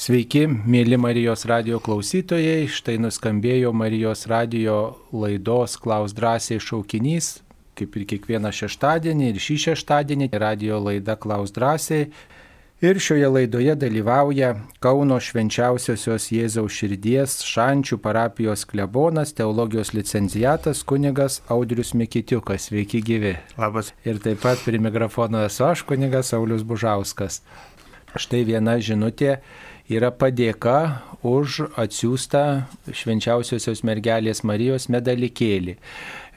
[0.00, 2.62] Sveiki, mėly Marijos radio klausytojai.
[2.72, 4.76] Štai nuskambėjo Marijos radio
[5.12, 7.26] laidos Klaus drąsiai šaukinys,
[7.76, 12.06] kaip ir kiekvieną šeštadienį ir šį šeštadienį radio laida Klaus drąsiai.
[12.80, 21.92] Ir šioje laidoje dalyvauja Kauno švenčiausiosios Jėzaus širdies Šančių parapijos klebonas, teologijos licencijatas kunigas Audrius
[21.92, 22.70] Mikitiukas.
[22.70, 23.34] Sveiki gyvi.
[23.60, 23.92] Labas.
[24.08, 27.42] Ir taip pat prie mikrofono esu aš kunigas Saulis Bužauskas.
[28.16, 29.36] Štai viena žinutė
[29.90, 30.80] yra padėka
[31.26, 32.44] už atsiųstą
[32.96, 35.76] švenčiausiosios mergelės Marijos medalikėlį.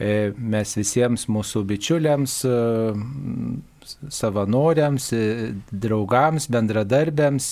[0.02, 2.58] E, mes visiems mūsų bičiuliams, e,
[4.12, 5.22] savanoriams, e,
[5.72, 7.48] draugams, bendradarbiams,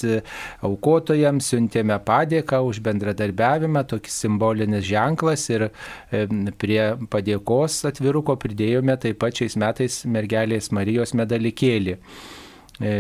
[0.68, 5.70] aukotojams siuntėme padėką už bendradarbiavimą, tokį simbolinis ženklas ir
[6.60, 12.00] prie padėkos atviruko pridėjome taip pat šiais metais mergelės Marijos medalikėlį.
[12.82, 12.94] E,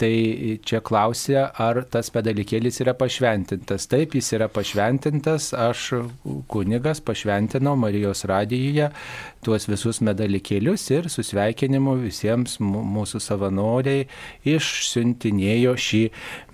[0.00, 3.88] tai čia klausia, ar tas pedalikėlis yra pašventintas.
[3.90, 5.90] Taip, jis yra pašventintas, aš
[6.50, 8.90] kunigas pašventinau Marijos radijoje
[9.44, 14.06] tuos visus medalikėlius ir su sveikinimu visiems mūsų savanoriai
[14.48, 16.02] išsiuntinėjo šį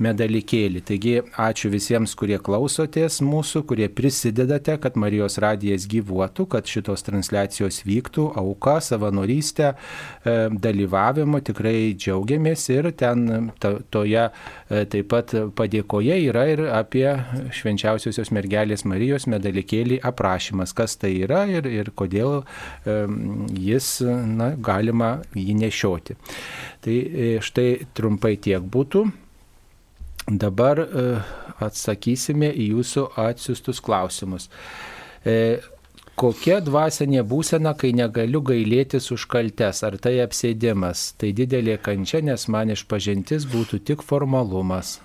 [0.03, 0.83] medalikėlį.
[0.91, 7.83] Taigi ačiū visiems, kurie klausotės mūsų, kurie prisidedate, kad Marijos radijas gyvuotų, kad šitos transliacijos
[7.87, 14.29] vyktų, auka, savanorystė, e, dalyvavimu tikrai džiaugiamės ir ten to, toje
[14.71, 17.07] taip pat padėkoje yra ir apie
[17.57, 22.45] švenčiausiosios mergelės Marijos medalikėlį aprašymas, kas tai yra ir, ir kodėl
[22.87, 26.17] jis na, galima jį nešioti.
[26.85, 29.05] Tai e, štai trumpai tiek būtų.
[30.31, 31.05] Dabar e,
[31.67, 34.51] atsakysime į jūsų atsiustus klausimus
[36.21, 42.45] kokia dvasinė būsena, kai negaliu gailėtis už kaltes, ar tai apsėdimas, tai didelė kančia, nes
[42.53, 44.99] man išpažintis būtų tik formalumas.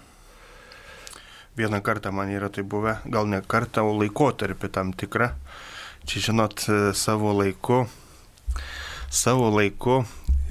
[1.56, 5.32] Vieną kartą man yra tai buvę, gal ne kartą, o laikotarpį tam tikrą.
[6.06, 7.86] Čia žinot, savo laiku,
[9.08, 10.02] savo laiku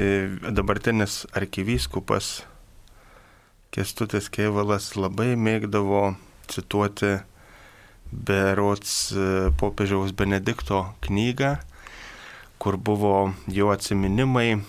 [0.00, 2.40] e, dabartinis arkivyskupas
[3.74, 6.14] Kestutis Keivalas labai mėgdavo
[6.48, 7.18] cituoti
[8.14, 11.56] berots e, popiežiaus Benedikto knygą,
[12.62, 14.60] kur buvo jo atsiminimai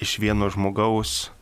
[0.00, 1.32] iš vieno žmogaus,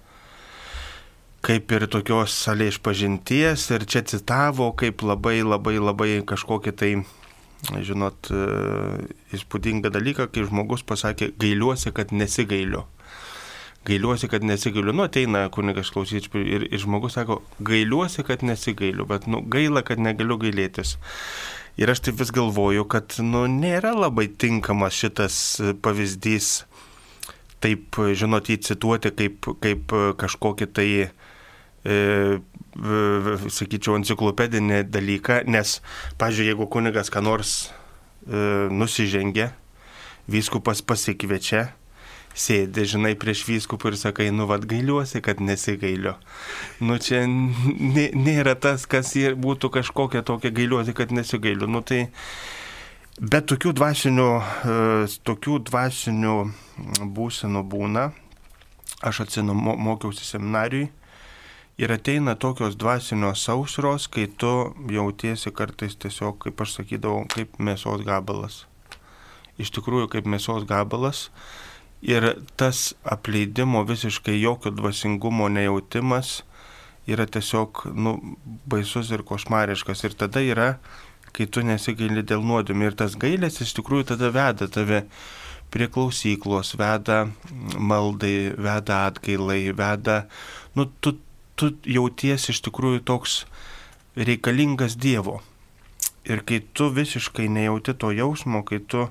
[1.45, 6.93] kaip ir tokios salė išpažinties, ir čia citavo kaip labai labai labai kažkokį tai,
[7.85, 8.43] žinot, e,
[9.37, 12.87] įspūdingą dalyką, kai žmogus pasakė, gailiuosi, kad nesigailiu
[13.87, 14.95] gailiuosi, kad nesigailiu.
[14.97, 20.03] Nu, ateina kunigas klausyti ir, ir žmogus sako, gailiuosi, kad nesigailiu, bet nu, gaila, kad
[20.03, 20.97] negaliu gailėtis.
[21.77, 25.39] Ir aš taip vis galvoju, kad nu, nėra labai tinkamas šitas
[25.85, 26.65] pavyzdys,
[27.61, 30.89] taip, žinot, įcituoti kaip, kaip kažkokį tai,
[31.85, 31.99] e,
[33.59, 35.79] sakyčiau, enciklopedinį dalyką, nes,
[36.21, 39.53] pažiūrėjau, jeigu kunigas ką nors e, nusižengia,
[40.33, 41.69] vyskupas pasikviečia,
[42.37, 46.15] sėdi, žinai, prieš vyskupą ir sakai, nu vad gailiuosi, kad nesigailiu.
[46.85, 51.69] Nu čia nėra tas, kas būtų kažkokia tokia gailiuosi, kad nesigailiu.
[51.71, 52.07] Nu tai,
[53.21, 54.77] bet tokių dvasinių, e,
[55.25, 56.37] tokių dvasinių
[57.17, 58.11] būsenų būna.
[59.05, 60.91] Aš atsinu, mokiausi seminarijui.
[61.77, 68.01] Ir ateina tokios dvasinios sausros, kai tu jautiesi kartais tiesiog, kaip aš sakydavau, kaip mėsos
[68.07, 68.63] gabalas.
[69.61, 71.27] Iš tikrųjų, kaip mėsos gabalas.
[72.07, 76.45] Ir tas apleidimo visiškai jokio dvasingumo nejautimas
[77.07, 78.17] yra tiesiog nu,
[78.71, 80.05] baisus ir košmariškas.
[80.07, 80.69] Ir tada yra,
[81.35, 82.91] kai tu nesigaili dėl nuodėmė.
[82.91, 85.05] Ir tas gailės iš tikrųjų tada veda tave
[85.75, 87.27] prie klausyklos, veda
[87.75, 90.23] maldai, veda atgailai, veda,
[90.79, 91.17] nu, tu,
[91.59, 93.41] tu jauties iš tikrųjų toks
[94.17, 95.41] reikalingas Dievo.
[96.27, 99.09] Ir kai tu visiškai nejauti to jausmo, kai tu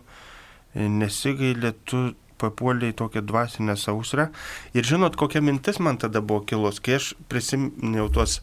[0.75, 2.09] nesigaili, tu
[2.41, 4.29] papuolė į tokią dvasinę sausrą.
[4.75, 8.39] Ir žinot, kokia mintis man tada buvo kilus, kai aš prisiminiau tuos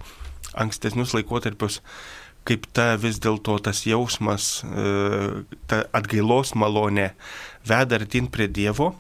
[0.59, 1.81] ankstesnius laikotarpius,
[2.49, 7.13] kaip ta vis dėlto tas jausmas, e, ta atgailos malonė
[7.69, 8.93] veda artin prie Dievo.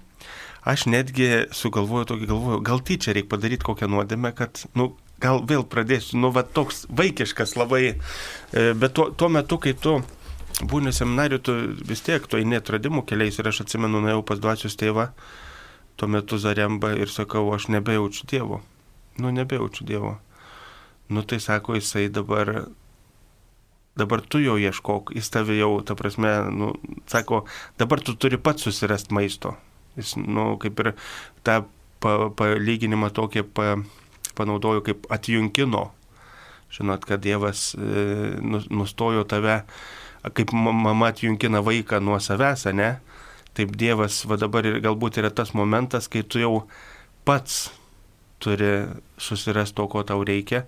[0.62, 5.64] Aš netgi sugalvoju tokį galvoju, gal tyčia reikia padaryti kokią nuodėmę, kad, nu, gal vėl
[5.66, 9.98] pradėsiu, nu, va toks vaikiškas labai, e, bet tuo, tuo metu, kai tu
[10.60, 11.54] būni seminarijų, tu
[11.88, 15.08] vis tiek tu eini atradimų keliais ir aš atsimenu, nuėjau pas dvasios tėvą,
[15.96, 18.60] tuo metu Zaremba ir sakau, aš nebejaučiu Dievo.
[19.20, 20.16] Nu, nebejaučiu Dievo.
[21.12, 22.68] Nu, tai sako, jisai dabar,
[23.96, 26.72] dabar tu jo ieškok, jis tave jau, ta prasme, nu,
[27.10, 27.44] sako,
[27.78, 29.56] dabar tu turi pats susirasti maisto.
[29.96, 30.94] Jis, nu, kaip ir
[31.44, 31.64] tą
[32.00, 33.74] pa, palyginimą tokį pa,
[34.38, 35.90] panaudoju kaip atjunkino
[36.72, 37.80] Žinot, kad Dievas e,
[38.70, 39.60] nustojo tave,
[40.30, 42.96] kaip mama atjunkina vaiką nuo savęs, ne?
[43.52, 46.54] Taip Dievas va dabar ir galbūt yra tas momentas, kai tu jau
[47.28, 47.72] pats
[48.42, 48.86] turi
[49.20, 50.64] susirasti to, ko tau reikia.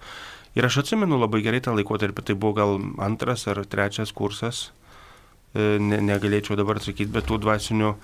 [0.54, 4.68] Ir aš atsimenu labai gerai tą laikotarpį, tai buvo gal antras ar trečias kursas,
[5.54, 7.94] e, ne, negalėčiau dabar sakyti, bet tų dvasinių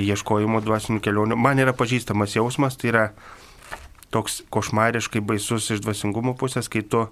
[0.00, 1.38] ieškojimo, dvasinių kelionių.
[1.38, 3.04] Man yra pažįstamas jausmas, tai yra
[4.12, 7.06] toks košmariškai baisus iš dvasingumo pusės, kai tu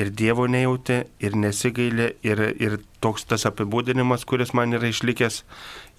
[0.00, 5.42] ir Dievo nejauti, ir nesigailė, ir, ir toks tas apibūdinimas, kuris man yra išlikęs,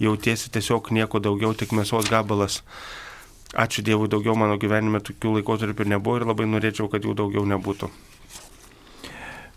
[0.02, 2.62] jautiesi tiesiog nieko daugiau, tik mėsos gabalas.
[3.52, 7.92] Ačiū Dievui, daugiau mano gyvenime tokių laikotarpių nebuvo ir labai norėčiau, kad jų daugiau nebūtų.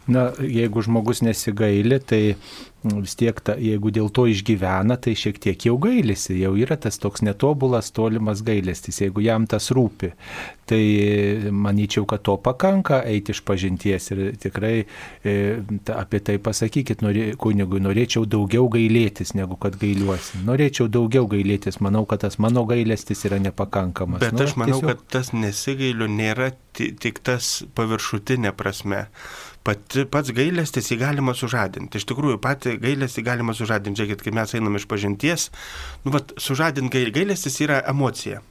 [0.06, 2.37] Na, jeigu žmogus nesigaili, tai
[2.85, 7.01] vis tiek, ta, jeigu dėl to išgyvena, tai šiek tiek jau gailisi, jau yra tas
[7.01, 10.12] toks netobulas, tolimas gailestis, jeigu jam tas rūpi.
[10.69, 10.81] Tai
[11.53, 15.35] manyčiau, kad to pakanka eiti iš pažinties ir tikrai e,
[15.85, 20.43] ta, apie tai pasakykit, norė, kunigui, norėčiau daugiau gailėtis, negu kad gailiuosi.
[20.45, 24.25] Norėčiau daugiau gailėtis, manau, kad tas mano gailestis yra nepakankamas.
[24.25, 24.93] Bet nu, aš manau, tiesiog...
[24.93, 29.05] kad tas nesigailiu nėra tik tas paviršutinė prasme
[29.65, 32.01] pati, pats gailestis jį galima sužadinti.
[32.01, 34.03] Iš tikrųjų, pati gailestį galima sužadinti.
[34.03, 35.51] Žiūrėkit, kai mes einam iš pažinties,
[36.05, 38.43] nu, vat, sužadinti gail, gailestis yra emocija.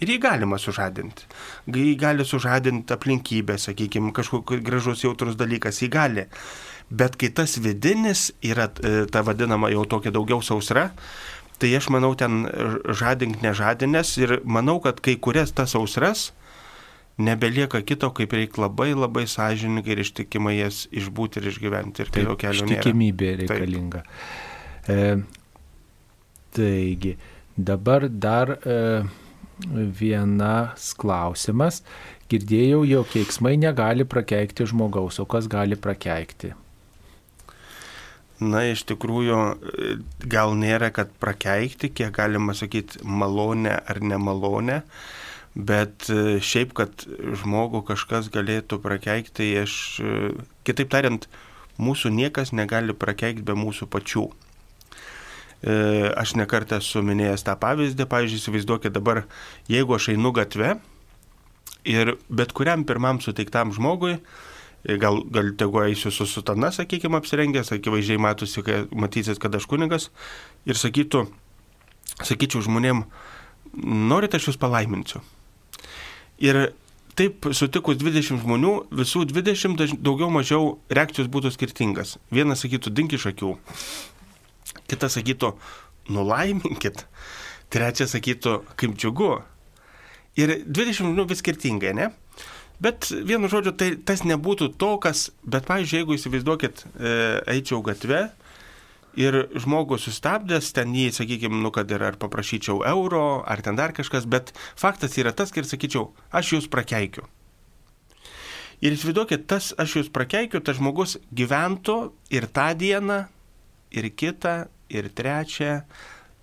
[0.00, 1.26] Ir jį galima sužadinti.
[1.68, 6.26] Jį gali sužadinti aplinkybė, sakykime, kažkoks gražus jautrus dalykas, jį gali.
[6.90, 10.88] Bet kai tas vidinis yra e, ta vadinama jau tokia daugiau sausra,
[11.60, 12.46] tai aš manau ten
[12.96, 16.30] žadink nežadinės ir manau, kad kai kurias tas sausras
[17.20, 22.06] nebelieka kito, kaip reikia labai labai sąžininkai ir ištikimai jas išbūti ir išgyventi.
[22.06, 22.78] Ir kito kelio nėra.
[22.80, 24.04] Ištikimybė reikalinga.
[24.90, 25.00] E,
[26.56, 27.16] taigi,
[27.56, 28.78] dabar dar e,
[30.00, 31.82] vienas klausimas.
[32.30, 36.52] Girdėjau, jog keiksmai negali prakeikti žmogaus, o kas gali prakeikti?
[38.40, 39.38] Na, iš tikrųjų,
[40.32, 44.80] gal nėra, kad prakeikti, kiek galima sakyti, malonę ar nemalonę.
[45.54, 50.30] Bet e, šiaip, kad žmogų kažkas galėtų prakeikti, tai aš, e,
[50.66, 51.26] kitaip tariant,
[51.80, 54.28] mūsų niekas negali prakeikti be mūsų pačių.
[55.60, 55.74] E,
[56.14, 59.24] aš nekartą esu minėjęs tą pavyzdį, pavyzdžiui, įsivaizduokit dabar,
[59.68, 60.76] jeigu aš einu gatve
[61.82, 64.20] ir bet kuriam pirmam suteiktam žmogui,
[65.02, 70.08] gal, gal tegu eisiu su sutana, sakykime, apsirengęs, akivaizdžiai matosi, kad matysis, kad aš kunigas,
[70.64, 71.26] ir sakytų,
[72.22, 73.02] sakyčiau žmonėm,
[73.82, 75.24] norite aš jūs palaiminsiu.
[76.40, 76.70] Ir
[77.18, 82.16] taip sutikus 20 žmonių, visų 20 daugiau mažiau reakcijos būtų skirtingas.
[82.32, 83.56] Vienas sakytų, dink iš akių.
[84.88, 85.52] Kitas sakytų,
[86.08, 87.04] nulaiminkit.
[87.70, 89.34] Trečias sakytų, kaip džiugu.
[90.40, 92.10] Ir 20 žmonių vis skirtingai, ne?
[92.80, 97.10] Bet vienu žodžiu, tai tas nebūtų to, kas, bet, pavyzdžiui, jeigu įsivaizduokit, e,
[97.58, 98.30] eičiau gatve
[99.18, 103.90] Ir žmogus sustabdęs, ten jį, sakykime, nu, kad ir ar paprašyčiau euro, ar ten dar
[103.96, 107.26] kažkas, bet faktas yra tas, kad sakyčiau, aš jūs prakeikiu.
[108.80, 111.98] Ir įsivaizduokit, tas aš jūs prakeikiu, tas žmogus gyventų
[112.32, 113.24] ir tą dieną,
[113.90, 114.54] ir kitą,
[114.88, 115.80] ir trečią,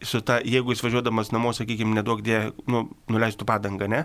[0.03, 4.03] su ta, jeigu jis važiuodamas namo, sakykime, nedaug dė, nu, nuleistų padangą, ne,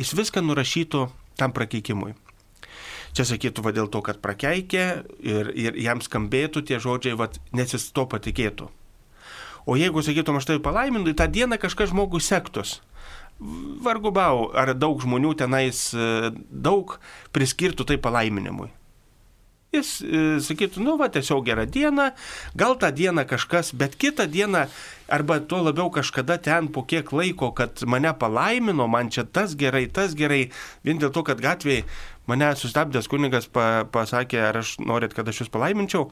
[0.00, 1.06] jis viską nurašytų
[1.38, 2.16] tam prakeikimui.
[3.12, 4.84] Čia sakytų, va dėl to, kad prakeikė
[5.20, 8.70] ir, ir jam skambėtų tie žodžiai, va, nes jis to patikėtų.
[9.68, 12.80] O jeigu sakytum, aš tai palaimindu, tą dieną kažkas žmogus sektus.
[13.82, 16.96] Vargu bau, ar daug žmonių tenais e, daug
[17.34, 18.70] priskirtų tai palaiminimui.
[19.72, 22.10] Jis e, sakytų, nu va, tiesiog gerą dieną,
[22.60, 24.66] gal tą dieną kažkas, bet kitą dieną,
[25.08, 29.86] arba tuo labiau kažkada ten po kiek laiko, kad mane palaimino, man čia tas gerai,
[29.88, 30.50] tas gerai,
[30.84, 31.86] vien dėl to, kad gatvėje
[32.28, 36.10] mane sustabdęs kunigas pa, pasakė, ar aš norit, kad aš jūs palaiminčiau,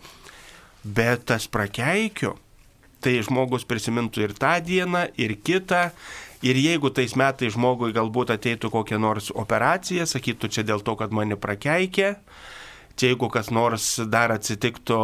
[0.84, 2.38] bet tas prakeikiu,
[3.04, 5.90] tai žmogus prisimintų ir tą dieną, ir kitą.
[6.40, 11.12] Ir jeigu tais metais žmogui galbūt ateitų kokia nors operacija, sakytų čia dėl to, kad
[11.12, 12.14] mane prakeikė,
[12.99, 14.99] čia jeigu kas nors dar atsitiktų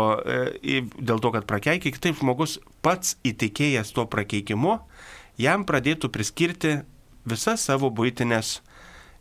[0.62, 4.78] e, dėl to, kad prakeikė, taip žmogus pats įtikėjęs tuo prakeikimu,
[5.40, 6.81] jam pradėtų priskirti
[7.26, 8.61] visas savo būtinės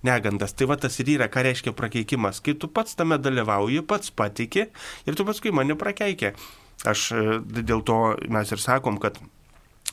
[0.05, 0.53] negandas.
[0.53, 2.41] Tai va tas ir yra, ką reiškia prakeikimas.
[2.45, 4.67] Kai tu pats tame dalyvauji, pats patiki
[5.05, 6.35] ir tu paskui mane prakeikė.
[6.85, 9.17] Aš e, dėl to mes ir sakom, kad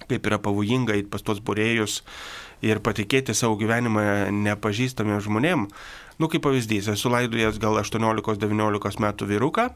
[0.09, 2.01] kaip yra pavojinga į pas tos būrėjus
[2.65, 5.67] ir patikėti savo gyvenimą nepažįstamiem žmonėm.
[6.21, 9.69] Nu, kaip pavyzdys, esu laidojęs gal 18-19 metų vyruką,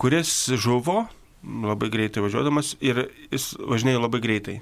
[0.00, 1.04] kuris žuvo
[1.44, 4.60] labai greitai važiuodamas ir jis važinėjo labai greitai.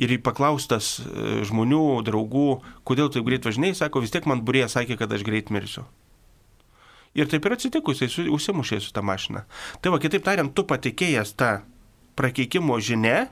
[0.00, 4.96] Ir paklaustas e, žmonių, draugų, kodėl taip greit važinėjai, sako, vis tiek man burė sakė,
[4.96, 5.84] kad aš greit mirsiu.
[7.18, 9.42] Ir taip ir atsitiko, jisai užsimušė su tą mašiną.
[9.82, 11.50] Tai va, kitaip tariant, tu patikėjęs tą
[12.16, 13.26] prakeikimo žinia,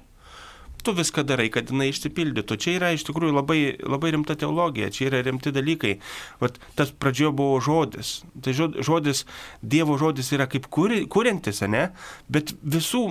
[0.89, 2.57] tu viską darai, kad jinai išsipildytų.
[2.57, 5.99] Čia yra iš tikrųjų labai, labai rimta teologija, čia yra rimti dalykai.
[6.41, 8.23] Vat tas pradžioje buvo žodis.
[8.41, 9.27] Tai žodis,
[9.61, 11.91] Dievo žodis yra kaip kūrintis, ne?
[12.33, 13.03] Bet visų,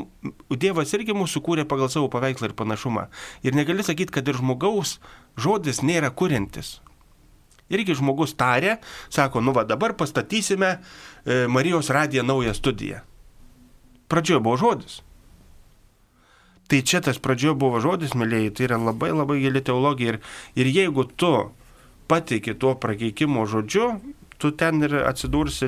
[0.49, 3.07] Dievas irgi mūsų kūrė pagal savo paveikslą ir panašumą.
[3.45, 4.97] Ir negali sakyti, kad ir žmogaus
[5.37, 6.79] žodis nėra kūrintis.
[7.69, 8.79] Irgi žmogus tarė,
[9.13, 13.03] sako, nu va dabar pastatysime e, Marijos radiją naują studiją.
[14.09, 15.01] Pradžioje buvo žodis.
[16.67, 20.21] Tai čia tas pradžioje buvo žodis, mėlyjei, tai yra labai labai gili teologija ir,
[20.59, 21.31] ir jeigu tu
[22.11, 23.91] pateiki tuo prakeikimo žodžiu,
[24.37, 25.67] tu ten ir atsidursi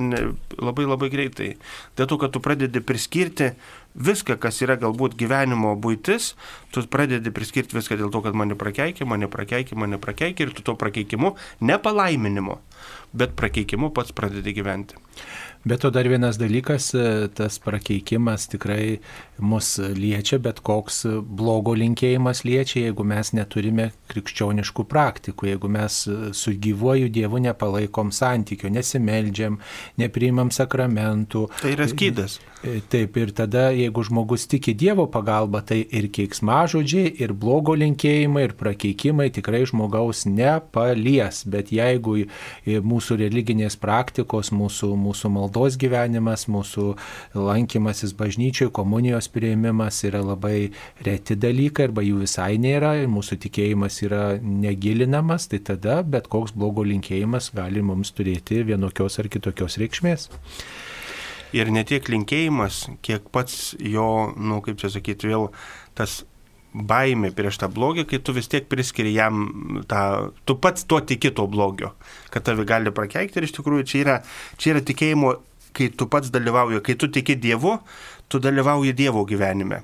[0.60, 1.54] labai labai greitai.
[1.98, 3.54] Dėl to, kad tu pradedi priskirti
[3.98, 6.34] viską, kas yra galbūt gyvenimo būtis,
[6.74, 10.66] tu pradedi priskirti viską dėl to, kad mane prakeikė, mane prakeikė, mane prakeikė ir tu
[10.66, 11.34] to prakeikimu,
[11.66, 12.60] ne palaiminimu,
[13.18, 15.00] bet prakeikimu pats pradedi gyventi.
[15.64, 19.00] Bet to dar vienas dalykas, e, tas prakeikimas tikrai
[19.44, 26.00] mus liečia, bet koks blogo linkėjimas liečia, jeigu mes neturime krikščioniškų praktikų, jeigu mes
[26.38, 29.60] su gyvuoju Dievu nepalaikom santykio, nesimeldžiam,
[30.00, 31.50] nepriimam sakramentų.
[31.60, 32.40] Tai yra skydas.
[32.60, 38.42] E, taip, ir tada, jeigu žmogus tiki Dievo pagalba, tai ir keiksmažodžiai, ir blogo linkėjimai,
[38.50, 41.46] ir prakeikimai tikrai žmogaus nepalies.
[41.48, 42.18] Bet jeigu
[42.68, 46.90] mūsų religinės praktikos, mūsų, mūsų maldos gyvenimas, mūsų
[47.40, 50.74] lankymasis bažnyčioje, komunijos prieimimas yra labai
[51.08, 56.52] reti dalykai, arba jų visai nėra, ir mūsų tikėjimas yra negilinamas, tai tada bet koks
[56.52, 60.28] blogo linkėjimas gali mums turėti vienokios ar kitokios reikšmės
[61.56, 65.50] ir ne tiek linkėjimas, kiek pats jo, nu kaip čia sakyti, vėl
[65.98, 66.24] tas
[66.74, 71.32] baimė prieš tą blogį, kai tu vis tiek priskiri jam tą, tu pats tuo tiki
[71.34, 71.94] to blogio,
[72.30, 74.18] kad tave gali prakeikti ir iš tikrųjų čia yra,
[74.62, 75.34] čia yra tikėjimo,
[75.74, 77.80] kai tu pats dalyvauji, kai tu tiki Dievu,
[78.30, 79.82] tu dalyvauji Dievo gyvenime.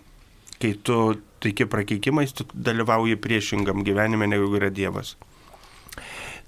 [0.61, 5.15] Kai tu tiki prakeikimais, tu dalyvauji priešingam gyvenime, negu yra Dievas.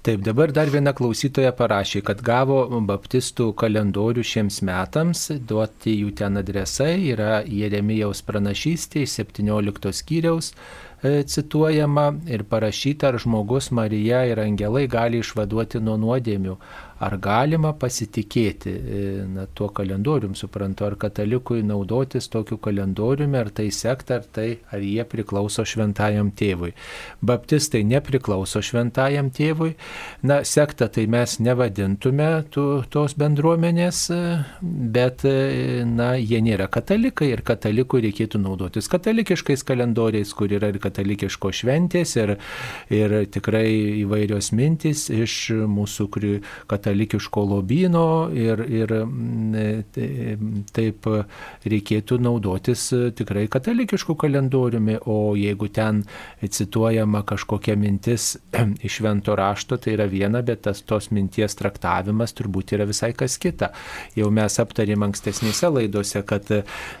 [0.06, 6.38] Taip, dabar dar viena klausytoja parašė, kad gavo baptistų kalendorių šiems metams, duoti jų ten
[6.38, 14.38] adresai, yra Jeremijaus pranašystė iš 17 skyriaus e, cituojama ir parašyta, ar žmogus Marija ir
[14.44, 16.54] angelai gali išvaduoti nuo nuodėmių,
[17.04, 23.68] ar galima pasitikėti e, na, tuo kalendorium, suprantu, ar katalikui naudotis tokiu kalendoriumi, ar tai
[23.74, 26.72] sekta, ar, tai, ar jie priklauso šventajam tėvui.
[27.22, 29.74] Baptistai nepriklauso šventajam tėvui,
[30.26, 34.20] na, sekta tai mes nevadintume tų, tos bendruomenės, e,
[34.98, 40.80] bet, e, na, jie nėra katalikai ir katalikui reikėtų naudotis katalikiškais kalendoriais, kur yra ir
[40.82, 42.34] katalikiško šventės, ir,
[42.90, 43.68] ir tikrai
[44.02, 45.38] įvairios mintys iš
[45.68, 46.10] mūsų
[46.66, 51.06] katalikų katalikiško lobino ir, ir mm, taip
[51.68, 56.04] reikėtų naudotis tikrai katalikišku kalendoriumi, o jeigu ten
[56.40, 58.38] cituojama kažkokia mintis
[58.86, 63.36] iš švento rašto, tai yra viena, bet tas tos minties traktavimas turbūt yra visai kas
[63.38, 63.72] kita.
[64.16, 66.48] Jau mes aptarėm ankstesnėse laidose, kad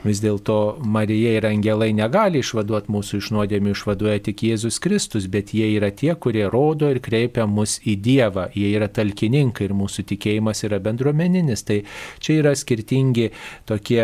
[0.04, 5.54] vis dėlto Marija ir angelai negali išvaduoti mūsų iš nuodėmių, išvaduoja tik Jėzus Kristus, bet
[5.56, 10.04] jie yra tie, kurie rodo ir kreipia mus į Dievą, jie yra talkininkai ir mūsų
[10.12, 11.64] tikėjimas yra bendruomeninis.
[11.68, 11.80] Tai
[12.22, 13.30] čia yra skirtingi
[13.68, 14.02] tokie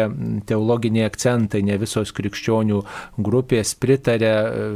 [0.49, 2.81] teologiniai akcentai, ne visos krikščionių
[3.25, 4.69] grupės pritarė, e,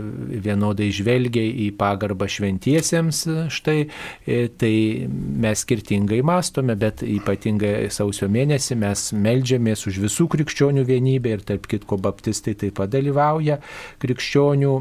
[0.45, 4.75] vienodai žvelgia į pagarbą šventiesiems, e, štai e, tai
[5.09, 11.69] mes skirtingai mastome, bet ypatingai sausio mėnesį mes melžiamės už visų krikščionių vienybę ir tarp
[11.71, 13.59] kitko baptistai taip pat dalyvauja
[14.03, 14.75] krikščionių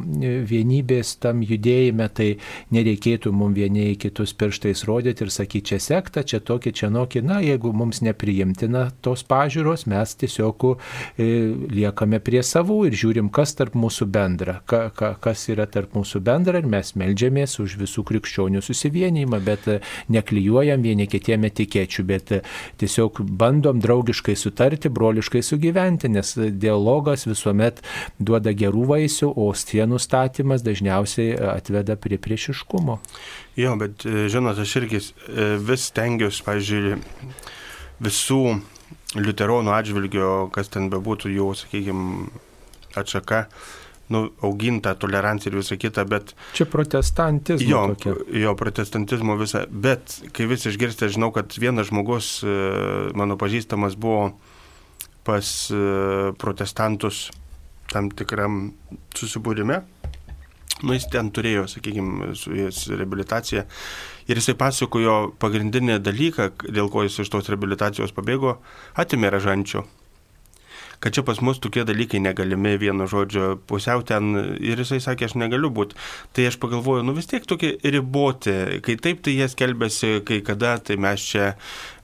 [0.47, 2.29] vienybės tam judėjime, tai
[2.75, 7.21] nereikėtų mums vieni į kitus pirštais rodyti ir sakyti, čia sekta, čia tokie, čia nokie.
[7.21, 10.77] Na, jeigu mums nepriimtina tos pažiūros, mes tiesiog
[11.19, 11.27] e,
[11.67, 16.21] liekame prie savų ir žiūrim, kas tarp mūsų bendra, ka, ka, kas yra tarp mūsų
[16.23, 22.31] bendra ir mes melžiamės už visų krikščionių susivienijimą, bet e, neklyjuojam vieni kitiem etikečių, bet
[22.31, 22.41] e,
[22.79, 27.83] tiesiog bandom draugiškai sutarti, broliškai sugyventi, nes dialogas visuomet
[28.19, 33.01] duoda gerų vaisių, o sienų statymas dažniausiai atveda prie priešiškumo.
[33.57, 36.99] Jo, bet e, žinot, aš irgi e, vis tengiuosi, pažiūrėjau,
[38.05, 38.41] visų
[39.17, 42.27] liuteronų atžvilgio, kas ten bebūtų jų, sakykime,
[43.01, 43.47] atšaka,
[44.13, 46.35] nu, auginta tolerancija ir visa kita, bet...
[46.57, 47.65] Čia protestantizmo.
[47.65, 48.13] Jo, tokia.
[48.43, 52.59] jo protestantizmo visa, bet kai vis išgirsti, žinau, kad vienas žmogus, e,
[53.17, 54.35] mano pažįstamas, buvo
[55.27, 55.47] pas
[56.39, 57.25] protestantus
[57.91, 58.69] tam tikram
[59.15, 59.81] susibūrime
[60.83, 63.63] Nu, jis ten turėjo, sakykime, su jais reabilitaciją.
[64.29, 68.59] Ir jisai pasakojo pagrindinį dalyką, dėl ko jis iš tos reabilitacijos pabėgo,
[69.01, 69.87] atimė ražančių.
[70.97, 74.31] Kad čia pas mus tokie dalykai negalimi, vienu žodžiu, pusiau ten.
[74.57, 75.97] Ir jisai sakė, aš negaliu būti.
[76.33, 78.55] Tai aš pagalvoju, nu vis tiek tokie riboti.
[78.85, 81.51] Kai taip, tai jie skelbiasi, kai kada, tai mes čia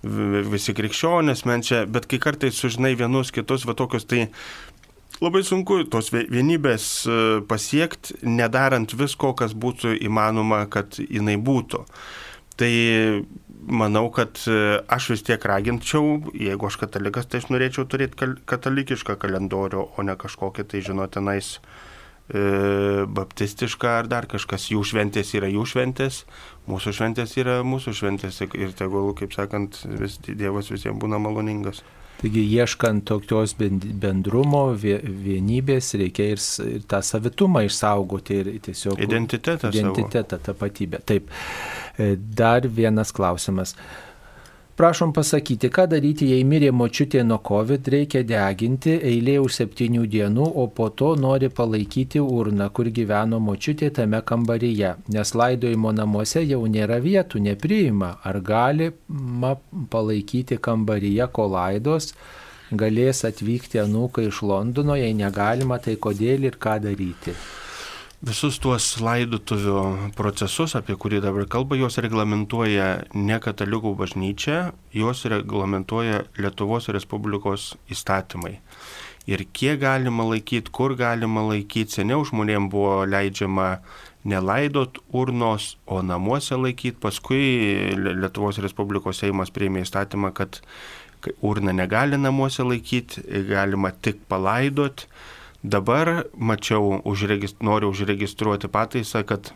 [0.03, 4.27] visi krikščionės, men čia, bet kai kartais sužinai vienus kitus, va tokius, tai
[5.24, 7.15] labai sunku tos vienybės e,
[7.48, 11.84] pasiekti, nedarant visko, kas būtų įmanoma, kad jinai būtų.
[12.60, 12.74] Tai
[13.68, 19.18] manau, kad e, aš vis tiek raginčiau, jeigu aš katalikas, tai aš norėčiau turėti katalikišką
[19.22, 22.44] kalendorių, o ne kažkokį, tai žinotinais, e,
[23.08, 24.70] baptistišką ar dar kažkas.
[24.74, 26.24] Jų šventės yra jų šventės,
[26.70, 31.84] mūsų šventės yra mūsų šventės ir tegul, kaip sakant, vis, Dievas visiems būna maloningas.
[32.24, 36.39] Taigi ieškant tokios bendrumo, vienybės reikia ir,
[36.70, 41.01] ir tą savitumą išsaugoti ir tiesiog identitetą, identitetą tapatybę.
[41.03, 41.27] Taip.
[42.00, 43.75] E, dar vienas klausimas.
[44.75, 50.48] Prašom pasakyti, ką daryti, jei mirė močiutė nuo COVID, reikia deginti, eilė už septynių dienų,
[50.63, 56.63] o po to nori palaikyti urną, kur gyveno močiutė tame kambaryje, nes laidojimo namuose jau
[56.65, 58.15] nėra vietų, nepriima.
[58.25, 59.56] Ar galima
[59.94, 62.15] palaikyti kambaryje, kol laidos,
[62.74, 67.38] galės atvykti anūkai iš Londono, jei negalima, tai kodėl ir ką daryti?
[68.24, 72.86] Visus tuos laidotuvių procesus, apie kurį dabar kalba, juos reglamentuoja
[73.20, 74.60] ne katalikų bažnyčia,
[74.96, 78.53] juos reglamentuoja Lietuvos Respublikos įstatymai.
[79.27, 83.68] Ir kiek galima laikyti, kur galima laikyti, seniau žmonėms buvo leidžiama
[84.24, 87.01] nelaidot urnos, o namuose laikyti.
[87.03, 87.44] Paskui
[88.00, 90.62] Lietuvos Respublikos Seimas priėmė įstatymą, kad
[91.44, 95.10] urną negali namuose laikyti, galima tik palaidot.
[95.63, 99.53] Dabar mačiau, užregist, noriu užregistruoti pataisą, kad,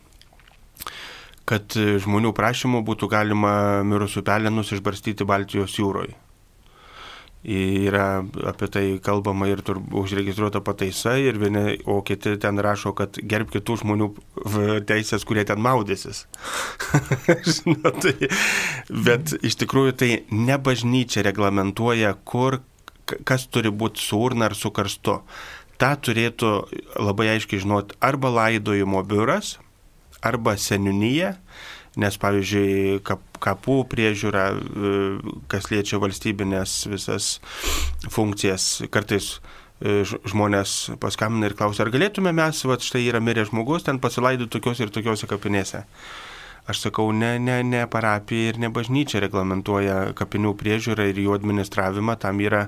[1.44, 6.16] kad žmonių prašymų būtų galima mirusių pelenus išbarstyti Baltijos jūroje.
[7.48, 9.60] Yra apie tai kalbama ir
[9.96, 14.08] užregistruota pataisa, ir vieni, o kiti ten rašo, kad gerb kitų žmonių
[14.88, 16.24] teisės, kurie ten maudysis.
[17.56, 18.32] Žinot, tai,
[18.90, 22.62] bet iš tikrųjų tai ne bažnyčia reglamentuoja, kur
[23.08, 25.22] kas turi būti su urna ar su karstu
[25.82, 26.52] tą turėtų
[27.00, 29.58] labai aiškiai žinoti arba laidojimo biuras,
[30.26, 31.34] arba seniūnyje,
[31.98, 34.94] nes pavyzdžiui kap, kapų priežiūra, e,
[35.52, 37.38] kas liečia valstybinės visas
[38.14, 43.86] funkcijas, kartais e, žmonės paskambina ir klausia, ar galėtume mes, va štai yra miręs žmogus,
[43.88, 45.86] ten pasilaidoti tokios ir tokiuose kapinėse.
[46.68, 52.18] Aš sakau, ne, ne, ne parapija ir ne bažnyčia reglamentuoja kapinių priežiūrą ir jų administravimą,
[52.20, 52.66] tam yra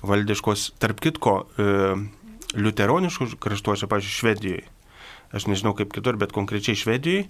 [0.00, 1.66] valdiškos, tarp kitko, e,
[2.56, 4.66] liuteroniškų kraštuose, pažiūrėjau, Švedijoje,
[5.36, 7.26] aš nežinau kaip kitur, bet konkrečiai Švedijoje,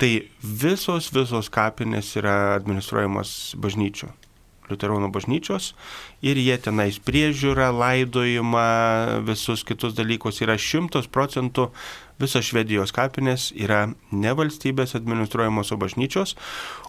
[0.00, 4.10] tai visos, visos kapinės yra administruojamos bažnyčių.
[4.70, 5.72] Liuteronų bažnyčios
[6.24, 8.62] ir jie tenais priežiūra, laidojimą,
[9.26, 11.66] visus kitus dalykus yra šimtos procentų
[12.22, 16.36] visos Švedijos kapinės yra ne valstybės administruojamos, o bažnyčios,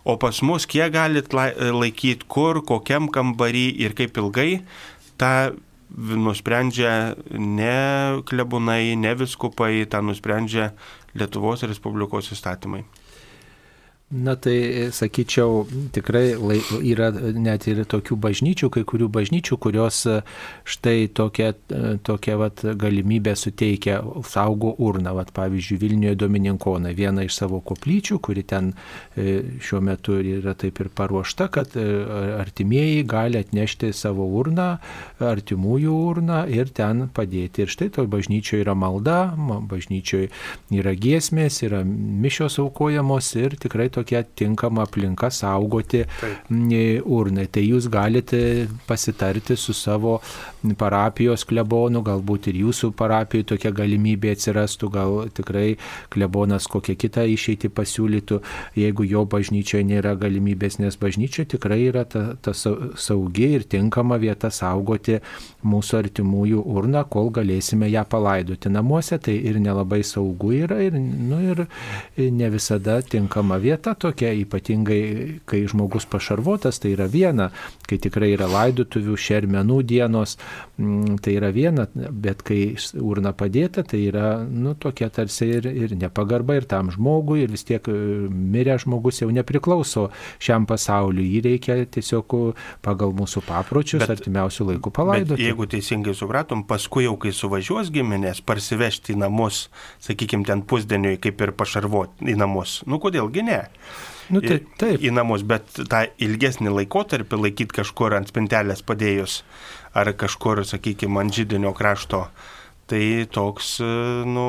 [0.05, 4.49] o pas mus kiek galit laikyti kur, kokiam kambarį ir kaip ilgai,
[5.17, 5.33] tą
[5.93, 10.71] nusprendžia ne klebunai, ne viskupai, tą nusprendžia
[11.13, 12.83] Lietuvos Respublikos įstatymai.
[14.11, 16.35] Na tai, sakyčiau, tikrai
[16.85, 20.19] yra net ir tokių bažnyčių, kai kurių bažnyčių, kurios e,
[20.69, 25.15] štai tokia, e, tokia vat, galimybė suteikia saugo urną.
[25.17, 28.75] Vat, pavyzdžiui, Vilniuje Domininkona viena iš savo koplyčių, kuri ten
[29.17, 34.75] e, šiuo metu yra taip ir paruošta, kad artimieji gali atnešti savo urną,
[35.25, 37.65] artimųjų urną ir ten padėti.
[37.65, 39.17] Ir štai to bažnyčioje yra malda,
[39.73, 40.29] bažnyčioje
[40.75, 46.49] yra giesmės, yra mišios aukojamos ir tikrai tokia tinkama aplinka saugoti Taip.
[47.19, 47.47] urnai.
[47.53, 48.41] Tai jūs galite
[48.87, 50.19] pasitarti su savo
[50.79, 55.75] parapijos klebonu, galbūt ir jūsų parapijoje tokia galimybė atsirastų, gal tikrai
[56.13, 58.39] klebonas kokią kitą išeitį pasiūlytų,
[58.79, 64.51] jeigu jo bažnyčioje nėra galimybės, nes bažnyčia tikrai yra ta, ta saugi ir tinkama vieta
[64.53, 65.19] saugoti
[65.67, 68.71] mūsų artimųjų urną, kol galėsime ją palaidoti.
[68.71, 71.65] Namuose tai ir nelabai saugu yra ir, nu, ir
[72.17, 77.49] ne visada tinkama vieta tokia, ypatingai kai žmogus pašarvotas, tai yra viena,
[77.89, 80.37] kai tikrai yra laidotuvių, šermenų dienos,
[81.23, 86.57] tai yra viena, bet kai urna padėta, tai yra, nu, tokia tarsi ir, ir nepagarba
[86.57, 87.97] ir tam žmogui, ir vis tiek e,
[88.29, 90.07] miręs žmogus jau nepriklauso
[90.41, 92.37] šiam pasauliu, jį reikia tiesiog
[92.85, 95.45] pagal mūsų papročius bet, artimiausių laikų palaidoti.
[95.45, 99.67] Jeigu teisingai supratom, paskui jau kai suvažiuos giminės, parsivežti į namus,
[100.03, 102.81] sakykime, ten pusdieniui kaip ir pašarvoti į namus.
[102.89, 103.61] Nu kodėlgi ne?
[104.31, 104.97] Nu, tai, taip.
[105.01, 109.41] Į, į namus, bet tą ilgesnį laikotarpį laikyti kažkur ant spintelės padėjus
[109.93, 112.25] ar kažkur, sakykime, ant žydinio krašto,
[112.89, 113.77] tai toks,
[114.25, 114.47] nu,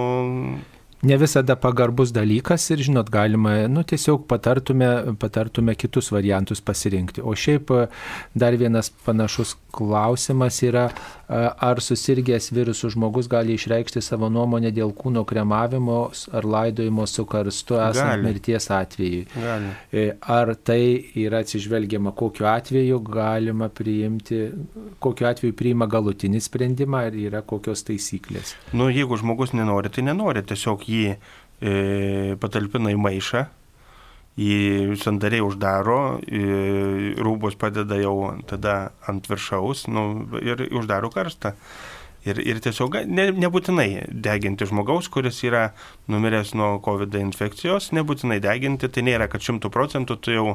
[1.04, 4.90] ne visada pagarbus dalykas ir, žinot, galima, nu, tiesiog patartume,
[5.20, 7.22] patartume kitus variantus pasirinkti.
[7.24, 7.72] O šiaip
[8.34, 10.88] dar vienas panašus klausimas yra,
[11.28, 15.98] ar susirgęs virusų žmogus gali išreikšti savo nuomonę dėl kūno kremavimo
[16.36, 18.26] ar laidojimo su karstu esant gali.
[18.28, 19.24] mirties atveju.
[19.34, 19.72] Gali.
[19.90, 20.82] E, ar tai
[21.24, 24.44] yra atsižvelgiama, kokiu atveju galima priimti,
[25.02, 28.54] kokiu atveju priima galutinį sprendimą, ar yra kokios taisyklės?
[28.76, 33.44] Nu, jeigu žmogus nenori, tai nenori, tiesiog jį e, patalpina į maišą
[34.40, 36.18] jį sandariai uždaro,
[37.22, 41.54] rūbus padeda jau tada ant viršaus nu, ir uždaro karstą.
[42.24, 45.74] Ir, ir tiesiog ne, nebūtinai deginti žmogaus, kuris yra
[46.09, 50.46] numiręs nuo COVID infekcijos, nebūtinai deginti, tai nėra, kad šimtų procentų tu jau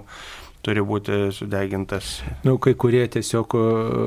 [0.66, 2.20] turi būti sudegintas.
[2.28, 3.56] Na, nu, kai kurie tiesiog,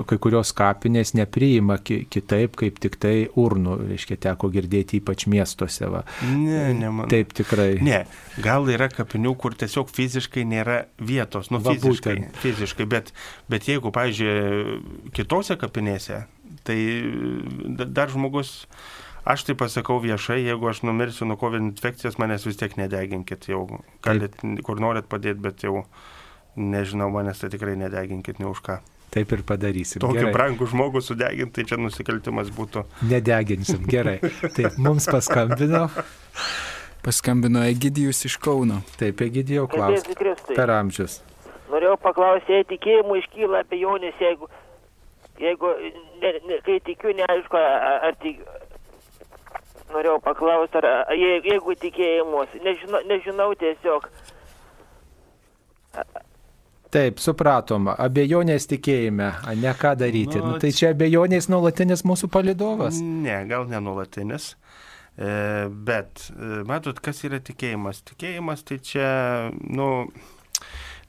[0.08, 5.88] kai kurios kapinės nepriima ki, kitaip, kaip tik tai urnų, reiškia, teko girdėti ypač miestuose.
[5.92, 6.04] Va.
[6.28, 7.10] Ne, ne, man.
[7.12, 7.70] Taip tikrai.
[7.84, 8.02] Ne,
[8.44, 12.42] gal yra kapinių, kur tiesiog fiziškai nėra vietos, nu va, fiziškai, būtent.
[12.44, 13.14] fiziškai bet,
[13.52, 14.80] bet jeigu, pavyzdžiui,
[15.16, 16.24] kitose kapinėse,
[16.68, 16.80] tai
[17.88, 18.60] dar žmogus
[19.22, 23.60] Aš tai pasakau viešai, jeigu aš numirsiu nuo COVID infekcijos, manęs vis tiek nedeginkit, jau
[24.02, 24.34] galit,
[24.66, 25.84] kur norit padėti, bet jau
[26.56, 28.78] Nežinau, manęs tai tikrai nedeginkit ne už ką.
[29.12, 30.00] Taip ir padarysim.
[30.00, 30.32] Tokį Gerai.
[30.32, 32.84] brangų žmogų sudeginti, tai čia nusikaltimas būtų.
[33.10, 34.18] Nedeginsim, gerai.
[34.56, 35.84] Taip, mums paskambino.
[37.04, 38.80] Paskambino Egidijus iš Kauno.
[38.96, 40.46] Taip, Egidijau klausimas.
[40.48, 41.18] Per amžius.
[41.72, 44.48] Norėjau paklausti, jei tikėjimų iškyla abejonės, jeigu,
[45.40, 45.70] jeigu
[46.22, 48.42] ne, ne, kai tikiu, neaišku, ar, ar tik,
[49.92, 54.08] norėjau paklausti, ar jeigu, jeigu tikėjimus, nežinau, nežinau tiesiog,
[56.92, 59.30] Taip, supratom, abejonės tikėjime,
[59.62, 60.36] ne ką daryti.
[60.42, 62.98] Nu, nu, tai čia abejonės nuolatinis mūsų palidovas?
[63.00, 64.50] Ne, gal ne nuolatinis.
[65.16, 65.30] E,
[65.88, 68.02] bet, e, matot, kas yra tikėjimas?
[68.12, 69.08] Tikėjimas tai čia,
[69.72, 69.88] nu,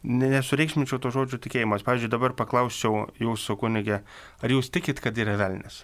[0.07, 1.83] nesureikšminčiau to žodžio tikėjimas.
[1.83, 3.99] Pavyzdžiui, dabar paklausčiau jūsų kunigė,
[4.39, 5.83] ar jūs tikit, kad yra velnis?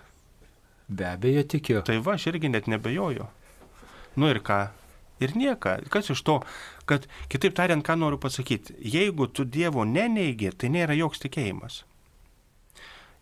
[0.88, 1.84] Be abejo, tikiu.
[1.84, 3.28] Tai va, aš irgi net nebejoju.
[4.16, 4.64] Nu ir ką?
[5.20, 5.78] Ir nieka.
[5.92, 6.40] Kas iš to,
[6.90, 11.84] kad, kitaip tariant, ką noriu pasakyti, jeigu tu Dievo neneigi, tai nėra joks tikėjimas.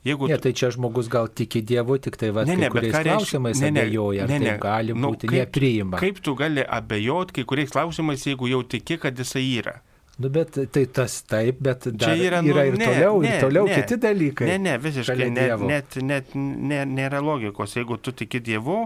[0.08, 0.30] Jeigu...
[0.30, 3.72] Ne, tai čia žmogus gal tiki Dievu, tik tai va, ne, ne, kuriais klausimais ne,
[3.74, 6.00] ne, abejoja, ne, ne, tai gali nu, būti kaip, nepriima.
[6.00, 9.80] Kaip tu gali abejoti kai kuriais klausimais, jeigu jau tiki, kad jisai yra?
[10.18, 13.34] Nu, bet tai tas taip, bet dar čia yra, nu, yra ir ne, toliau, ne,
[13.34, 14.48] ir toliau ne, kiti dalykai.
[14.50, 17.76] Ne, ne, visiškai net, net, net ne, nėra logikos.
[17.78, 18.80] Jeigu tu tiki Dievu,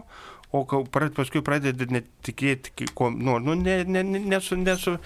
[0.52, 0.64] o
[1.16, 4.98] paskui pradedi netikėti, ko, nu, nu, ne, ne, nesu, nesu.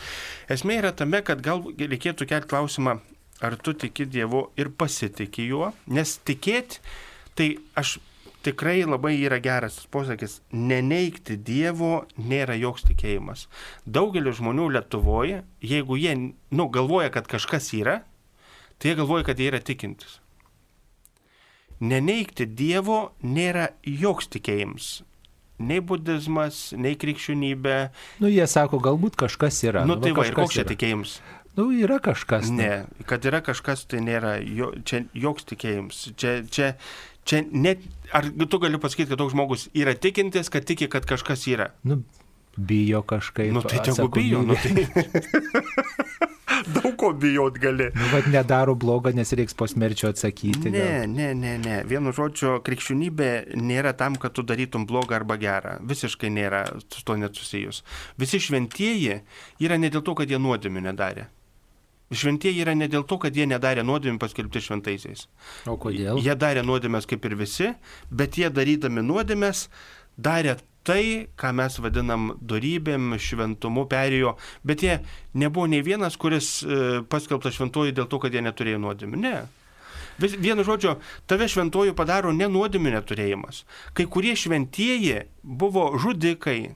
[0.51, 2.97] Esmė yra tame, kad gal reikėtų kelti klausimą,
[3.45, 6.81] ar tu tiki Dievu ir pasitikė juo, nes tikėti,
[7.37, 7.99] tai aš
[8.45, 13.47] tikrai labai yra geras posakis, neneikti Dievo nėra joks tikėjimas.
[13.85, 16.13] Daugelis žmonių Lietuvoje, jeigu jie,
[16.49, 17.99] nu, galvoja, kad kažkas yra,
[18.77, 20.19] tai jie galvoja, kad jie yra tikintis.
[21.85, 25.03] Neneikti Dievo nėra joks tikėjimas
[25.59, 27.77] nei budizmas, nei krikščionybė.
[28.23, 29.85] Nu, jie sako, galbūt kažkas yra.
[29.87, 31.17] Nu, nu tai va, ir koks čia tikėjimas?
[31.55, 32.49] Nu, yra kažkas.
[32.51, 36.01] Ne, ne, kad yra kažkas, tai nėra, jo, čia joks tikėjimas.
[36.19, 36.73] Čia, čia,
[37.23, 41.47] čia net, ar tu gali pasakyti, kad toks žmogus yra tikintis, kad tiki, kad kažkas
[41.51, 41.71] yra?
[41.87, 42.01] Nu,
[42.57, 43.53] bijo kažkaip.
[43.55, 44.43] Nu, tai tegu bijo.
[44.43, 44.83] Nu, tai...
[46.75, 47.89] Daug ko bijot gali.
[47.95, 50.71] Nu, bet nedaro blogą, nes reiks po smerčio atsakyti.
[50.71, 51.13] Ne, gal.
[51.13, 51.77] ne, ne, ne.
[51.89, 55.77] Vienu žodžiu, krikščionybė nėra tam, kad tu darytum blogą arba gerą.
[55.85, 57.83] Visiškai nėra su to net susijus.
[58.21, 59.21] Visi šventieji
[59.63, 61.29] yra ne dėl to, kad jie nuodėmių nedarė.
[62.13, 65.25] Šventieji yra ne dėl to, kad jie nedarė nuodėmę paskelbti šventaisiais.
[65.65, 66.19] O kodėl?
[66.21, 67.71] Jie darė nuodėmės kaip ir visi,
[68.13, 69.65] bet jie darydami nuodėmės
[70.15, 71.01] darė tai,
[71.39, 74.35] ką mes vadinam darybėm, šventumu perėjo,
[74.67, 74.99] bet jie
[75.33, 79.21] nebuvo nei vienas, kuris e, paskelbtas šventuoju dėl to, kad jie neturėjo nuodėmių.
[79.25, 79.35] Ne.
[80.21, 80.95] Vis, vienu žodžiu,
[81.27, 83.65] tave šventuoju padaro ne nuodėmių neturėjimas.
[83.97, 86.75] Kai kurie šventieji buvo žudikai,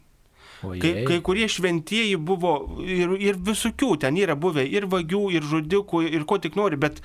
[0.59, 2.51] Kai, kai kurie šventieji buvo
[2.83, 6.99] ir, ir visokių, ten yra buvę ir vagių, ir žudikų, ir ko tik nori, bet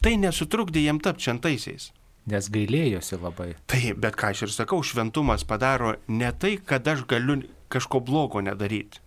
[0.00, 1.90] tai nesutrukdė jiem tapti šventaisiais.
[2.28, 3.54] Nes gailėjosi labai.
[3.70, 7.40] Tai, bet ką aš ir sakau, šventumas padaro ne tai, kad aš galiu
[7.72, 9.00] kažko blogo nedaryti.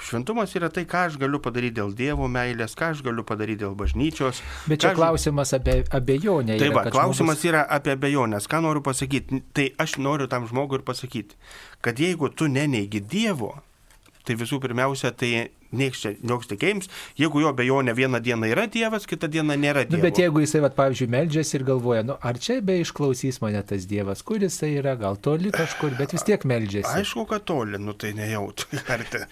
[0.00, 3.74] Šventumas yra tai, ką aš galiu padaryti dėl Dievo meilės, ką aš galiu padaryti dėl
[3.76, 4.38] bažnyčios.
[4.70, 6.56] Bet čia aš- klausimas apie abejonę.
[6.56, 8.48] Tai yra, klausimas žmogus- yra apie abejonės.
[8.48, 9.42] Ką noriu pasakyti?
[9.52, 11.36] Tai aš noriu tam žmogui ir pasakyti,
[11.82, 13.58] kad jeigu tu neneigi Dievo,
[14.24, 19.06] tai visų pirmiausia, tai nieks čia, joks tikėjims, jeigu jo abejonė vieną dieną yra Dievas,
[19.10, 20.02] kitą dieną nėra Nu, Dievo.
[20.06, 23.86] bet jeigu jisai, vat, pavyzdžiui, meldžiasi ir galvoja, nu, ar čia be išklausys mane tas
[23.90, 26.92] Dievas, kur jisai yra, gal toli kažkur, bet vis tiek meldžiasi.
[27.00, 28.68] Aišku, kad toli, nu tai nejautų.
[28.94, 29.22] Arti.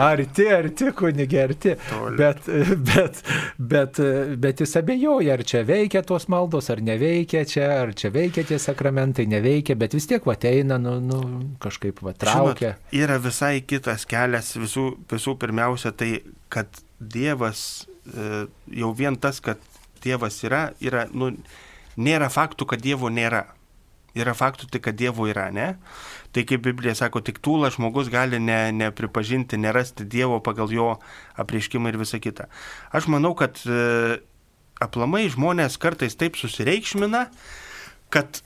[0.00, 1.74] Arti, arti, kunigė, arti.
[1.90, 2.16] Toli.
[2.18, 2.46] Bet,
[2.88, 3.20] bet,
[3.58, 4.00] bet,
[4.40, 8.58] bet jis abejoja, ar čia veikia tos maldos, ar neveikia čia, ar čia veikia tie
[8.62, 11.20] sakramentai, neveikia, bet vis tiek va ateina, nu, nu
[11.62, 12.74] kažkaip va traukia.
[12.78, 14.43] Žinot, yra visai kitas kelias.
[14.60, 16.68] Visų, visų pirmiausia, tai kad
[17.00, 18.44] Dievas, e,
[18.80, 19.60] jau vien tas, kad
[20.04, 21.32] Dievas yra, yra nu,
[21.96, 23.46] nėra faktų, kad Dievo nėra.
[24.14, 25.72] Yra faktų tik, kad Dievo yra, ne?
[26.34, 30.92] Tai kaip Biblija sako, tik tūlas žmogus gali ne, nepripažinti, nerasti Dievo pagal jo
[31.42, 32.46] apreiškimą ir visą kitą.
[32.94, 34.20] Aš manau, kad e,
[34.82, 37.24] aplamai žmonės kartais taip susireikšmina,
[38.14, 38.38] kad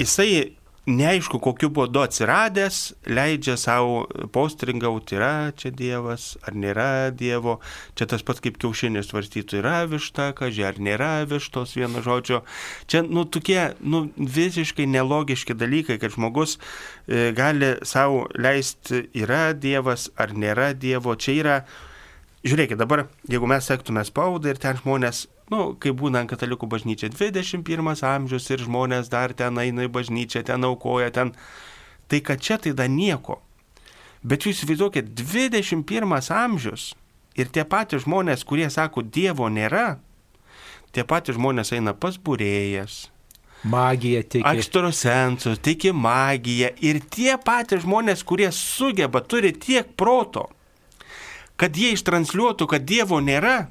[0.00, 7.58] jisai neaišku, kokiu būdu atsiradęs, leidžia savo postringauti, yra čia Dievas, ar nėra Dievo.
[7.96, 12.42] Čia tas pats kaip kiaušinis svarstytų, yra višta, kažkai ar nėra vištos vieno žodžio.
[12.90, 20.10] Čia, nu, tokie, nu, visiškai nelogiški dalykai, kad žmogus e, gali savo leisti, yra Dievas
[20.20, 21.16] ar nėra Dievo.
[21.16, 21.60] Čia yra,
[22.44, 27.92] žiūrėkit, dabar, jeigu mes sektume spaudą ir ten žmonės nu, kai būna katalikų bažnyčia, 21
[28.08, 31.34] amžius ir žmonės dar ten eina į bažnyčią, ten aukoja, ten.
[32.08, 33.40] Tai kad čia tai dar nieko.
[34.24, 36.92] Bet jūs įsivaizduokit, 21 amžius
[37.36, 39.98] ir tie patys žmonės, kurie sako, Dievo nėra,
[40.96, 43.08] tie patys žmonės eina pas būrėjas,
[43.64, 44.44] Magija tik.
[44.44, 50.50] ekstrosensų, tiki magiją ir tie patys žmonės, kurie sugeba, turi tiek proto,
[51.56, 53.70] kad jie ištransliuotų, kad Dievo nėra,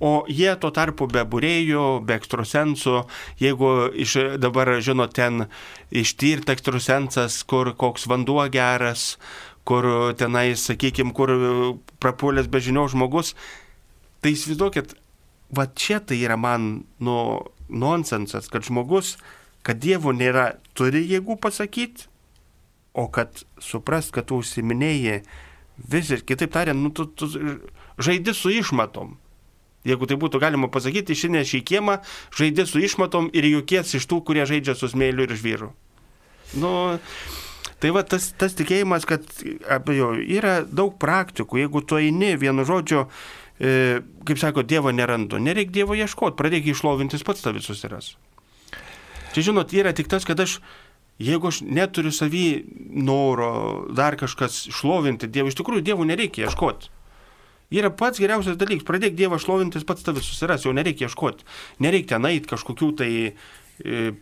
[0.00, 3.00] O jie tuo tarpu be būrėjų, be ekstrasensų,
[3.42, 5.48] jeigu iš, dabar, žinot, ten
[5.90, 9.16] ištirta ekstrasensas, kur koks vanduo geras,
[9.66, 11.34] kur tenai, sakykime, kur
[11.98, 13.34] prapulęs be žinios žmogus,
[14.22, 14.94] tai įsivaizduokit,
[15.50, 16.70] va čia tai yra man,
[17.02, 17.18] nu,
[17.68, 19.16] nonsensas, kad žmogus,
[19.66, 22.06] kad Dievo nėra, turi jėgų pasakyti,
[22.94, 25.24] o kad suprast, kad tu užsiminėjai
[25.90, 27.28] visiškai, kitaip tariant, nu, tu, tu
[27.98, 29.18] žaidi su išmatom.
[29.88, 31.98] Jeigu tai būtų galima pasakyti, išsineš į kiemą,
[32.36, 35.72] žaidži su išmatom ir jokies iš tų, kurie žaidžia su smėliu ir žvyru.
[36.60, 36.72] Nu,
[37.82, 39.24] tai va tas, tas tikėjimas, kad
[39.68, 41.62] abejo, yra daug praktikų.
[41.64, 43.06] Jeigu tu eini vienu žodžiu,
[43.60, 48.16] e, kaip sako, Dievo nerandu, nereikia Dievo ieškoti, pradėk išlovintis pats tavi susiras.
[49.32, 50.60] Čia žinot, yra tik tas, kad aš
[51.18, 52.44] Jeigu aš neturiu savį
[53.02, 53.48] noro,
[53.90, 56.92] dar kažkas šlovinti Dievą, iš tikrųjų Dievų nereikia ieškoti.
[57.68, 58.86] Yra pats geriausias dalykas.
[58.88, 61.44] Pradėk Dievą šlovintis, pats tavęs susiras, jau nereikia ieškoti.
[61.84, 63.32] Nereikia ten eiti kažkokių tai e,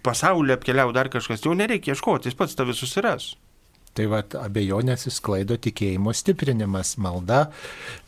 [0.02, 3.34] pasaulio apkeliau dar kažkas, jau nereikia ieškoti, jis pats tavęs susiras.
[3.96, 7.46] Tai va, abejonės įsklaido tikėjimo stiprinimas, malda,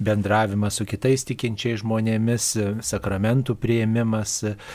[0.05, 2.49] bendravimas su kitais tikinčiais žmonėmis,
[2.85, 4.35] sakramentų prieimimas,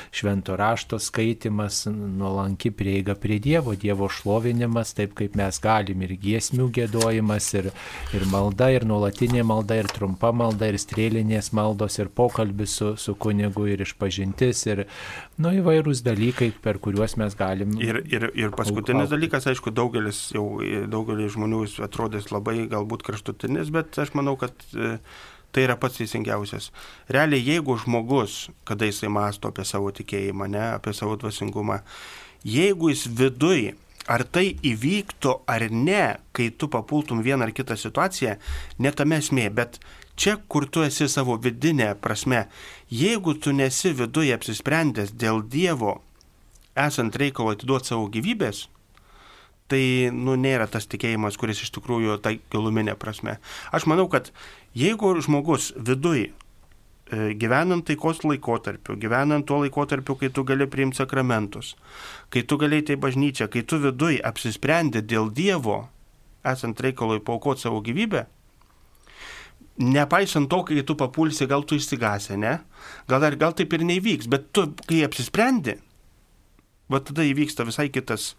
[0.10, 6.72] švento rašto skaitimas, nuolanki prieiga prie Dievo, Dievo šlovinimas, taip kaip mes galim ir giesmių
[6.80, 7.70] gėdojimas, ir,
[8.18, 13.14] ir malda, ir nuolatinė malda, ir trumpa malda, ir strėlinės maldos, ir pokalbis su, su
[13.14, 14.86] kunigu, ir išpažintis, ir
[15.42, 17.76] nu, įvairūs dalykai, per kuriuos mes galim.
[17.82, 19.16] Ir, ir, ir paskutinis Aukoti.
[19.16, 20.46] dalykas, aišku, daugelis, jau,
[20.92, 24.98] daugelis žmonių jis atrodys labai galbūt kraštutinis, bet aš manau, kad e,
[25.54, 26.72] tai yra pats teisingiausias.
[27.14, 31.82] Realiai, jeigu žmogus, kada jisai masto apie savo tikėjimą, ne, apie savo dvasingumą,
[32.46, 33.72] jeigu jis viduj,
[34.12, 38.36] ar tai įvyktų ar ne, kai tu papultum vieną ar kitą situaciją,
[38.84, 39.80] ne tame esmė, bet
[40.16, 42.48] čia, kur tu esi savo vidinė prasme,
[42.92, 46.02] jeigu tu nesi viduje apsisprendęs dėl Dievo,
[46.76, 48.68] esant reikalo atiduoti savo gyvybės,
[49.72, 53.40] tai nu, nėra tas tikėjimas, kuris iš tikrųjų tai giluminė prasme.
[53.74, 54.30] Aš manau, kad
[54.78, 61.74] jeigu žmogus viduj, e, gyvenant taikos laikotarpiu, gyvenant tuo laikotarpiu, kai tu gali priimti sakramentus,
[62.34, 65.88] kai tu gali tai bažnyčia, kai tu viduj apsisprendi dėl Dievo,
[66.44, 68.28] esant reikalui paukoti savo gyvybę,
[69.82, 72.60] nepaisant to, kai tu papulsi, gal tu išsigasi, ne?
[73.10, 75.80] Gal, dar- gal taip ir neįvyks, bet tu, kai apsisprendi,
[76.92, 78.34] Va tada įvyksta visai kitas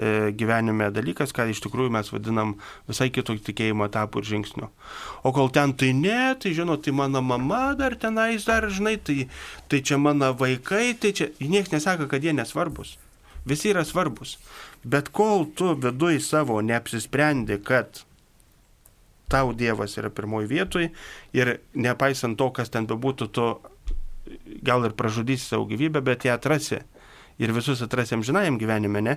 [0.00, 2.54] e, gyvenime dalykas, ką iš tikrųjų mes vadinam
[2.88, 4.68] visai kitokio tikėjimo etapų ir žingsnių.
[5.28, 9.28] O kol ten tai ne, tai žinot, tai mano mama dar tenais dar, žinai, tai,
[9.68, 12.96] tai čia mano vaikai, tai čia niekas nesako, kad jie nesvarbus.
[13.46, 14.38] Visi yra svarbus.
[14.82, 18.02] Bet kol tu viduj savo neapsisprendi, kad
[19.30, 20.88] tau Dievas yra pirmoji vietoj
[21.36, 23.46] ir nepaisant to, kas ten bebūtų, tu
[24.66, 26.82] gal ir pražudysi savo gyvybę, bet ją atrasi.
[27.40, 29.14] Ir visus atrasi amžinajam gyvenime, ne?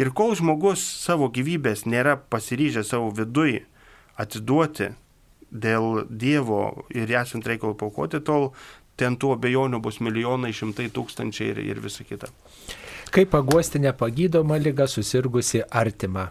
[0.00, 3.66] Ir kol žmogus savo gyvybės nėra pasiryžęs savo vidui
[4.16, 4.94] atiduoti
[5.52, 8.54] dėl Dievo ir esant reikalų paukoti, tol
[8.96, 12.32] ten tų abejonių bus milijonai, šimtai tūkstančiai ir, ir visa kita.
[13.12, 16.30] Kaip paguosti nepagydomą lygą susirgusi artimą?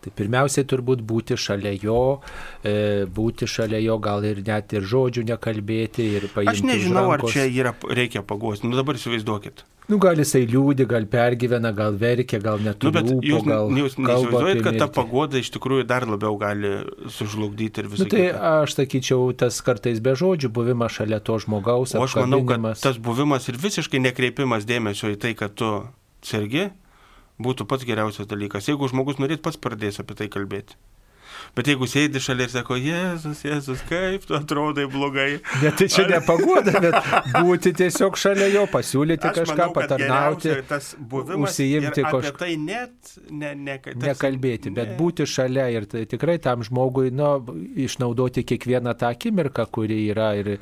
[0.00, 2.20] Tai pirmiausiai turbūt būti šalia jo,
[2.64, 6.54] e, būti šalia jo, gal ir net ir žodžių nekalbėti ir paimti.
[6.54, 8.70] Aš nežinau, ar čia yra, reikia paguosti.
[8.70, 9.66] Nu dabar įsivaizduokit.
[9.90, 13.72] Nu, gal jisai liūdi, gal pergyvena, gal verkia, gal net Nu, bet lūpų, jūs, gal
[13.74, 16.70] jūs neįsivaizduojat, kad ta pagoda iš tikrųjų dar labiau gali
[17.10, 18.52] sužlugdyti ir visą Nu, tai kitą.
[18.60, 21.96] aš sakyčiau, tas kartais be žodžių buvimas šalia to žmogaus.
[21.98, 25.72] O aš manau, kad tas buvimas ir visiškai nekreipimas dėmesio į tai, kad tu
[26.22, 26.68] sergi,
[27.40, 28.68] būtų pats geriausias dalykas.
[28.70, 30.76] Jeigu žmogus norėt, pats pradės apie tai kalbėti.
[31.56, 35.40] Bet jeigu sėdi šalia ir sako, Jėzus, Jėzus, kaip tu atrodai blogai.
[35.62, 37.08] Bet tai čia Ar- nepagoda, bet
[37.46, 40.52] būti tiesiog šalia jo, pasiūlyti Aš kažką, manau, patarnauti,
[41.40, 44.98] užsiimti ir apie kažk- tai net ne, ne, tarsi- nekalbėti, bet ne.
[45.00, 47.32] būti šalia ir tai tikrai tam žmogui, nu,
[47.88, 50.58] išnaudoti kiekvieną tą akimirką, kuri yra ir,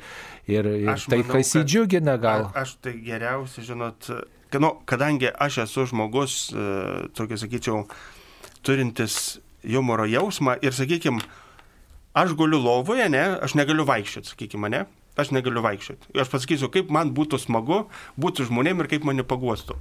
[0.47, 2.49] ir, ir Aš tai, manau, kas įdžiugina gal.
[2.57, 4.09] Aš tai geriausia, žinot,
[4.57, 6.63] nu, kadangi aš esu žmogus, e,
[7.17, 7.83] tokį sakyčiau,
[8.65, 11.21] turintis humoro jausmą ir, sakykime,
[12.17, 14.85] aš guliu lovoje, ne, aš negaliu vaikščioti, sakykime, ne,
[15.19, 16.13] aš negaliu vaikščioti.
[16.17, 17.83] Aš pasakysiu, kaip man būtų smagu
[18.19, 19.77] būti žmonėm ir kaip mane paguostų.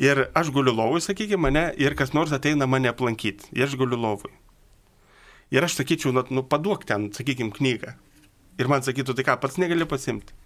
[0.00, 3.50] Ir aš guliu lovui, sakykime, ne, ir kas nors ateina mane aplankyti.
[3.56, 4.30] Ir aš guliu lovui.
[5.50, 7.96] Ir aš sakyčiau, nu, nu paduok ten, sakykime, knygą.
[8.60, 10.36] Ir man sakytų, tai ką, pats negali pasimti.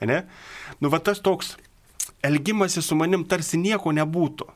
[0.00, 0.22] Ne?
[0.80, 1.58] Nu, va tas toks
[2.26, 4.48] elgimasis su manim tarsi nieko nebūtų.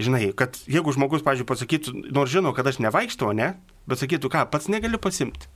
[0.00, 3.52] Žinai, kad jeigu žmogus, pažiūrėjau, pasakytų, nors žino, kad aš nevaikštau, ne,
[3.90, 5.50] bet sakytų, ką, pats negali pasimti.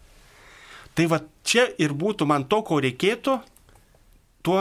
[0.95, 3.39] Tai va čia ir būtų man to, ko reikėtų,
[4.45, 4.59] tuo,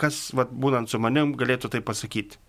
[0.00, 2.40] kas, va, būnant su manim, galėtų tai pasakyti.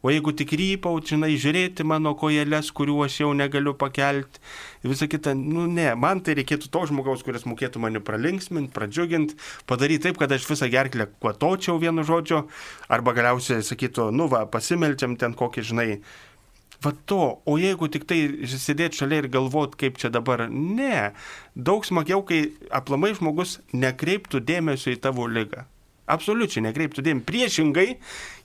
[0.00, 4.40] O jeigu tik rypaut, žinai, žiūrėti mano kojelės, kuriuo aš jau negaliu pakelti,
[4.80, 9.36] visą kitą, nu ne, man tai reikėtų to žmogaus, kuris mokėtų mane pralinksminti, pradžiuginti,
[9.68, 12.46] padaryti taip, kad aš visą gerklę kvatočiau vienu žodžiu,
[12.88, 15.90] arba galiausiai sakytų, nu va, pasimelčiam ten kokį, žinai,
[16.80, 18.16] Va to, o jeigu tik tai
[18.48, 21.10] sėdėti šalia ir galvot, kaip čia dabar, ne.
[21.52, 25.66] Daug smagiau, kai aplamai žmogus nekreiptų dėmesio į tavo lygą.
[26.16, 27.26] Absoliučiai nekreiptų dėmesio.
[27.30, 27.88] Priešingai,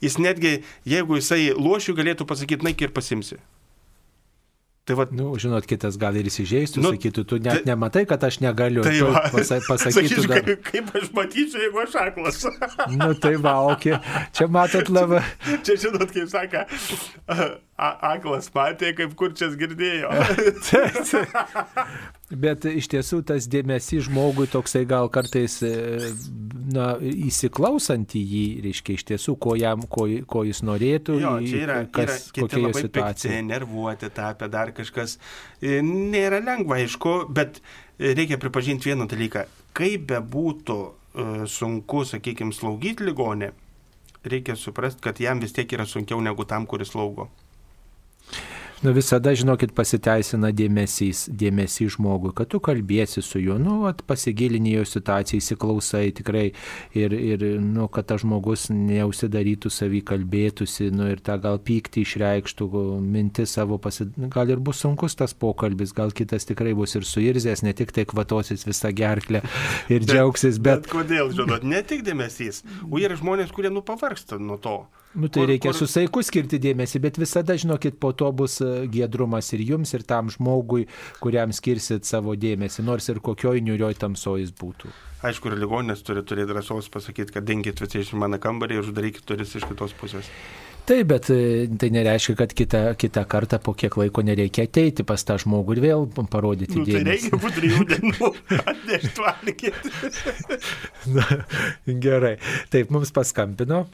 [0.04, 3.38] jis netgi, jeigu jisai lošių, galėtų pasakyti, naik ir pasimsi.
[4.86, 8.22] Tai va, Nu, žinot, kitas gal ir įsižeistų, Nu, sakytų, tu net tai- nematai, kad
[8.22, 8.84] aš negaliu.
[8.86, 9.24] tai va.
[9.34, 10.44] pasa, pasakytų Sakyčiau, dar.
[10.46, 12.38] kaip, kaip aš matyčiau, jeigu aš aklas.
[12.94, 13.98] Nu, tai va, okei.
[14.30, 15.24] Čia matot labai.
[15.66, 16.62] Čia žinot, kaip sako,
[17.76, 20.08] aklas matė, kaip kurčias girdėjo.
[22.44, 25.72] Bet iš tiesų tas dėmesys žmogui toksai gal kartais e,
[26.72, 31.62] na, įsiklausant į jį, reiškia iš tiesų, ko, jam, ko, ko jis norėtų, Jo, čia
[31.62, 35.18] yra, yra kas, kiti kokia jo labai pikti, nervuoti tapę, dar kažkas.
[35.60, 37.60] E, Nėra lengva, aišku, bet
[38.00, 39.46] reikia pripažinti vieną dalyką.
[39.76, 43.52] Kaip bebūtų e, sunku, sakykime, slaugyti ligonę,
[44.26, 47.28] reikia suprasti, kad jam vis tiek yra sunkiau negu tam, kuris slaugo.
[48.84, 54.74] Nu, visada, žinokit, pasiteisina dėmesys, dėmesys žmogui, kad tu kalbėsi su juo, nu, at, pasigilini
[54.74, 56.50] jo situaciją, įsiklausai tikrai
[56.92, 62.68] ir, ir nu, kad tas žmogus neusidarytų savį kalbėtųsi, nu, ir tą gal pyktį išreikštų,
[63.00, 64.10] mintis savo, pasi...
[64.34, 68.04] gal ir bus sunkus tas pokalbis, gal kitas tikrai bus ir suirzęs, ne tik tai
[68.04, 69.40] kvatosis visą gerklę
[69.88, 72.60] ir džiaugsis, bet, Bet kodėl, žinot, ne tik dėmesys,
[72.90, 74.82] o yra žmonės, kurie nu pavargsta nuo to.
[75.16, 78.58] Nu, tai kur- reikia kur- su saiku skirti dėmesį, bet visada, žinokit, po to bus
[78.60, 80.86] e, giedrumas ir jums, ir tam žmogui,
[81.24, 84.92] kuriam skirsit savo dėmesį, nors ir kokioj niurioj tamsoj jis būtų.
[85.26, 89.24] Aišku, ir ligoninės turi turėti drąsos pasakyti, kad dinkit visi iš mano kambarį ir uždarykit
[89.26, 90.28] duris iš kitos pusės.
[90.86, 95.24] Taip, bet e, tai nereiškia, kad kitą, kitą kartą po kiek laiko nereikia ateiti pas
[95.26, 97.08] tą žmogų ir vėl parodyti Nu, tai dėmesį.
[97.10, 98.28] reikia po trijų dienų
[98.60, 99.72] atnešti valgyti.
[101.16, 101.24] Na,
[102.06, 102.36] Gerai.
[102.70, 103.86] Taip, mums paskambino.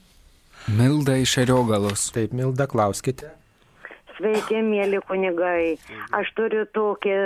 [0.69, 2.11] Milda iš Ariogalos.
[2.15, 3.33] Taip, Milda, klauskite.
[4.17, 5.77] Sveiki, mėly kunigai.
[6.15, 7.17] Aš turiu tokį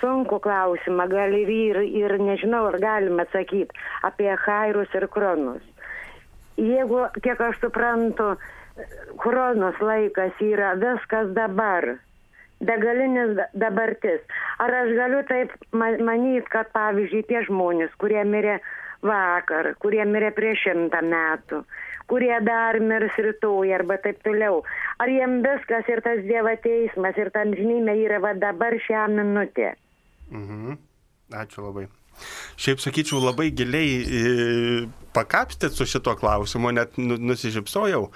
[0.00, 3.76] sunkų klausimą, gal ir, ir, ir nežinau, ar galime atsakyti
[4.06, 5.62] apie Hairus ir Kronus.
[6.56, 8.30] jeigu, kiek aš suprantu,
[9.20, 11.98] chronos laikas yra viskas dabar,
[12.64, 14.22] begalinis da- dabartis.
[14.58, 18.58] Ar aš galiu taip manyti, kad pavyzdžiui tie žmonės, kurie mirė
[19.04, 21.62] vakar, kurie mirė prieš šimtą metų,
[22.10, 24.62] kurie dar mirs rytoj arba taip toliau,
[25.02, 29.74] ar jiem viskas ir tas Dievo teismas ir ta amžinybė yra va dabar šią minutę.
[30.30, 30.78] Mhm.
[31.36, 31.88] Ačiū labai.
[32.56, 34.20] Šiaip sakyčiau, labai giliai e,
[35.12, 38.06] pakapstėt su šito klausimu, net nu, nusižipsojau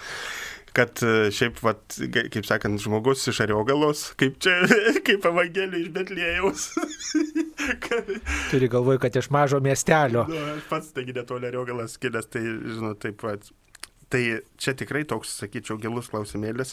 [0.77, 1.97] kad e, šiaip, vat,
[2.33, 4.57] kaip sakant, žmogus iš Ariogalos, kaip čia,
[5.07, 6.67] kaip Evangelijų iš Betlėjaus.
[7.85, 8.09] Kad-
[8.51, 10.25] Turi galvoj, kad iš mažo miestelio.
[10.31, 13.51] nu, aš pats, taigi netoli Ariogalas kilęs, tai, žinot, taip pat.
[14.11, 14.23] Tai
[14.59, 16.73] čia tikrai toks, sakyčiau, gilus klausimėlis.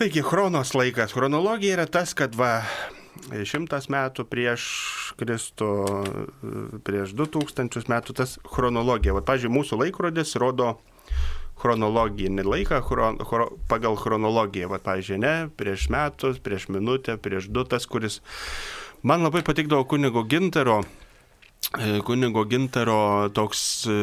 [0.00, 1.12] Taigi, chronos laikas.
[1.12, 2.62] Chronologija yra tas, kad va,
[3.44, 4.62] šimtas metų prieš
[5.20, 5.68] Kristų,
[6.86, 9.12] prieš du tūkstančius metų tas chronologija.
[9.18, 10.70] Va, pažiūrėjau, mūsų laikrodis rodo
[11.60, 14.70] chronologinį laiką chron, chro, pagal chronologiją.
[14.72, 18.20] Va, pavyzdžiui, ne, prieš metus, prieš minutę, prieš du tas, kuris
[19.06, 20.80] man labai patikdavo kunigo gintaro,
[21.78, 24.00] e, kunigo gintaro toks e,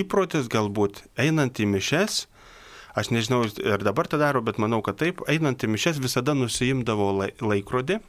[0.00, 2.26] įprotis galbūt, einant į mišes,
[2.98, 7.12] aš nežinau ar dabar tą daro, bet manau, kad taip, einant į mišes visada nusijimdavo
[7.22, 8.00] lai- laikrodį,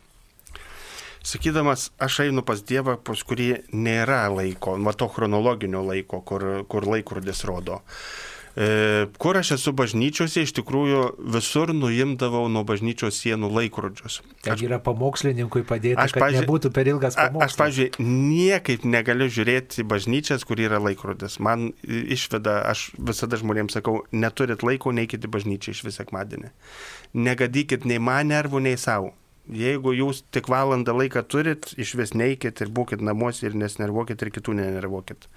[1.24, 6.88] sakydamas, aš einu pas Dievą, pas kurį nėra laiko, va to chronologinio laiko, kur, kur
[6.88, 7.82] laikrodis rodo.
[8.54, 11.00] E, kur aš esu bažnyčiose, iš tikrųjų
[11.34, 14.20] visur nuimdavau nuo bažnyčios sienų laikrodžius.
[14.46, 17.58] Ten yra pamokslininkui padėta, Aš, kad pavyzdžiui, nebūtų per ilgas A, aš, pamokslas.
[17.64, 21.40] pavyzdžiui, niekaip negaliu žiūrėti bažnyčias, kur yra laikrodis.
[21.42, 26.54] Man išveda, aš visada žmonėms sakau, neturit laiko, neikit į bažnyčią iš visą sekmadienį.
[27.26, 29.16] Negadykit nei man nervų, nei savo.
[29.44, 34.32] Jeigu jūs tik valandą laiką turit, iš vis neikit ir būkit namuose ir nesnervuokit ir
[34.32, 35.28] kitų nenervuokit.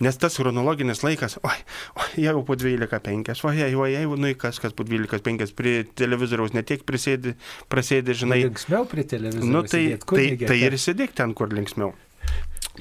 [0.00, 1.58] Nes tas chronologinis laikas, oi,
[2.00, 6.56] oi jau po 12.5, oi, oi, oi, nu į kas, kas po 12.5 prie televizoriaus
[6.56, 7.36] netiek prisėdi,
[7.68, 8.40] prasėdi, žinai.
[8.46, 9.52] Linksmiau prie televizoriaus.
[9.52, 11.92] Nu, tai, sėdėt, tai, kunige, tai ir sėdėk ten, kur linksmiau.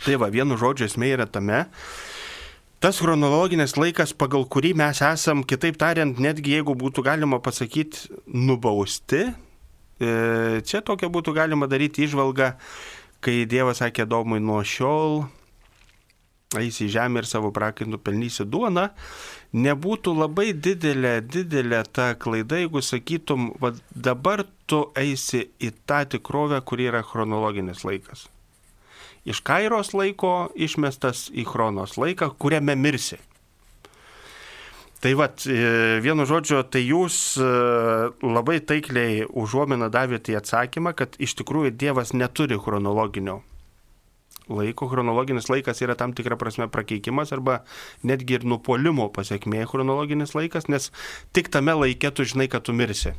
[0.06, 1.66] Tai va, vienu žodžiu esmė yra tame,
[2.80, 9.26] tas chronologinis laikas, pagal kurį mes esam, kitaip tariant, netgi jeigu būtų galima pasakyti, nubausti,
[10.00, 12.54] čia tokia būtų galima daryti išvalgą,
[13.24, 15.24] kai Dievas sakė Domui nuo šiol
[16.60, 18.90] eisi į žemę ir savo prakaitų pelnysi duoną,
[19.56, 26.62] nebūtų labai didelė, didelė ta klaida, jeigu sakytum, va, dabar tu eisi į tą tikrovę,
[26.66, 28.28] kuri yra chronologinis laikas.
[29.26, 33.18] Iš kairos laiko išmestas į chronos laiką, kuriame mirsi.
[35.06, 35.44] Tai vad,
[36.02, 37.48] vienu žodžiu, tai jūs e,
[38.26, 43.44] labai taikliai užuominą davėte į atsakymą, kad iš tikrųjų Dievas neturi chronologinio
[44.50, 44.88] laiko.
[44.90, 47.60] Chronologinis laikas yra tam tikra prasme prakeikimas arba
[48.02, 50.90] netgi ir nupolimo pasiekmė chronologinis laikas, nes
[51.38, 53.14] tik tame laike tu žinai, kad tu mirsi.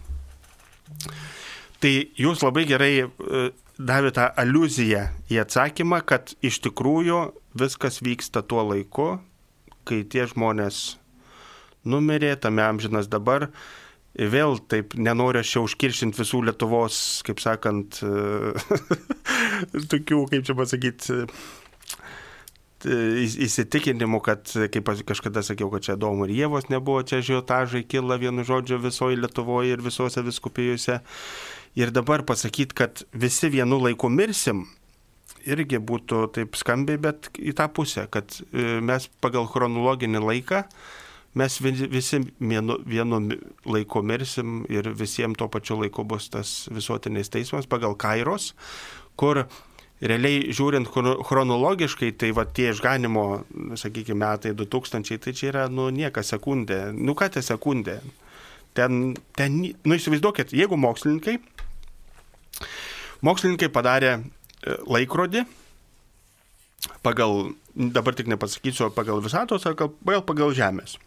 [1.79, 7.29] Tai jūs labai gerai e, davėte tą aluzija į atsakymą, kad iš tikrųjų
[7.63, 9.13] viskas vyksta tuo laiku,
[9.87, 10.97] kai tie žmonės
[11.89, 13.51] numirė, tame amžinas dabar.
[14.17, 18.01] Vėl taip nenoriu aš čia užkiršinti visų Lietuvos, kaip sakant,
[19.93, 21.19] tokių, kaip čia pasakyti,
[22.85, 28.45] įsitikinimų, kad, kaip kažkada sakiau, kad čia Domo ir Jėvos nebuvo, čia žiotažai kila vienu
[28.45, 31.01] žodžiu visoje Lietuvoje ir visose viskupijose.
[31.77, 34.65] Ir dabar pasakyti, kad visi vienu laiku mirsim,
[35.47, 40.63] irgi būtų taip skambiai, bet į tą pusę, kad e, mes pagal chronologinį laiką
[41.37, 43.21] mes vi- visi vienu, vienu
[43.69, 48.55] laiku mirsim ir visiems tuo pačiu laiku bus tas visuotinis teismas pagal Kairos,
[49.17, 49.45] kur
[50.01, 53.45] realiai žiūrint chrono- chronologiškai, tai va tie išganimo,
[53.77, 56.93] sakykime, metai 2000, tai čia yra, nu, niekas sekundė.
[56.93, 58.01] Nu, ką tai sekundė?
[58.77, 61.39] Ten, ten, nu, įsivaizduokit, jeigu mokslininkai,
[63.25, 65.47] mokslininkai padarė e, laikrodį,
[67.03, 70.99] pagal, dabar tik nepasakysiu, pagal visatos ar gal, gal pagal Žemės.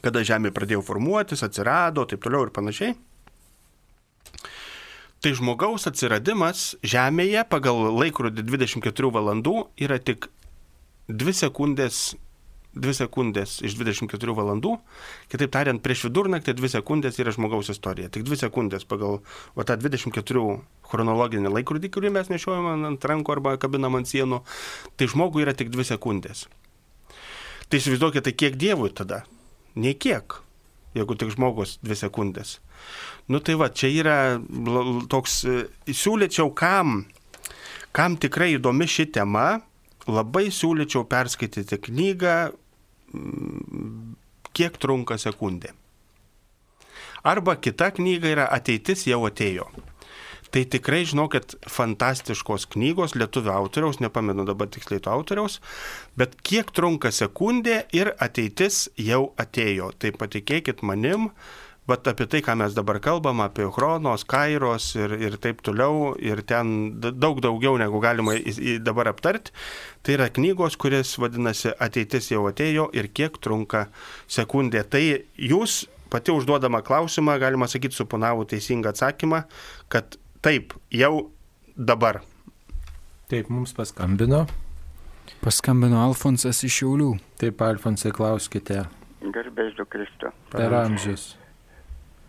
[0.00, 2.94] Kada Žemė pradėjo formuotis, atsirado, taip toliau ir panašiai.
[5.22, 9.52] Tai žmogaus atsiradimas Žemėje pagal laikrodį 24 valandų
[9.84, 10.26] yra tik
[11.12, 11.98] 2 sekundės,
[12.74, 14.72] 2 sekundės iš 24 valandų.
[15.30, 18.10] Kitaip tariant, prieš vidurnaktį 2 sekundės yra žmogaus istorija.
[18.10, 19.20] Tik 2 sekundės pagal
[19.54, 20.42] va, tą 24
[20.90, 24.40] chronologinį laikrodį, kurį mes nešiojame ant rankų arba kabinam ant sienų.
[24.96, 26.48] Tai žmogui yra tik 2 sekundės.
[27.68, 29.22] Tai įsivaizduokite, kiek Dievui tada?
[29.74, 30.36] Nei kiek,
[30.96, 32.58] jeigu tik žmogus 2 sekundės.
[33.30, 34.16] Nu tai va, čia yra
[35.12, 37.04] toks, e, siūlyčiau kam,
[37.96, 39.62] kam tikrai įdomi ši tema,
[40.10, 42.36] labai siūlyčiau perskaityti knygą
[43.14, 44.18] mm,
[44.52, 45.70] Kiek trunka sekundė.
[47.24, 49.64] Arba kita knyga yra Ateitis jau atėjo.
[50.52, 55.58] Tai tikrai žinokit, fantastiškos knygos lietuvių autoriaus, nepamenu dabar tiksliai to autoriaus,
[56.20, 59.94] bet kiek trunka sekundė ir ateitis jau atėjo.
[59.96, 61.30] Tai patikėkit manim,
[61.82, 66.44] Bet apie tai, ką mes dabar kalbam, apie Chronos, Kairos ir, ir taip toliau, ir
[66.46, 69.50] ten daug daugiau negu galima į, į dabar aptarti,
[70.06, 73.88] tai yra knygos, kuris vadinasi Ateitis jau atėjo ir kiek trunka
[74.30, 74.84] sekundė.
[74.86, 75.02] Tai
[75.34, 75.80] jūs
[76.12, 79.42] pati užduodama klausimą, galima sakyti, suponavo teisingą atsakymą,
[79.90, 81.30] kad taip, jau
[81.76, 82.20] dabar.
[83.30, 84.44] Taip, mums paskambino.
[85.42, 87.12] Paskambino Alfonsas iš Šiaulių.
[87.40, 88.82] Taip, Alfonsai, klauskite.
[89.22, 90.32] Garbės du Kristų.
[90.52, 91.32] Per amžius.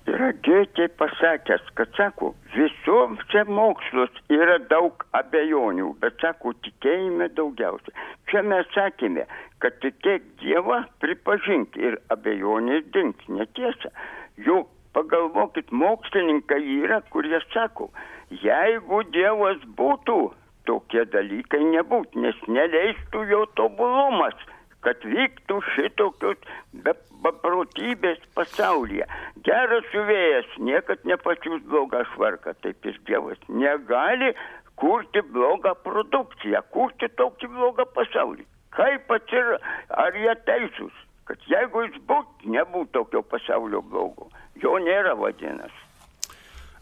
[0.09, 7.93] Yra Gėtė pasakęs, kad sako, visoms čia mokslos yra daug abejonių, bet sako, tikėjime daugiausia.
[8.31, 9.23] Čia mes sakėme,
[9.63, 13.93] kad tikėk Dievą, pripažink ir abejonės dings, netiesa.
[14.43, 17.91] Juk pagalvokit, mokslininkai yra, kurie sako,
[18.43, 20.17] jeigu Dievas būtų,
[20.69, 24.37] tokie dalykai nebūtų, nes neleistų jo tobulumas
[24.83, 26.39] kad vyktų šitokios
[26.85, 29.05] be beprotybės pasaulyje.
[29.47, 34.33] Geras siuvėjas niekad nepačiūs blogą švarką, taip ir Dievas negali
[34.79, 38.43] kurti blogą produkciją, kurti tokį blogą pasaulį.
[38.75, 39.55] Kaip atsir,
[40.03, 40.93] ar jie teisūs,
[41.29, 44.27] kad jeigu jis būt, nebūtų tokio pasaulio blogo,
[44.63, 45.81] jo nėra vadinasi.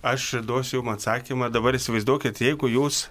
[0.02, 3.04] Aš duosiu jums atsakymą, dabar įsivaizduokit, jeigu jūs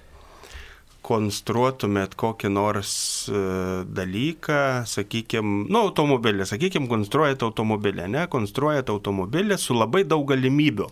[1.06, 2.92] konstruotumėt kokį nors
[3.30, 3.42] e,
[3.88, 10.90] dalyką, sakykime, nu, automobilį, sakykime, konstruojat automobilį, ne, konstruojat automobilį su labai daug galimybių.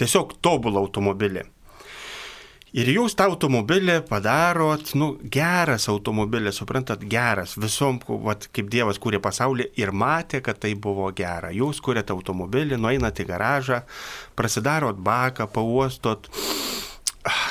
[0.00, 1.42] Tiesiog tobulą automobilį.
[2.70, 9.18] Ir jūs tą automobilį padarot, nu, geras automobilis, suprantat, geras, visom, vat, kaip Dievas kūrė
[9.22, 11.50] pasaulį ir matė, kad tai buvo gera.
[11.50, 13.80] Jūs kūrėte automobilį, nueinat į garažą,
[14.38, 16.30] prasidarot baką, pauostot,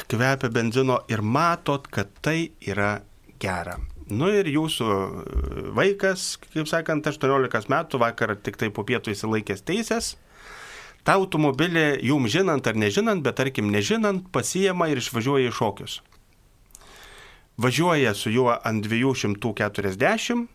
[0.09, 3.01] kvepia benzino ir matot, kad tai yra
[3.43, 3.75] gera.
[4.09, 4.87] Nu ir jūsų
[5.75, 10.13] vaikas, kaip sakant, 18 metų vakar tik tai po pietų įsilaikęs teisės,
[11.07, 15.99] tą automobilį jums žinant ar nežinant, bet tarkim nežinant, pasijama ir išvažiuoja į šokius.
[17.59, 20.45] Važiuoja su juo ant 240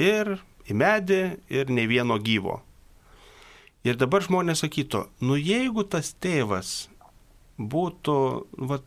[0.00, 0.36] ir
[0.68, 1.22] į medį
[1.52, 2.60] ir ne vieno gyvo.
[3.82, 6.86] Ir dabar žmonės sakytų, nu jeigu tas tėvas
[7.58, 8.16] būtų
[8.70, 8.78] va,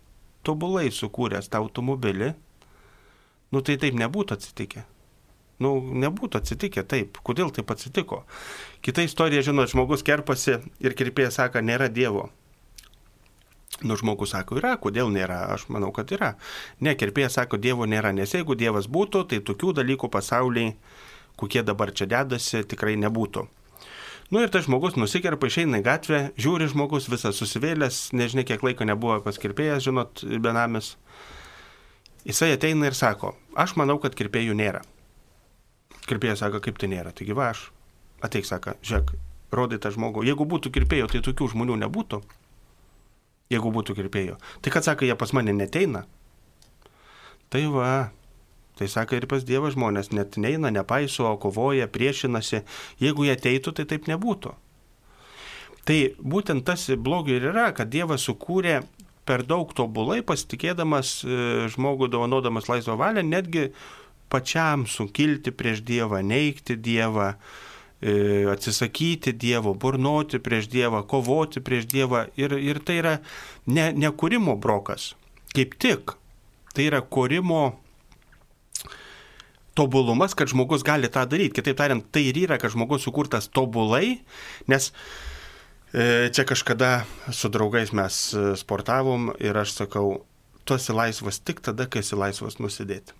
[0.47, 2.31] tobulai sukūręs tą automobilį,
[3.51, 4.85] nu tai taip nebūtų atsitikę.
[5.63, 7.19] Nu, nebūtų atsitikę taip.
[7.23, 8.23] Kodėl taip atsitiko?
[8.83, 12.27] Kita istorija, žinot, žmogus kerpasi ir kirpėjas sako, nėra Dievo.
[13.83, 15.45] Nu, žmogus sako, yra, kodėl nėra?
[15.55, 16.33] Aš manau, kad yra.
[16.83, 20.73] Ne, kirpėjas sako, Dievo nėra, nes jeigu Dievas būtų, tai tokių dalykų pasauliai,
[21.39, 23.47] kokie dabar čia dedasi, tikrai nebūtų.
[24.33, 28.87] Nu ir tas žmogus nusikerpa, išeina į gatvę, žiūri žmogus, visas susivėlęs, nežinia kiek laiko
[28.87, 30.95] nebuvo paskirpėjęs, žinot, benamis.
[32.25, 34.81] Jisai ateina ir sako, aš manau, kad kirpėjų nėra.
[36.09, 37.69] Kirpėjas sako, kaip tai nėra, taigi va aš.
[38.25, 39.15] Ateik, sako, žiūrėk,
[39.55, 40.25] rodai tą žmogų.
[40.27, 42.21] Jeigu būtų kirpėjų, tai tokių žmonių nebūtų.
[43.53, 44.37] Jeigu būtų kirpėjų.
[44.61, 46.05] Tai kad sako, jie pas mane neteina.
[47.53, 47.89] Tai va,
[48.75, 52.65] Tai sako ir pas Dievą žmonės net neina, nepaiso, kovoja, priešinasi.
[52.99, 54.51] Jeigu jie ateitų, tai taip nebūtų.
[55.87, 58.81] Tai būtent tas blogio ir yra, kad Dievas sukūrė
[59.25, 61.37] per daug tobulai, pasitikėdamas e,
[61.71, 63.69] žmogų dovanodamas laisvą valią, netgi
[64.35, 67.31] pačiam sukilti prieš Dievą, neikti Dievą,
[68.01, 72.27] e, atsisakyti Dievo, burnoti prieš Dievą, kovoti prieš Dievą.
[72.35, 73.15] Ir, ir tai yra
[73.65, 75.13] ne, ne kūrimo brokas.
[75.55, 76.17] Kaip tik
[76.75, 77.63] tai yra kūrimo
[79.75, 81.55] tobulumas, kad žmogus gali tą daryti.
[81.59, 84.19] Kitaip tariant, tai ir yra, kad žmogus sukurtas tobulai,
[84.71, 84.91] nes
[85.91, 86.93] e, čia kažkada
[87.31, 90.23] su draugais mes e, sportavom ir aš sakau,
[90.63, 93.15] tu esi laisvas tik tada, kai esi laisvas nusidėti.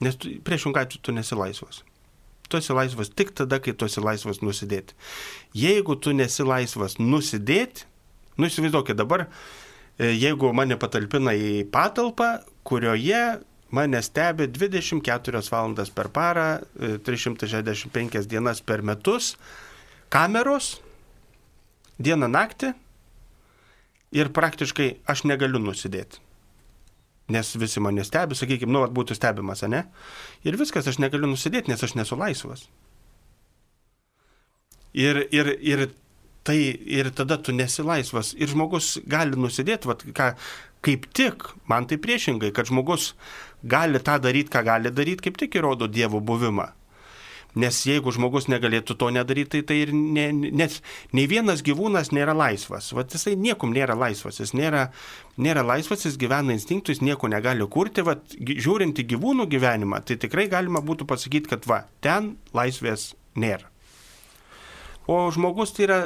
[0.00, 1.82] Nes priešingai tu, tu nesi laisvas.
[2.48, 4.96] Tu esi laisvas tik tada, kai tu esi laisvas nusidėti.
[5.56, 7.86] Jeigu tu nesi laisvas nusidėti,
[8.38, 9.26] nu įsivaizduokit dabar,
[9.98, 16.60] e, jeigu mane patalpina į patalpą, kurioje mane stebi 24 valandas per parą,
[17.06, 19.36] 365 e, dienas per metus,
[20.12, 20.74] kameros,
[22.02, 22.74] dieną naktį
[24.12, 26.20] ir praktiškai aš negaliu nusidėti.
[27.30, 29.84] Nes visi mane stebi, sakykime, nu, būtų stebimas, ne?
[30.42, 32.66] Ir viskas, aš negaliu nusidėti, nes aš nesu laisvas.
[34.92, 35.86] Ir, ir, ir
[36.44, 36.58] tai
[36.98, 38.34] ir tada tu nesi laisvas.
[38.34, 40.32] Ir žmogus gali nusidėti, vat, ką,
[40.84, 43.12] kaip tik, man tai priešingai, kad žmogus
[43.62, 46.72] gali tą daryti, ką gali daryti, kaip tik įrodo Dievo buvimą.
[47.52, 50.78] Nes jeigu žmogus negalėtų to nedaryti, tai, tai ir ne, nes
[51.12, 52.92] nei vienas gyvūnas nėra laisvas.
[52.96, 54.40] Vat jisai niekum nėra laisvas.
[54.40, 54.86] Jis nėra,
[55.36, 58.06] nėra laisvas, jis gyvena instinktų, jis nieko negali kurti.
[58.08, 63.68] Vat, žiūrint į gyvūnų gyvenimą, tai tikrai galima būtų pasakyti, kad va, ten laisvės nėra.
[65.10, 66.00] O žmogus tai yra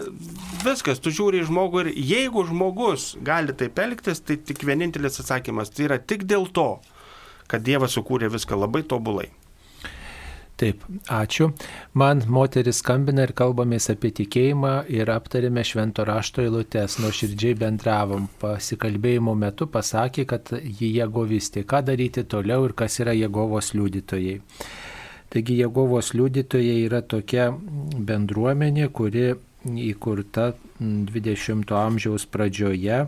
[0.65, 5.71] viskas, tu žiūri į žmogų ir jeigu žmogus gali taip elgtis, tai tik vienintelis atsakymas,
[5.71, 6.71] tai yra tik dėl to,
[7.47, 9.29] kad Dievas sukūrė viską labai tobulai.
[10.57, 11.51] Taip, ačiū.
[12.01, 18.31] Man moteris skambina ir kalbamės apie tikėjimą ir aptarėme švento rašto eilutes, nuo širdžiai bendravom.
[18.41, 21.67] Pasikalbėjimo metu pasakė, kad ji jegovistė.
[21.69, 24.39] Ką daryti toliau ir kas yra Jegovos liudytojai.
[25.29, 27.51] Taigi Jegovos liudytojai yra tokia
[28.09, 29.35] bendruomenė, kuri
[29.91, 33.03] įkurta 20-ojo amžiaus pradžioje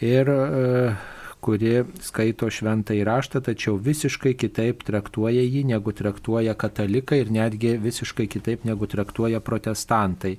[0.00, 0.94] ir e,
[1.42, 8.28] kuri skaito šventą įraštą, tačiau visiškai kitaip traktuoja jį, negu traktuoja katalikai ir netgi visiškai
[8.30, 10.36] kitaip negu traktuoja protestantai.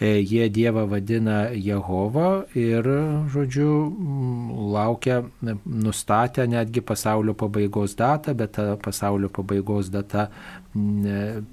[0.00, 2.88] E, jie Dievą vadina Jehova ir,
[3.30, 3.70] žodžiu,
[4.74, 5.22] laukia,
[5.64, 10.28] nustatę netgi pasaulio pabaigos datą, bet ta pasaulio pabaigos data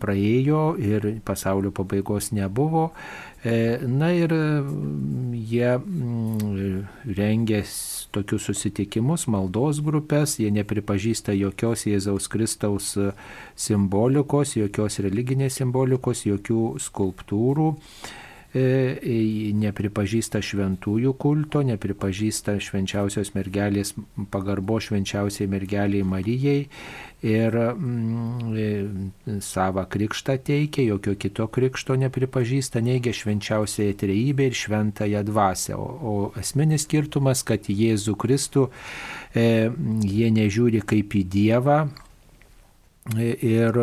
[0.02, 2.90] praėjo ir pasaulio pabaigos nebuvo.
[3.42, 4.30] E, na ir
[5.34, 5.72] jie
[7.18, 7.64] rengia
[8.14, 12.94] tokius susitikimus, maldos grupės, jie nepripažįsta jokios Jėzaus Kristaus
[13.58, 17.72] simbolikos, jokios religinės simbolikos, jokių skulptūrų.
[17.74, 18.21] e,
[18.54, 23.94] nepripažįsta šventųjų kulto, nepripažįsta švenčiausios mergelės
[24.32, 26.68] pagarbo švenčiausiai mergeliai Marijai
[27.24, 35.24] ir mm, e, savo krikštą teikia, jokio kito krikšto nepripažįsta, neigia švenčiausiąją trejybę ir šventąją
[35.30, 35.78] dvasę.
[35.78, 38.68] O, o esminis skirtumas, kad Jėzų Kristų
[39.36, 39.70] e,
[40.04, 42.11] jie nežiūri kaip į Dievą, e,
[43.18, 43.78] ir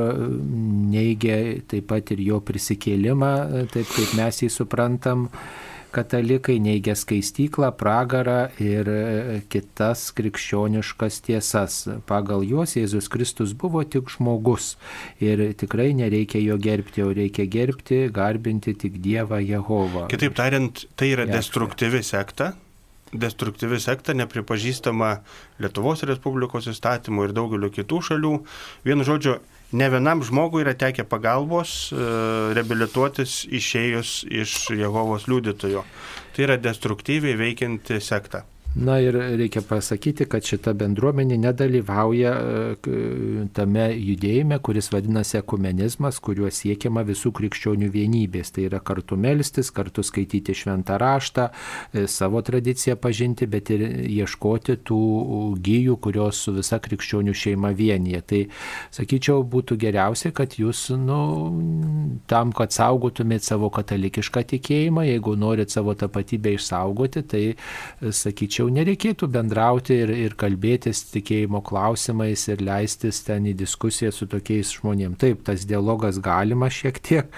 [0.92, 1.38] neigia
[1.68, 3.32] taip pat ir jo prisikėlimą,
[3.72, 5.26] taip kaip mes jį suprantam
[5.90, 8.88] katalikai neigia skaistyklą, pragarą ir
[9.50, 11.78] kitas krikščioniškas tiesas.
[12.06, 14.76] Pagal juos Jėzus Kristus buvo tik žmogus
[15.24, 20.06] ir tikrai nereikia jo gerbti, o reikia gerbti, garbinti tik Dievą Jehovą.
[20.12, 22.52] Kitaip tariant, tai yra destruktyvi sekta,
[23.12, 25.12] destruktyvi sekta, nepripažįstama
[25.62, 28.34] Lietuvos Respublikos įstatymų ir daugelio kitų šalių.
[28.88, 29.38] Vienu žodžiu,
[29.72, 32.04] ne vienam žmogui yra tekę pagalbos e,
[32.58, 35.84] reabilituotis išėjus iš Jehovos liudytojo.
[36.36, 38.44] Tai yra destruktyviai veikianti sekta.
[38.76, 42.98] Na ir reikia pasakyti, kad šita bendruomenė nedalyvauja e,
[43.56, 48.52] tame judėjime, kuris vadinasi ekumenizmas, kuriuo siekiama visų krikščionių vienybės.
[48.52, 54.76] Tai yra kartu melstis, kartu skaityti šventą raštą, e, savo tradiciją pažinti, bet ir ieškoti
[54.86, 55.00] tų
[55.64, 58.22] gyjų, kurios su visa krikščionių šeima vienyje.
[58.28, 58.42] Tai
[59.00, 61.18] sakyčiau, būtų geriausia, kad jūs, nu,
[62.30, 67.44] tam, kad saugotumėt savo katalikišką tikėjimą, jeigu norit savo tapatybę išsaugoti, tai
[68.04, 74.26] sakyčiau, tačiau nereikėtų bendrauti ir, ir kalbėtis tikėjimo klausimais ir leistis ten į diskusiją su
[74.26, 75.18] tokiais žmonėmis.
[75.18, 77.28] Taip, tas dialogas galima šiek tiek,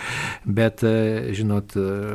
[0.47, 2.14] bet, e, žinot, e,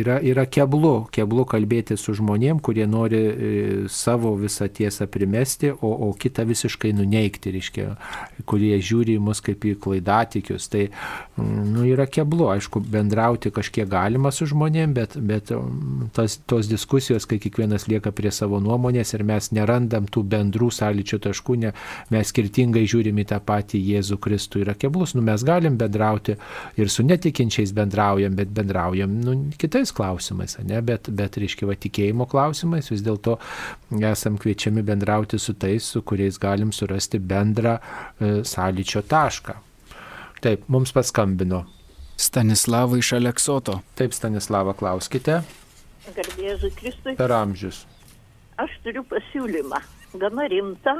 [0.00, 3.50] yra, yra keblu, keblu kalbėti su žmonėmis, kurie nori e,
[3.92, 7.90] savo visą tiesą primesti, o, o kitą visiškai nuneikti, reiškia,
[8.48, 10.70] kurie žiūri į mus kaip į klaidatikius.
[10.72, 10.86] Tai,
[11.36, 15.52] nu, yra keblu, aišku, bendrauti kažkiek galima su žmonėmis, bet, bet
[16.16, 20.70] tas, tos diskusijos, kai kiekvienas kiekvienas lieka prie savo nuomonės ir mes nerandam tų bendrų
[20.70, 21.72] sąlyčio taškų, ne,
[22.10, 24.62] mes skirtingai žiūrim į tą patį Jėzų Kristų.
[24.62, 26.36] Yra keblus, nu mes galim bendrauti
[26.76, 32.28] ir su netikinčiais bendraujam, bet bendraujam nu, kitais klausimais, ne, bet, bet reiškia, va, tikėjimo
[32.28, 33.38] klausimais vis dėlto
[34.02, 39.58] esam kviečiami bendrauti su tais, su kuriais galim surasti bendrą e, sąlyčio tašką.
[40.42, 41.64] Taip, mums paskambino.
[42.18, 43.80] Stanislavą iš Aleksoto.
[43.98, 45.42] Taip, Stanislava, klauskite.
[46.10, 47.14] Garbėzui Kristui.
[47.18, 47.84] Per amžius.
[48.60, 49.78] Aš turiu pasiūlymą,
[50.18, 50.96] gana rimtą.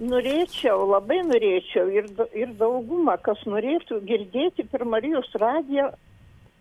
[0.00, 5.90] Norėčiau, labai norėčiau ir, ir daugumą, kas norėtų girdėti per Marijos radiją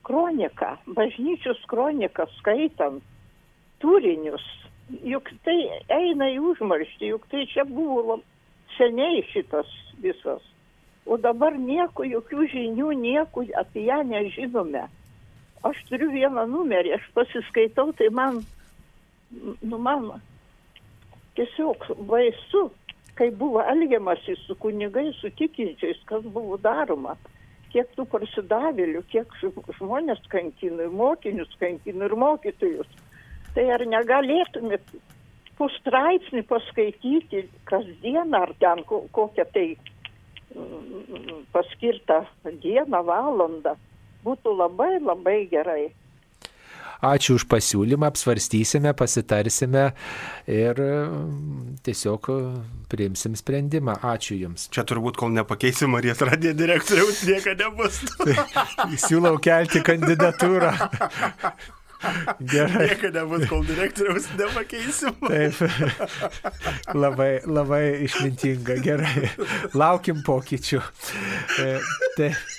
[0.05, 3.01] kroniką, bažnyčios kroniką skaitant,
[3.80, 4.43] turinius.
[5.05, 5.57] Juk tai
[5.95, 8.20] eina į užmarštį, juk tai čia buvo
[8.76, 9.72] seniai šitas
[10.03, 10.43] visas.
[11.10, 14.86] O dabar nieko, jokių žinių, nieko apie ją nežinome
[15.68, 18.41] aš turiu vieną numerį, aš pasiskaitau, tai man,
[19.62, 20.12] nu man
[21.38, 22.70] tiesiog baisu,
[23.20, 27.18] kai buvo elgiamasi su kunigais, su tikinčiais, kas buvo daroma.
[27.70, 29.34] kiek tų parsidavėlių, kiek
[29.78, 32.89] žmonės kankino, ir mokinius kankino, ir mokytojus.
[33.53, 34.93] Tai ar negalėtumėt
[35.60, 39.68] pustraipsnį paskaityti kasdieną, ar ten kokią tai
[40.55, 42.24] mm, paskirtą
[42.64, 43.76] dieną, valandą,
[44.26, 45.89] būtų labai labai gerai.
[46.99, 49.86] Ačiū už pasiūlymą, apsvarstysime, pasitarsime
[50.51, 52.28] ir mm, tiesiog
[52.91, 53.95] priimsim sprendimą.
[54.03, 54.67] Ačiū Jums.
[54.67, 58.03] Čia turbūt, kol nepakeisim Marijos radijo direktoriaus, niekada nebus.
[59.07, 60.74] Siūlau kelti kandidatūrą.
[62.51, 62.91] Gerai.
[62.91, 65.15] Niekada nebus, kol direktoriaus nepakeisim.
[65.24, 65.55] Taip.
[66.95, 68.80] Labai, labai išmintinga.
[68.84, 69.32] Gerai.
[69.76, 70.84] Laukim pokyčių.
[71.63, 71.74] E,
[72.20, 72.59] taip.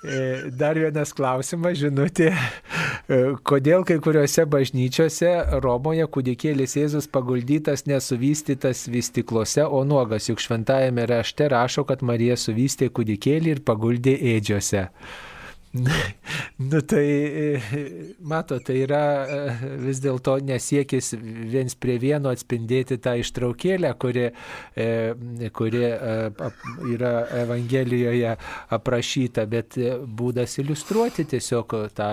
[0.00, 2.30] E, dar vienas klausimas, žinutė.
[2.32, 11.04] E, kodėl kai kuriuose bažnyčiose Romoje kūdikėlis Jėzus paguldytas nesuvystytas vystiklose, o nuogas, juk šventajame
[11.10, 14.86] rašte rašo, kad Marija suvystė kūdikėlį ir paguldė ėdžiose.
[15.72, 17.62] Nu tai, e,
[18.18, 19.36] mato, tai yra e,
[19.84, 24.26] vis dėlto nesiekis viens prie vieno atspindėti tą ištraukėlę, kuri,
[24.74, 25.84] e, kuri
[26.90, 27.12] yra
[27.44, 28.34] Evangelijoje
[28.76, 29.78] aprašyta, bet
[30.20, 32.10] būdas iliustruoti tiesiog tą,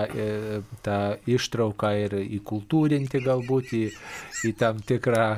[0.86, 3.84] tą ištrauką ir įkultūrinti galbūt į,
[4.46, 5.32] į tam tikrą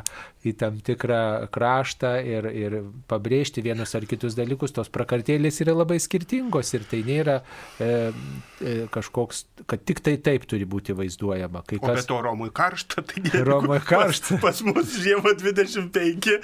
[0.47, 2.77] į tam tikrą kraštą ir, ir
[3.11, 7.91] pabrėžti vienus ar kitus dalykus, tos prakartėlės yra labai skirtingos ir tai nėra e,
[8.61, 11.65] e, kažkoks, kad tik tai taip turi būti vaizduojama.
[11.69, 11.93] Kai kas...
[11.93, 13.45] O be to Romui karšta, tai nėra.
[13.53, 14.41] Romui karšta.
[14.41, 16.37] Pas, pas mus žiemą 25,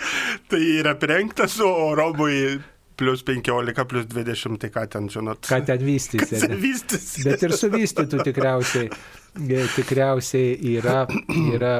[0.52, 2.58] tai yra prengtas, o Romui
[2.96, 5.44] plus 15, plus 20, tai ką ten žinot.
[5.46, 6.40] Ką ten vystysi.
[6.66, 7.24] vystysi.
[7.26, 8.88] Bet ir suvystytų tikriausiai,
[9.36, 11.04] e, tikriausiai yra,
[11.52, 11.74] yra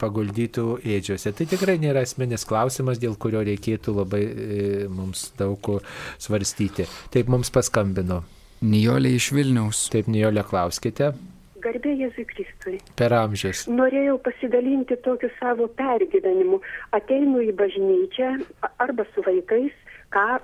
[0.00, 1.32] paguldytų ėdžiose.
[1.36, 4.60] Tai tikrai nėra asmenis klausimas, dėl kurio reikėtų labai e,
[4.92, 5.72] mums daug
[6.20, 6.88] svarstyti.
[7.14, 8.22] Taip mums paskambino.
[8.60, 9.86] Nijolė iš Vilniaus.
[9.92, 11.14] Taip, Nijolė, klauskite.
[11.60, 12.78] Garbė Jėzui Kristui.
[12.96, 13.66] Per amžius.
[13.68, 16.60] Norėjau pasidalinti tokiu savo pergyvenimu.
[16.96, 18.30] Ateinu į bažnyčią
[18.80, 19.72] arba su vaikais
[20.14, 20.40] ką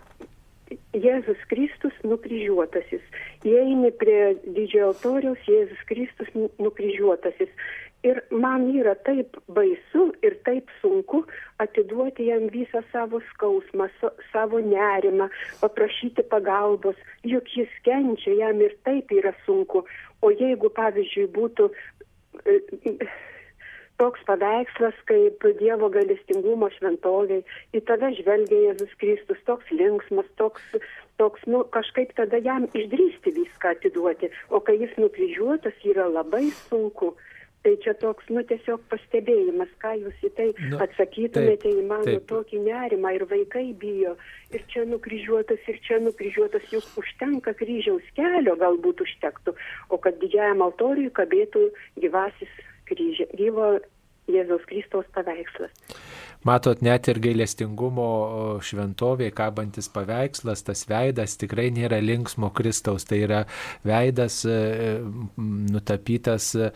[0.97, 3.03] Jėzus Kristus nukryžiuotasis.
[3.47, 7.53] Įeini prie didžiojo altoriaus, Jėzus Kristus nukryžiuotasis.
[8.07, 11.23] Ir man yra taip baisu ir taip sunku
[11.63, 13.89] atiduoti jam visą savo skausmą,
[14.33, 15.29] savo nerimą,
[15.63, 19.85] paprašyti pagalbos, juk jis kenčia, jam ir taip yra sunku.
[20.23, 21.71] O jeigu, pavyzdžiui, būtų
[24.01, 27.45] toks paveikslas kaip Dievo galestingumo šventoviai,
[27.77, 30.65] į tave žvelgia Jėzus Kristus, toks linksmas, toks,
[31.21, 37.15] toks, nu, kažkaip tada jam išdrysti viską atiduoti, o kai jis nukryžiuotas yra labai sunku.
[37.67, 42.05] Tai čia toks, nu, tiesiog pastebėjimas, ką jūs į tai nu, atsakytumėte taip, į mano
[42.07, 42.29] taip.
[42.31, 44.13] tokį nerimą ir vaikai bijo.
[44.55, 49.57] Ir čia nukryžiuotas, ir čia nukryžiuotas, juk užtenka kryžiaus kelio, galbūt užtektų,
[49.91, 51.65] o kad didžiajam altoriui kabėtų
[52.05, 52.55] gyvasis
[52.89, 53.77] kryžė, gyvo
[54.27, 55.71] Jėzaus Kristaus paveikslas.
[56.47, 58.07] Matot, net ir gailestingumo
[58.63, 63.41] šventovė, kabantis paveikslas, tas veidas tikrai nėra linksmo Kristaus, tai yra
[63.87, 64.57] veidas e,
[65.39, 66.71] nutapytas e,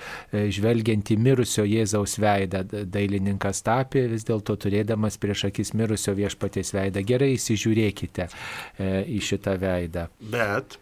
[0.57, 2.65] žvelgiant į mirusio Jėzaus veidą.
[2.71, 7.07] Dailininkas tapė vis dėlto turėdamas prieš akis mirusio viešpaties veidą.
[7.07, 10.09] Gerai įsižiūrėkite e, į šitą veidą.
[10.35, 10.79] Bet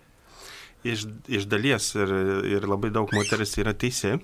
[0.86, 2.12] iš, iš dalies ir,
[2.58, 4.16] ir labai daug moteris yra teisi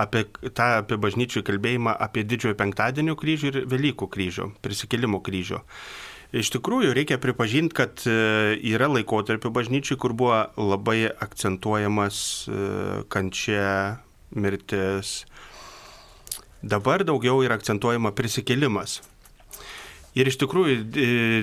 [0.00, 0.24] apie
[0.54, 5.60] tą apie bažnyčių kalbėjimą apie didžiojo penktadienio kryžių ir Velykų kryžių, prisikėlimų kryžių.
[6.30, 12.58] Iš tikrųjų, reikia pripažinti, kad e, yra laikotarpių bažnyčiai, kur buvo labai akcentuojamas e,
[13.10, 13.98] kančia,
[14.30, 15.24] mirtis.
[16.62, 19.00] Dabar daugiau yra akcentuojama prisikėlimas.
[20.18, 20.76] Ir iš tikrųjų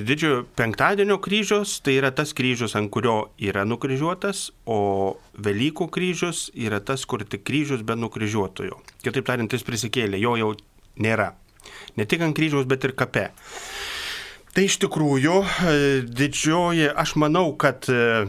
[0.04, 6.82] didžiojo penktadienio kryžius tai yra tas kryžius, ant kurio yra nukryžiuotas, o Velykų kryžius yra
[6.84, 8.82] tas, kur tik kryžius be nukryžiuotojo.
[9.06, 10.52] Kitaip tariant, jis prisikėlė, jo jau
[11.00, 11.32] nėra.
[11.96, 13.30] Ne tik ant kryžiaus, bet ir kape.
[14.52, 18.26] Tai iš tikrųjų e, didžioji, aš manau, kad e,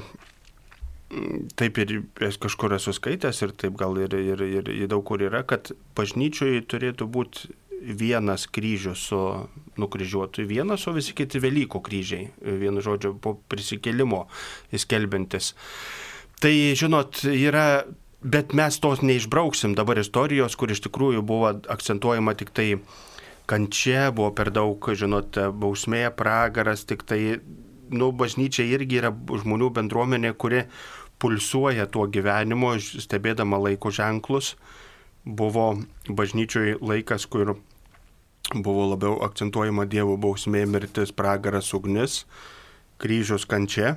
[1.59, 5.43] taip ir kažkur esu skaitęs ir taip gal ir, ir, ir, ir daug kur yra,
[5.49, 9.21] kad bažnyčioje turėtų būti vienas kryžius su
[9.79, 14.27] nukryžiuotu vienas, o visi kiti Velykų kryžiai, vienu žodžiu, po prisikėlimo
[14.75, 15.55] įskelbintis.
[16.43, 17.85] Tai, žinot, yra,
[18.23, 22.69] bet mes tos neišbrauksim dabar istorijos, kur iš tikrųjų buvo akcentuojama tik tai
[23.49, 27.39] kančia, buvo per daug, žinot, bausmė, pragaras, tik tai,
[27.91, 30.67] nu, bažnyčia irgi yra žmonių bendruomenė, kuri
[31.19, 34.55] pulsuoja tuo gyvenimu, stebėdama laiko ženklus
[35.29, 35.77] buvo
[36.09, 37.57] bažnyčioje laikas, kur
[38.55, 42.23] buvo labiau akcentuojama Dievo bausmė, mirtis, pragaras, ugnis,
[43.03, 43.97] kryžius kančia.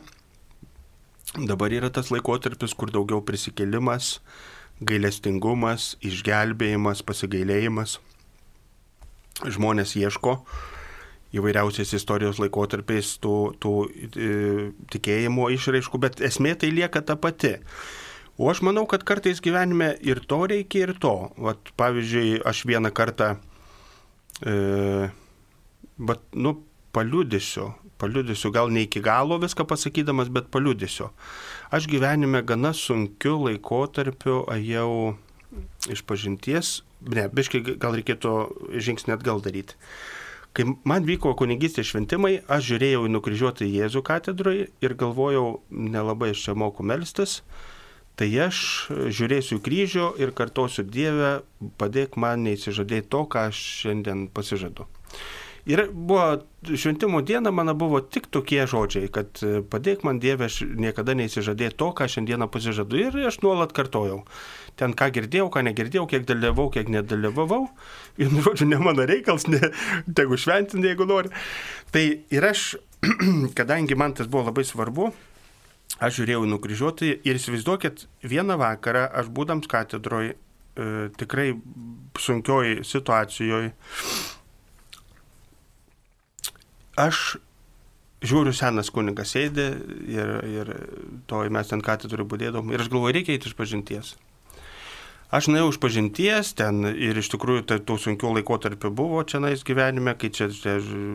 [1.38, 4.20] Dabar yra tas laikotarpis, kur daugiau prisikėlimas,
[4.84, 8.00] gailestingumas, išgelbėjimas, pasigailėjimas.
[9.48, 10.42] Žmonės ieško
[11.32, 14.32] įvairiausiais istorijos laikotarpiais tų, tų e,
[14.92, 17.56] tikėjimo išraiškų, bet esmė tai lieka ta pati.
[18.36, 21.32] O aš manau, kad kartais gyvenime ir to reikia, ir to.
[21.40, 23.36] Vat, pavyzdžiui, aš vieną kartą,
[24.46, 25.10] e,
[25.98, 26.56] bet, nu,
[26.96, 27.72] paliudysiu,
[28.02, 31.12] paliudysiu, gal ne iki galo viską pasakydamas, bet paliudysiu.
[31.72, 35.18] Aš gyvenime gana sunkiu laikotarpiu jau
[35.92, 38.34] iš pažinties, ne, biškai gal reikėtų
[38.80, 39.78] žingsnį atgal daryti.
[40.52, 46.44] Kai man vyko kunigystės šventimai, aš žiūrėjau į nukryžiuotą Jėzų katedroje ir galvojau, nelabai aš
[46.48, 47.40] čia moku melstis,
[48.20, 51.42] tai aš žiūrėsiu kryžių ir kartosiu Dievę,
[51.82, 54.88] padėk man neįsižadėti to, ką aš šiandien pasižadu.
[55.66, 61.14] Ir buvo šventimo diena, mano buvo tik tokie žodžiai, kad padėk man Dieve, aš niekada
[61.18, 62.98] neįsižadėjau to, ką šiandieną pasižadu.
[62.98, 64.24] Ir aš nuolat kartojau.
[64.80, 67.68] Ten ką girdėjau, ką negirdėjau, kiek dalyvau, kiek nedalyvavau.
[68.18, 69.70] Ir, žodžiu, ne mano reikals, ne,
[70.18, 71.30] tegu šventinti, jeigu nori.
[71.94, 72.72] Tai ir aš,
[73.60, 75.12] kadangi man tas buvo labai svarbu,
[76.02, 80.36] aš žiūrėjau nukryžiuotį ir įsivaizduokit, vieną vakarą aš būdams katedroje,
[81.20, 81.52] tikrai
[82.20, 83.74] sunkioj situacijoje,
[87.02, 87.22] aš
[88.22, 89.68] žiūriu, senas kunigas sėdė
[90.10, 90.74] ir, ir
[91.30, 94.16] to mes ten katedrui būdėdom ir aš galvoju, reikia eiti iš pažinties.
[95.32, 99.62] Aš nuėjau iš pažinties ten ir iš tikrųjų tai tų sunkių laikotarpių buvo čia nais
[99.64, 100.74] gyvenime, kai čia, čia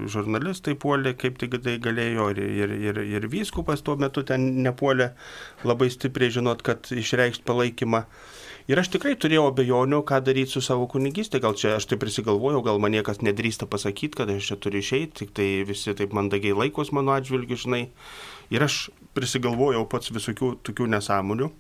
[0.09, 5.11] žurnalistai puolė, kaip tik tai galėjo ir, ir, ir, ir vyskupas tuo metu ten nepuolė
[5.69, 8.07] labai stipriai žinot, kad išreikšti palaikymą.
[8.73, 11.43] Ir aš tikrai turėjau abejonių, ką daryti su savo kunigystė.
[11.45, 15.13] Gal čia aš tai prisigalvojau, gal man niekas nedrįsta pasakyti, kad aš čia turiu išeiti,
[15.21, 17.85] tik tai visi taip mandagiai laikos mano atžvilgiu, žinai.
[18.49, 21.53] Ir aš prisigalvojau pats visokių tokių nesąmonių.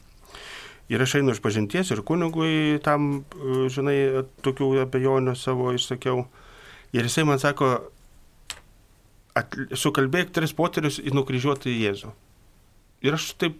[0.92, 3.24] Ir aš einu iš pažinties ir kunigui tam,
[3.72, 6.26] žinai, tokių abejonių savo išsakiau.
[6.94, 7.72] Ir jisai man sako,
[9.36, 12.12] at, sukalbėk tris poterius į nukryžiuotą Jėzų.
[13.04, 13.58] Ir aš taip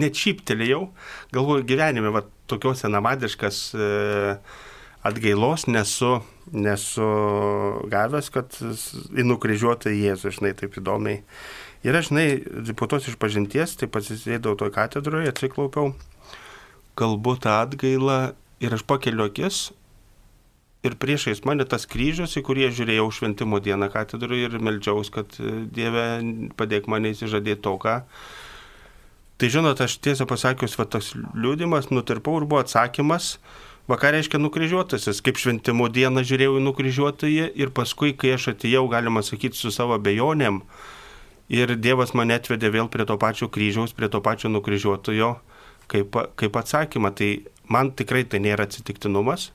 [0.00, 0.88] net šyptelėjau,
[1.34, 3.88] galvoju, gyvenime, va, tokios senamadiškas e,
[5.06, 6.16] atgailos nesu,
[6.50, 7.06] nesu
[7.92, 11.20] gavęs, kad į nukryžiuotą Jėzų, žinai, taip įdomiai.
[11.86, 12.26] Ir aš, žinai,
[12.76, 15.94] po tos išpažinties, tai pasisėdau toj katedroje, atsiklaupiau,
[17.00, 18.20] kalbu tą atgailą
[18.60, 19.70] ir aš pakeliu akis
[20.82, 25.36] ir priešais mane tas kryžius, į kurį žiūrėjau šventimo dieną katedroje ir melžiaus, kad
[25.74, 26.04] Dieve
[26.56, 27.96] padėk mane įsižadėti to, ką.
[29.40, 33.34] Tai žinot, aš tiesą pasakius, va toks liūdimas, nutirpau ir buvo atsakymas,
[33.88, 38.86] va ką reiškia nukryžiuotasis, kaip šventimo dieną žiūrėjau į nukryžiuotąjį ir paskui, kai aš atėjau,
[38.92, 40.60] galima sakyti, su savo bejonėm
[41.50, 45.34] ir Dievas mane atvedė vėl prie to pačio kryžiaus, prie to pačio nukryžiuotojo
[45.90, 47.12] kaip, kaip atsakymą.
[47.18, 47.30] Tai
[47.70, 49.50] man tikrai tai nėra atsitiktinumas,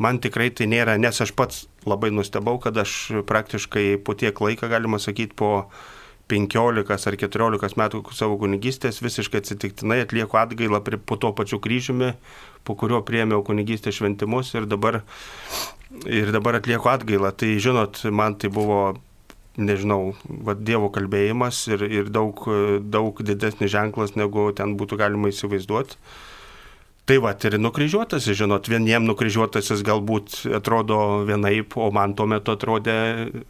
[0.00, 4.68] man tikrai tai nėra, nes aš pats labai nustebau, kad aš praktiškai po tiek laiko,
[4.70, 5.70] galima sakyti, po
[6.30, 12.12] 15 ar 14 metų savo kunigystės visiškai atsitiktinai atlieku atgailą po to pačiu kryžiumi,
[12.64, 15.00] po kurio priemiau kunigystės šventimus ir dabar,
[16.06, 17.32] ir dabar atlieku atgailą.
[17.34, 19.00] Tai žinot, man tai buvo
[19.60, 20.14] nežinau,
[20.46, 22.42] va, Dievo kalbėjimas ir, ir daug,
[22.80, 26.00] daug didesnis ženklas, negu ten būtų galima įsivaizduoti.
[27.10, 32.94] Tai va, ir nukryžiuotasis, žinot, vieniem nukryžiuotasis galbūt atrodo vienaip, o man tuo metu atrodė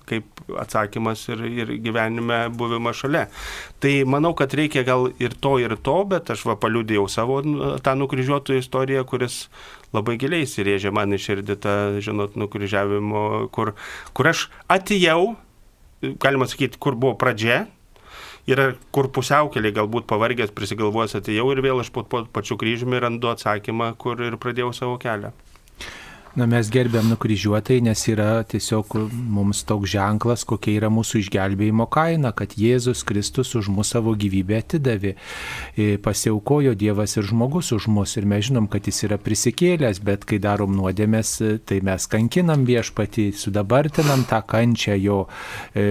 [0.08, 3.26] kaip atsakymas ir, ir gyvenime buvimas šalia.
[3.84, 7.42] Tai manau, kad reikia gal ir to, ir to, bet aš va paliudėjau savo
[7.84, 9.42] tą nukryžiuotojų istoriją, kuris
[9.92, 13.74] labai giliai įsirėžė man iš širdį tą, žinot, nukryžiavimo, kur,
[14.16, 15.34] kur aš atėjau,
[16.02, 17.66] galima sakyti, kur buvo pradžia,
[18.48, 23.30] yra kur pusiaukeliai galbūt pavargęs prisigalvojęs atėjau ir vėl aš po, po pačiu kryžiumi randu
[23.32, 25.32] atsakymą, kur ir pradėjau savo kelią.
[26.36, 32.30] Na, mes gerbiam nukryžiuotai, nes yra tiesiog mums toks ženklas, kokia yra mūsų išgelbėjimo kaina,
[32.38, 35.16] kad Jėzus Kristus už mūsų savo gyvybę atidavė.
[35.74, 40.22] E, pasiaukojo Dievas ir žmogus už mus ir mes žinom, kad jis yra prisikėlęs, bet
[40.28, 45.18] kai darom nuodėmės, e, tai mes kankinam viešpatį, sudabartinam tą kančią jo
[45.74, 45.82] e,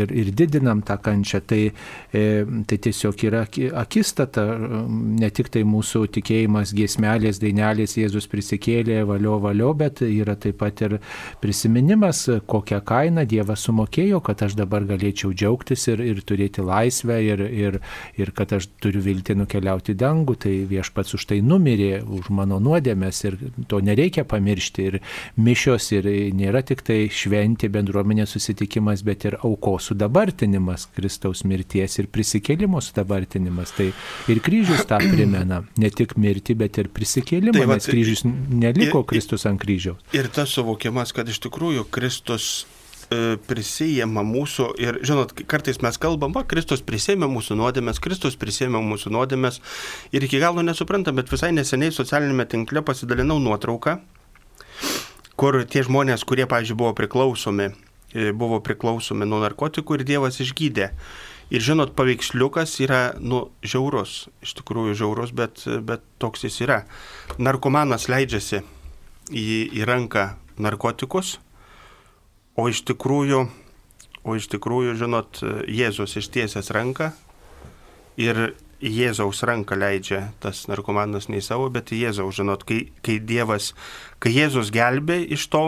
[0.00, 1.44] ir, ir didinam tą kančią.
[1.46, 1.62] Tai,
[2.10, 3.44] tai tiesiog yra
[3.78, 4.42] akistata,
[4.88, 10.82] ne tik tai mūsų tikėjimas, giesmelės, dainelės, Jėzus prisikėlė, valio, valio, bet yra taip pat
[10.86, 10.98] ir
[11.42, 17.42] prisiminimas, kokią kainą Dievas sumokėjo, kad aš dabar galėčiau džiaugtis ir, ir turėti laisvę ir,
[17.46, 17.78] ir,
[18.18, 20.36] ir kad aš turiu vilti nukeliauti dangų.
[20.46, 23.38] Tai viešpats už tai numirė, už mano nuodėmės ir
[23.70, 24.86] to nereikia pamiršti.
[24.86, 24.98] Ir
[25.36, 32.10] mišios ir nėra tik tai šventi bendruomenės susitikimas, bet ir aukos sudabartinimas Kristaus mirties ir
[32.12, 33.74] prisikėlimo sudabartinimas.
[33.76, 33.90] Tai
[34.32, 35.62] ir kryžius tą primena.
[35.80, 39.65] Ne tik mirti, bet ir prisikėlimą, tai, va, nes kryžius neliko Kristus ant kryžiaus.
[40.16, 42.66] Ir tas suvokimas, kad iš tikrųjų Kristus
[43.10, 48.82] e, prisijėma mūsų ir, žinot, kartais mes kalbam, va, Kristus prisėmė mūsų nuodėmės, Kristus prisėmė
[48.86, 49.60] mūsų nuodėmės
[50.14, 53.98] ir iki galo nesuprantam, bet visai neseniai socialinėme tinkle pasidalinau nuotrauką,
[55.36, 57.70] kur tie žmonės, kurie, pavyzdžiui, buvo priklausomi,
[58.14, 60.92] e, buvo priklausomi nuo narkotikų ir Dievas išgydė.
[61.46, 66.80] Ir žinot, paveiksliukas yra, nu, žiaurus, iš tikrųjų žiaurus, bet, bet toks jis yra.
[67.38, 68.64] Narkomanas leidžiasi
[69.30, 69.46] į,
[69.76, 70.28] į ranką
[70.62, 71.36] narkotikus,
[72.56, 73.46] o iš tikrųjų,
[74.26, 77.12] o iš tikrųjų, žinot, Jėzus ištiesęs ranką
[78.20, 83.16] ir Jėzaus ranką leidžia tas narkomanas ne į savo, bet į Jėzaus, žinot, kai, kai
[83.24, 83.72] Dievas,
[84.20, 85.64] kai Jėzus gelbė iš to,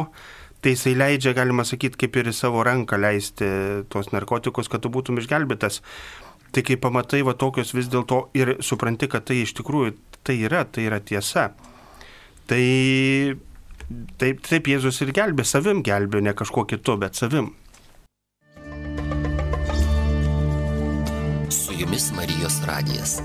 [0.60, 3.48] tai jisai leidžia, galima sakyti, kaip ir į savo ranką leisti
[3.88, 5.80] tuos narkotikus, kad tu būtum išgelbėtas.
[6.52, 9.94] Tai kai pamatai va tokius vis dėlto ir supranti, kad tai iš tikrųjų
[10.24, 11.50] tai yra, tai yra tiesa.
[12.48, 12.64] Tai
[14.18, 17.54] taip, taip Jėzus ir gelbė, savim gelbė, ne kažkuo kitu, bet savim.
[21.48, 23.18] Su jumis Marijos radijas.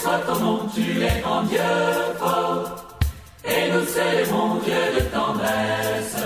[0.00, 1.00] soit nom, tu es grand Dieu ta miséricorde et ton amour.
[1.00, 1.42] Tu es grand.
[1.42, 1.60] Dieu
[2.18, 2.78] fort.
[3.44, 6.16] Et nous célébrons Dieu de tendresse,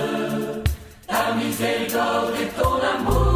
[1.24, 3.34] ta miséricorde et ton amour.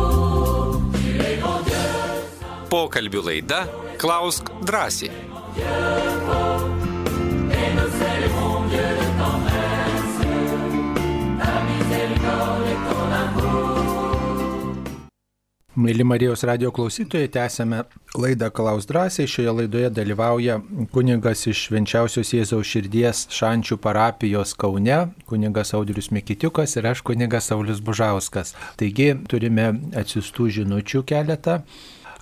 [15.79, 17.85] Mėly Marijos radio klausytojai, tęsėme
[18.18, 19.29] laidą Klaus drąsiai.
[19.31, 20.57] Šioje laidoje dalyvauja
[20.91, 24.97] kunigas iš Švenčiausios Jėzaus širdies Šančių parapijos Kaune,
[25.31, 28.57] kunigas Audrius Mikitiukas ir aš kunigas Saulis Bužauskas.
[28.81, 29.68] Taigi turime
[30.03, 31.61] atsiustų žinučių keletą.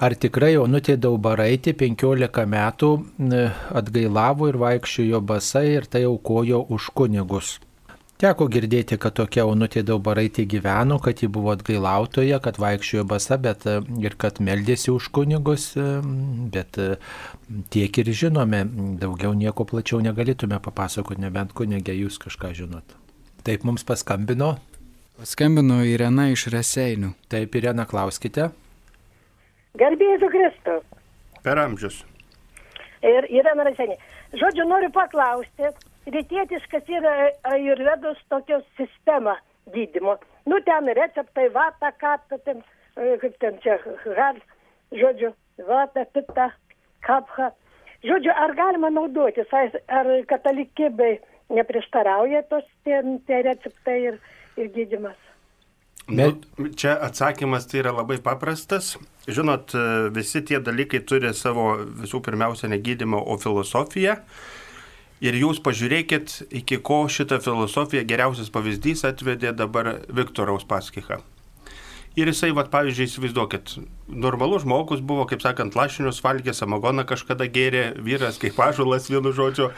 [0.05, 2.91] Ar tikrai Onutė Daubaraitė 15 metų
[3.81, 7.57] atgailavo ir vaikščiojo basai ir tai aukojo už kunigus?
[8.17, 13.67] Teko girdėti, kad tokia Onutė Daubaraitė gyveno, kad ji buvo atgailautoja, kad vaikščiojo basa, bet
[13.69, 15.67] ir kad meldėsi už kunigus,
[16.55, 16.79] bet
[17.75, 18.63] tiek ir žinome,
[19.03, 22.97] daugiau nieko plačiau negalėtume papasakoti, nebent kunigė jūs kažką žinot.
[23.45, 24.55] Taip mums paskambino.
[25.21, 27.13] Paskambino Irena iš Raseinių.
[27.33, 28.49] Taip, Irena, klauskite.
[29.77, 30.79] Garbėsiu Kristų.
[31.45, 32.01] Per amžius.
[33.05, 34.01] Ir Irena Raseinių.
[34.41, 35.69] Žodžiu, noriu paklausti,
[36.07, 37.15] rytietiškas yra
[37.53, 39.37] ajurvedos tokios sistema
[39.75, 40.17] gydymo.
[40.47, 42.63] Nu, ten receptai, vata, kata, ten,
[42.95, 43.79] kaip ten čia,
[44.19, 44.39] har,
[44.95, 45.33] žodžiu,
[45.67, 46.51] vata, pita,
[47.07, 47.51] kapha.
[48.07, 51.17] Žodžiu, ar galima naudotis, ar katalikėbai
[51.57, 54.19] neprieštarauja tos tie, tie receptai ir,
[54.61, 55.19] ir gydimas?
[56.07, 56.45] Bet...
[56.55, 58.95] Nu, čia atsakymas tai yra labai paprastas.
[59.27, 59.75] Žinot,
[60.15, 64.21] visi tie dalykai turi savo visų pirmiausia negydymą, o filosofiją.
[65.25, 71.23] Ir jūs pažiūrėkit, iki ko šitą filosofiją geriausias pavyzdys atvedė dabar Viktoraus paskicha.
[72.17, 73.75] Ir jisai, va, pavyzdžiui, įsivaizduokit,
[74.09, 79.69] normalus žmogus buvo, kaip sakant, lašinius valgė, samagoną kažkada gėrė, vyras kaip pažulas vienu žodžiu.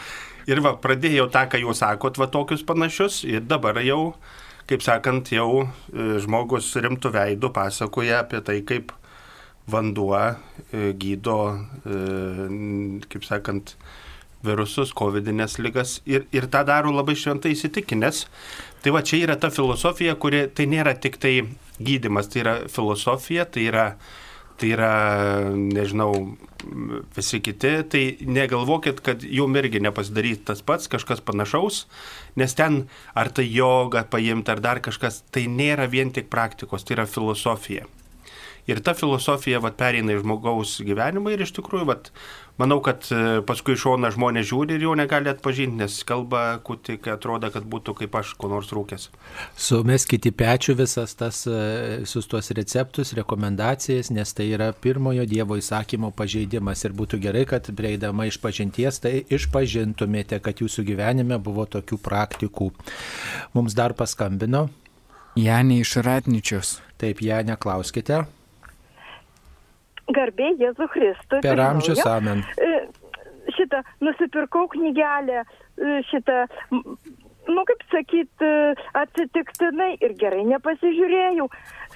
[0.47, 3.25] Ir va, pradėjau tą, ką jūs sakot, va, tokius panašius.
[3.27, 4.15] Ir dabar jau,
[4.71, 5.67] kaip sakant, jau e,
[6.23, 8.95] žmogus rimtų veidų pasakoja apie tai, kaip
[9.67, 11.41] vanduo e, gydo,
[11.83, 13.75] e, kaip sakant,
[14.47, 18.27] virusus, covidinės lygas ir, ir tą daro labai šventai įsitikinęs.
[18.85, 21.35] Tai va čia yra ta filosofija, kuri tai nėra tik tai
[21.83, 23.89] gydimas, tai yra filosofija, tai yra,
[24.59, 24.93] tai yra
[25.59, 26.13] nežinau,
[27.17, 31.85] visi kiti, tai negalvokit, kad jum irgi nepasidaryti tas pats, kažkas panašaus,
[32.39, 32.85] nes ten
[33.19, 37.87] ar tai joga paimti, ar dar kažkas, tai nėra vien tik praktikos, tai yra filosofija.
[38.69, 42.11] Ir ta filosofija vat, pereina į žmogaus gyvenimą ir iš tikrųjų, vat,
[42.59, 46.99] manau, kad e, paskui iš šona žmonės žiūri ir jau negali atpažinti, nes kalba, kuti,
[47.03, 49.09] kai atrodo, kad būtų kaip aš, ko nors rūkęs.
[49.59, 56.13] Sumeskite pečių visas tas, e, visus tuos receptus, rekomendacijas, nes tai yra pirmojo Dievo įsakymo
[56.17, 62.01] pažeidimas ir būtų gerai, kad prieidama iš pažinties, tai išpažintumėte, kad jūsų gyvenime buvo tokių
[62.03, 62.73] praktikų.
[63.55, 64.69] Mums dar paskambino.
[65.39, 66.79] Janė iš Ratničios.
[66.99, 68.25] Taip, Janė, klauskite.
[70.17, 71.43] Garbė Jėzų Kristui.
[71.45, 72.45] Per amžius amen.
[72.57, 72.87] E,
[73.57, 76.45] Šitą, nusipirkau knygelę, e, šitą,
[77.49, 81.49] nu kaip sakyt, e, atsitiktinai ir gerai nepasižiūrėjau.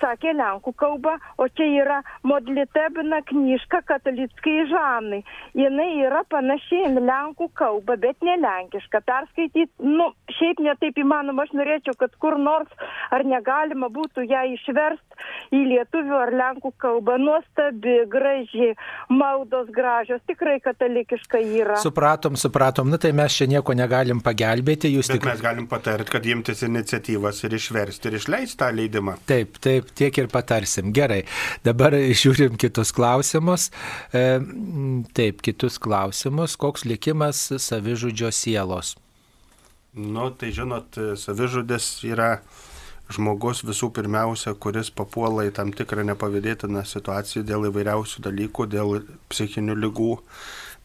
[0.02, 5.22] Sakė Lenkų kalba, o čia yra modlitebina knyžka katalickai žanai.
[5.58, 9.02] Jinai yra panašiai į Lenkų kalbą, bet ne lenkiška.
[9.06, 12.70] Perskaityti, nu, šiaip netaip įmanoma, aš norėčiau, kad kur nors
[13.14, 15.12] ar negalima būtų ją išversti
[15.52, 17.18] į lietuvių ar lenkų kalbą.
[17.22, 18.72] Nuostabi, graži,
[19.12, 21.78] maldos gražios, tikrai katalikiška yra.
[21.82, 22.90] Supratom, supratom.
[22.92, 24.92] Na tai mes čia nieko negalim pagelbėti.
[24.96, 25.28] Jūs Bet tik...
[25.28, 29.18] mes galim patarti, kad imtis iniciatyvas ir išversti ir išleisti tą leidimą.
[29.28, 30.92] Taip, taip, tiek ir patarsim.
[30.96, 31.22] Gerai.
[31.66, 33.70] Dabar žiūrim kitus klausimus.
[34.12, 34.40] E,
[35.16, 36.58] taip, kitus klausimus.
[36.60, 38.96] Koks likimas savižudžio sielos?
[39.92, 42.38] Nu, tai žinot, savižudis yra
[43.12, 49.76] žmogus visų pirmiausia, kuris papuola į tam tikrą nepavydėtiną situaciją dėl įvairiausių dalykų, dėl psichinių
[49.82, 50.14] lygų,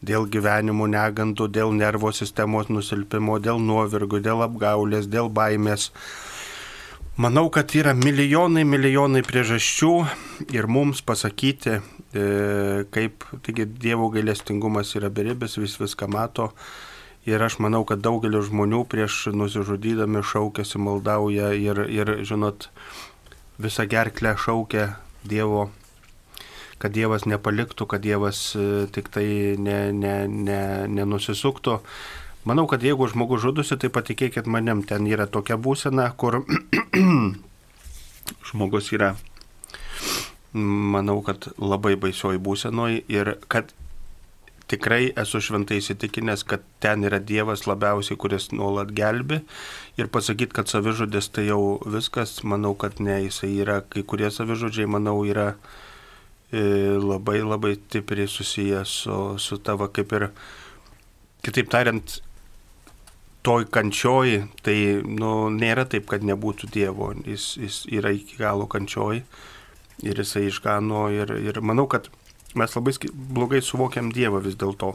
[0.04, 5.88] dėl gyvenimo negandų, dėl nervo sistemos nusilpimo, dėl nuovirgų, dėl apgaulės, dėl baimės.
[7.18, 9.88] Manau, kad yra milijonai, milijonai priežasčių
[10.54, 11.72] ir mums pasakyti,
[12.14, 12.26] e,
[12.94, 16.52] kaip, taigi Dievo gailestingumas yra beribis, vis viską mato.
[17.26, 22.68] Ir aš manau, kad daugelis žmonių prieš nusižudydami šaukėsi, maldauja ir, ir žinot,
[23.58, 24.86] visą gerklę šaukia
[25.26, 25.72] Dievo,
[26.78, 29.26] kad Dievas nepaliktų, kad Dievas e, tik tai
[29.58, 31.80] ne, ne, ne, nenusisuktų.
[32.46, 36.44] Manau, kad jeigu žmogus žudusi, tai patikėkit manim, ten yra tokia būsena, kur
[38.50, 39.16] žmogus yra,
[40.54, 43.74] manau, kad labai baisioj būsenoj ir kad
[44.68, 49.40] tikrai esu šventai įsitikinęs, kad ten yra Dievas labiausiai, kuris nuolat gelbi.
[50.00, 54.88] Ir pasakyti, kad savižudis tai jau viskas, manau, kad ne, jisai yra, kai kurie savižudžiai,
[54.90, 55.54] manau, yra
[56.52, 56.60] e,
[57.00, 60.28] labai labai stipriai susijęs su, su tavo, kaip ir,
[61.46, 62.20] kitaip tariant,
[63.48, 69.22] toj kančioj, tai nu, nėra taip, kad nebūtų Dievo, jis, jis yra iki galo kančioj
[70.04, 72.10] ir jisai išgano ir, ir manau, kad
[72.58, 74.92] mes labai blogai suvokiam Dievą vis dėlto.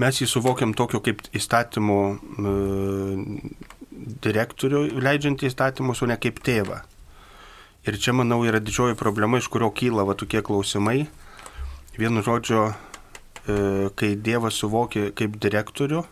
[0.00, 2.54] Mes jį suvokiam tokiu kaip įstatymų e,
[4.24, 6.80] direktorių, leidžiantį įstatymus, o ne kaip tėvą.
[7.84, 11.04] Ir čia, manau, yra didžioji problema, iš kurio kyla va tokie klausimai.
[12.00, 13.56] Vienu žodžiu, e,
[13.94, 16.02] kai Dievas suvokia kaip direktorių,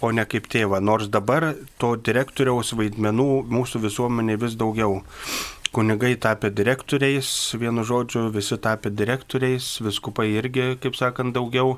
[0.00, 0.80] o ne kaip tėvą.
[0.84, 5.00] Nors dabar to direktoriaus vaidmenų mūsų visuomenė vis daugiau.
[5.76, 7.28] Kunigai tapę direktoriais,
[7.60, 11.76] vienu žodžiu, visi tapę direktoriais, viskupai irgi, kaip sakant, daugiau,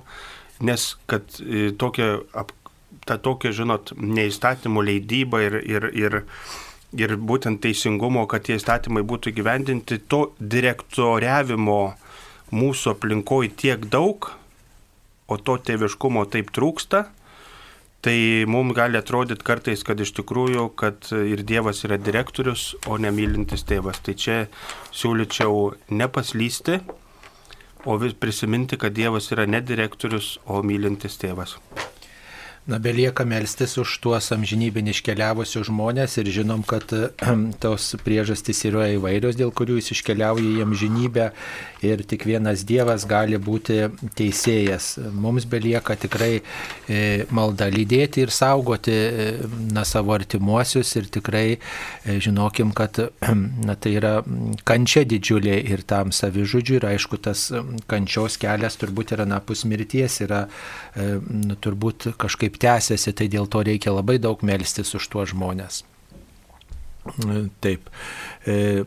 [0.62, 2.20] nes kad e, tokia,
[3.08, 6.18] ta tokia, žinot, neįstatymų leidyba ir, ir, ir,
[6.94, 11.80] ir būtent teisingumo, kad tie įstatymai būtų gyvendinti, to direktoriavimo
[12.54, 14.30] mūsų aplinkoje tiek daug,
[15.28, 17.08] o to tėviškumo taip trūksta,
[18.00, 23.10] tai mums gali atrodyti kartais, kad iš tikrųjų, kad ir Dievas yra direktorius, o ne
[23.14, 24.00] mylintis tėvas.
[24.04, 24.38] Tai čia
[24.94, 26.78] siūlyčiau nepaslysti,
[27.88, 31.58] o vis prisiminti, kad Dievas yra ne direktorius, o mylintis tėvas.
[32.68, 36.84] Na, belieka melstis už tuos amžinybin iškeliavusius žmonės ir žinom, kad
[37.64, 41.30] tos priežastys yra įvairios, dėl kurių jis iškeliauja į amžinybę
[41.88, 43.86] ir tik vienas Dievas gali būti
[44.18, 44.98] teisėjas.
[45.16, 49.30] Mums belieka tikrai e, maldą lydėti ir saugoti e,
[49.72, 53.00] na, savo artimuosius ir tikrai e, žinokim, kad
[53.68, 54.12] na, tai yra
[54.68, 57.48] kančia didžiulė ir tam savižudžiui ir aišku, tas
[57.88, 60.44] kančios kelias turbūt yra napus mirties, yra
[60.98, 65.82] nu, turbūt kažkaip tęsiasi, tai dėl to reikia labai daug melstis už tuos žmonės.
[67.64, 67.90] Taip.
[68.46, 68.84] E,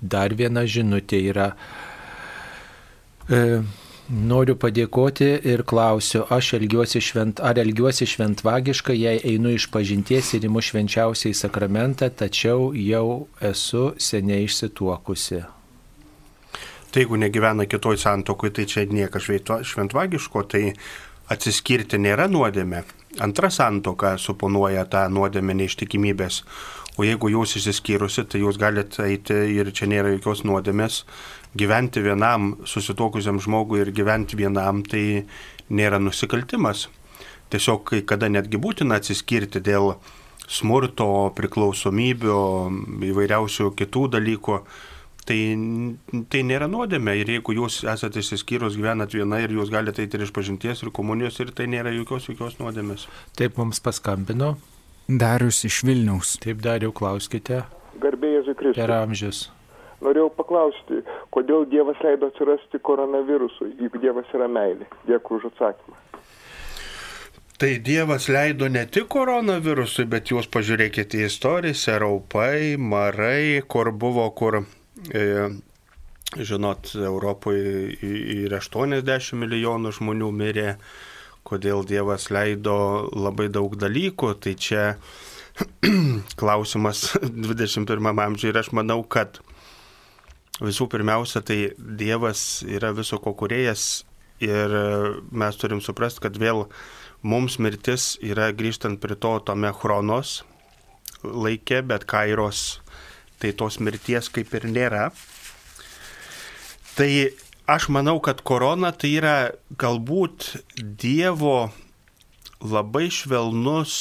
[0.00, 1.52] Dar viena žinutė yra.
[3.28, 3.62] E,
[4.12, 10.60] Noriu padėkoti ir klausiu, elgiuosi švent, ar elgiuosi šventvagiškai, jei einu iš pažinties ir imu
[10.60, 15.40] švenčiausiai sakramentą, tačiau jau esu seniai išsituokusi.
[16.92, 19.30] Tai jeigu negyvena kitoj santokui, tai čia niekas
[19.70, 20.74] šventvagiško, tai
[21.30, 22.82] atsiskirti nėra nuodėmė.
[23.20, 26.42] Antra santoka suponuoja tą nuodėmę neištikimybės.
[27.00, 31.02] O jeigu jūs išsiskyrusi, tai jūs galite eiti ir čia nėra jokios nuodėmės.
[31.56, 35.24] Gyventi vienam susitokusiam žmogui ir gyventi vienam tai
[35.72, 36.88] nėra nusikaltimas.
[37.52, 39.94] Tiesiog kai kada netgi būtina atsiskirti dėl
[40.48, 42.38] smurto, priklausomybių,
[43.08, 44.58] įvairiausių kitų dalykų.
[45.22, 45.38] Tai,
[46.32, 50.26] tai nėra nuodėmė ir jeigu jūs esate išsiskyrus, gyvenat viena ir jūs galite eiti ir
[50.26, 53.06] iš pažinties ir komunijos ir tai nėra jokios, jokios nuodėmės.
[53.38, 54.56] Taip mums paskambino.
[55.06, 56.34] Darius iš Vilniaus.
[56.42, 57.62] Taip, Dariu, klauskite.
[58.02, 58.80] Garbėjai Jėzui Kristui.
[58.80, 59.44] Per amžius.
[60.02, 61.04] Norėjau paklausti,
[61.34, 64.88] kodėl Dievas leido atsirasti koronavirusui, juk Dievas yra meilė.
[65.06, 65.98] Dėkui už atsakymą.
[67.62, 74.24] Tai Dievas leido ne tik koronavirusui, bet jūs pažiūrėkite į istoriją, raupai, marai, kur buvo,
[74.34, 74.64] kur,
[76.38, 80.68] žinot, Europoje ir 80 milijonų žmonių mirė,
[81.46, 84.84] kodėl Dievas leido labai daug dalykų, tai čia
[86.40, 89.42] klausimas 21 amžiuje ir aš manau, kad
[90.62, 94.04] visų pirmiausia, tai Dievas yra viso ko kuriejas
[94.42, 94.72] ir
[95.30, 96.66] mes turim suprasti, kad vėl
[97.22, 100.40] mums mirtis yra grįžtant prie to tome chronos
[101.22, 102.81] laikė, bet kairos,
[103.42, 105.10] tai tos mirties kaip ir nėra.
[106.96, 107.10] Tai
[107.72, 109.36] aš manau, kad korona tai yra
[109.80, 111.72] galbūt Dievo
[112.62, 113.94] labai švelnus.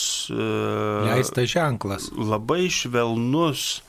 [1.10, 2.12] Leistas ženklas.
[2.14, 3.82] Labai švelnus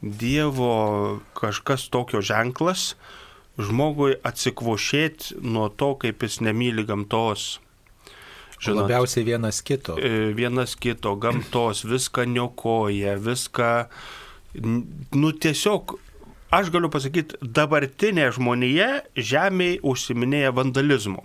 [0.00, 2.92] Dievo kažkas tokio ženklas
[3.56, 7.56] žmogui atsikvošėti nuo to, kaip jis nemyli gamtos.
[8.60, 9.96] Žinot, labiausiai vienas kito.
[10.36, 13.72] Vienas kito, gamtos, viską niokoja, viską,
[14.60, 15.96] nu tiesiog,
[16.54, 21.24] aš galiu pasakyti, dabartinė žmonėje žemėje užsiminėja vandalizmu.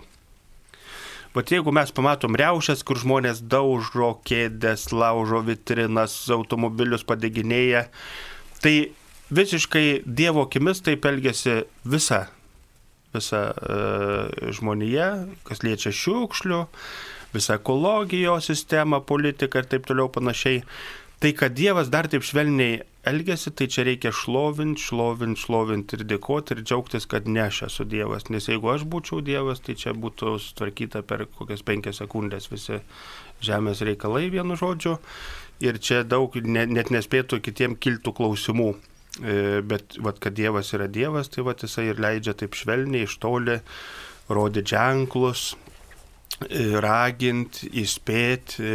[1.32, 7.86] Bet jeigu mes pamatom reušės, kur žmonės daužo kėdės, laužo vitrinas, automobilius padeginėja,
[8.60, 8.92] tai
[9.32, 12.26] visiškai Dievo akimis taip elgesi visa,
[13.16, 15.08] visa e, žmonėje,
[15.48, 16.60] kas liečia šiukšlių,
[17.32, 20.60] visą ekologijos sistemą, politiką ir taip toliau panašiai.
[21.22, 26.56] Tai, kad Dievas dar taip švelniai elgesi, tai čia reikia šlovinti, šlovinti, šlovinti ir dėkoti
[26.56, 28.26] ir džiaugtis, kad ne aš esu Dievas.
[28.34, 32.80] Nes jeigu aš būčiau Dievas, tai čia būtų sutvarkyta per kokias penkias sekundės visi
[33.38, 34.96] žemės reikalai vienu žodžiu.
[35.62, 38.68] Ir čia daug ne, net nespėtų kitiem kiltų klausimų.
[39.22, 43.20] E, bet vat, kad Dievas yra Dievas, tai vat, jisai ir leidžia taip švelniai iš
[43.22, 43.60] toli
[44.26, 45.52] rodyti ženklus,
[46.82, 48.70] raginti, įspėti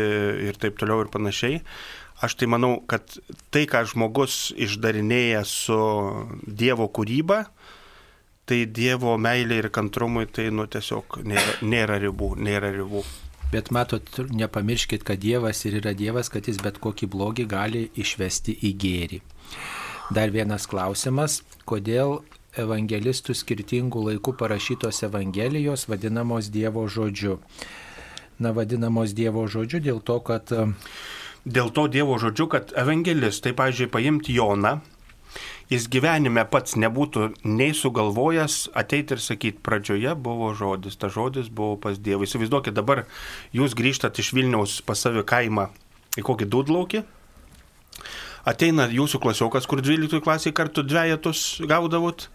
[0.48, 1.64] ir taip toliau ir panašiai.
[2.18, 3.20] Aš tai manau, kad
[3.54, 5.78] tai, ką žmogus išdarinėja su
[6.50, 7.44] Dievo kūryba,
[8.50, 13.04] tai Dievo meilė ir kantrumui, tai nu tiesiog nėra, nėra ribų, nėra ribų.
[13.52, 18.58] Bet matot, nepamirškit, kad Dievas ir yra Dievas, kad jis bet kokį blogį gali išvesti
[18.66, 19.22] į gėrį.
[20.18, 22.24] Dar vienas klausimas, kodėl
[22.58, 27.38] evangelistų skirtingų laikų parašytos evangelijos vadinamos Dievo žodžiu.
[28.42, 30.58] Na, vadinamos Dievo žodžiu dėl to, kad...
[31.48, 34.74] Dėl to Dievo žodžiu, kad evangelistai, pažiūrėjau, paimti Joną,
[35.72, 41.78] jis gyvenime pats nebūtų nei sugalvojęs ateiti ir sakyti, pradžioje buvo žodis, ta žodis buvo
[41.80, 42.28] pas Dievą.
[42.28, 43.06] Įsivaizduokit, dabar
[43.56, 45.70] jūs grįžtat iš Vilniaus pas savi kaimą
[46.20, 47.04] į kokį dudlaukį,
[48.48, 52.28] ateina jūsų klasiokas, kur 12 klasiai kartu dviejatus gaudavot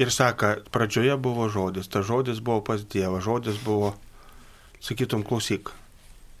[0.00, 3.92] ir sako, pradžioje buvo žodis, ta žodis buvo pas Dievą, žodis buvo,
[4.80, 5.74] sakytum, klausyk,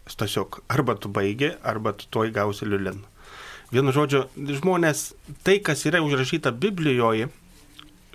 [0.08, 3.00] stasiok, arba tu baigi, arba tu toj gausi liulin.
[3.72, 4.24] Vienu žodžiu,
[4.60, 5.12] žmonės,
[5.44, 7.28] tai, kas yra užrašyta Biblijoje,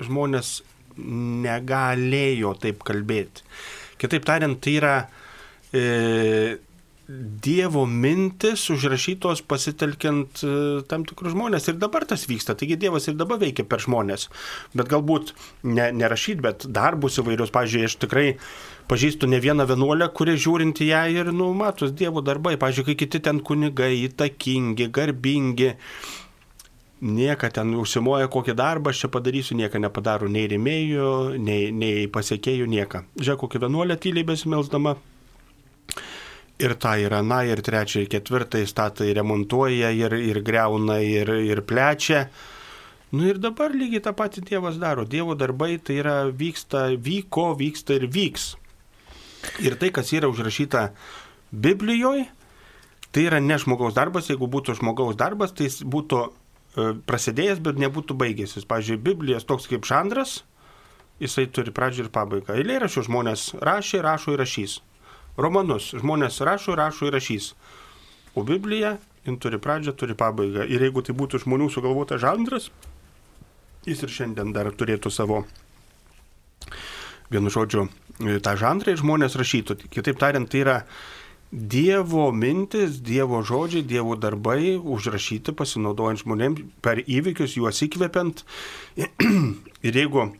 [0.01, 0.55] žmonės
[0.97, 3.45] negalėjo taip kalbėti.
[4.01, 4.95] Kitaip tariant, tai yra
[5.73, 5.83] e,
[7.07, 10.51] Dievo mintis užrašytos pasitelkiant e,
[10.87, 11.67] tam tikrus žmonės.
[11.67, 12.55] Ir dabar tas vyksta.
[12.55, 14.29] Taigi Dievas ir dabar veikia per žmonės.
[14.71, 15.33] Bet galbūt
[15.67, 17.51] ne, nerašyt, bet darbus įvairius.
[17.51, 18.25] Pavyzdžiui, aš tikrai
[18.87, 22.55] pažįstu ne vieną vienuolę, kuri žiūrint į ją ir, nu, matus Dievo darbai.
[22.61, 25.73] Pavyzdžiui, kai kiti ten kunigai, įtakingi, garbingi.
[27.03, 32.69] Nieka ten užsimoja kokį darbą, aš čia padarysiu, nieko nepadaro nei rėmėjų, nei, nei pasiekėjų,
[32.71, 33.03] nieko.
[33.19, 35.01] Žiūrėk, kokia vienuolė tyliai besimelsdama
[36.59, 41.31] ir tą, ir aną, ir trečią, ir ketvirtą įstatą, ir remontuoja, ir, ir greuna, ir,
[41.43, 42.27] ir plečia.
[43.13, 45.05] Nu ir dabar lygiai tą patį Dievas daro.
[45.05, 48.53] Dievo darbai tai yra vyksta, vyko, vyksta ir vyks.
[49.61, 50.87] Ir tai, kas yra užrašyta
[51.51, 52.25] Biblijoje,
[53.13, 54.31] tai yra ne žmogaus darbas.
[54.31, 58.65] Jeigu būtų žmogaus darbas, tai jis būtų e, prasidėjęs, bet nebūtų baigęsis.
[58.69, 60.39] Pavyzdžiui, Biblijas toks kaip žandras,
[61.21, 62.57] jisai turi pradžią ir pabaigą.
[62.57, 64.79] Eilėraščių žmonės rašė, rašo ir rašys
[65.37, 65.93] romanus.
[65.97, 67.53] Žmonės rašo, rašo ir rašys.
[68.35, 70.65] O Biblija, jin turi pradžią, turi pabaigą.
[70.67, 72.69] Ir jeigu tai būtų žmonių sugalvota žandras,
[73.87, 75.43] jis ir šiandien dar turėtų savo,
[77.33, 77.87] vienu žodžiu,
[78.17, 79.77] tą žanrą ir žmonės rašytų.
[79.93, 80.77] Kitaip tariant, tai yra
[81.53, 88.41] Dievo mintis, Dievo žodžiai, Dievo darbai užrašyti pasinaudojant žmonėms per įvykius, juos įkvepiant.
[89.87, 90.31] ir jeigu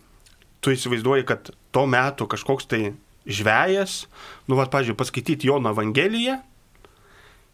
[0.63, 2.95] tu įsivaizduoji, kad to metu kažkoks tai
[3.27, 4.03] žvėjas,
[4.47, 6.39] nu, vad, pažiūrėjau, paskaityti Jono Evangeliją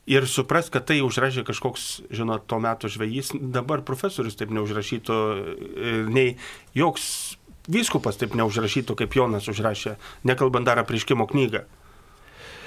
[0.09, 5.97] ir supras, kad tai užrašė kažkoks, žinot, to meto žvejys, dabar profesorius taip neužrašytų, e,
[6.09, 6.31] nei
[6.77, 7.37] joks
[7.69, 11.65] vyskupas taip neužrašytų, kaip Jonas užrašė, nekalbant dar apie iškimo knygą.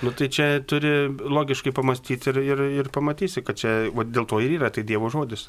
[0.03, 4.41] Nu tai čia turi logiškai pamastyti ir, ir, ir pamatysi, kad čia va, dėl to
[4.43, 5.47] ir yra tai Dievo žodis.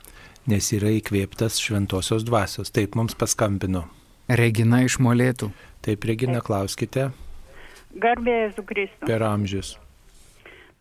[0.50, 2.70] Nes yra įkvėptas šventosios dvasios.
[2.74, 3.88] Taip mums paskambino.
[4.30, 5.50] Regina iš Molėtų.
[5.84, 7.10] Taip, Regina, klauskite
[8.02, 9.06] Garbėjai Zukristų.
[9.06, 9.76] per amžius.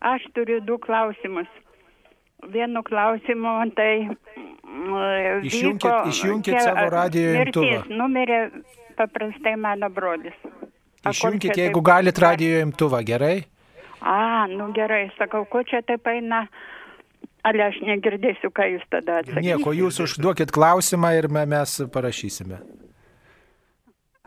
[0.01, 1.47] Aš turiu du klausimus.
[2.51, 4.09] Vienu klausimu tai...
[4.65, 7.77] mm, Išjunkit- vyko išjunkit čia, savo radijo imtuvą.
[7.89, 8.39] Numirė
[8.97, 10.35] paprastai mano brolis.
[11.03, 13.43] Čia jeigu taip- galit radio imtuvą, gerai?
[14.01, 16.47] A, nu gerai, sakau, ko čia taip eina.
[17.43, 19.43] Ale aš negirdėsiu, ką jūs tada atsakysite.
[19.43, 22.59] Nieko, jūs užduokit klausimą ir me- mes parašysime.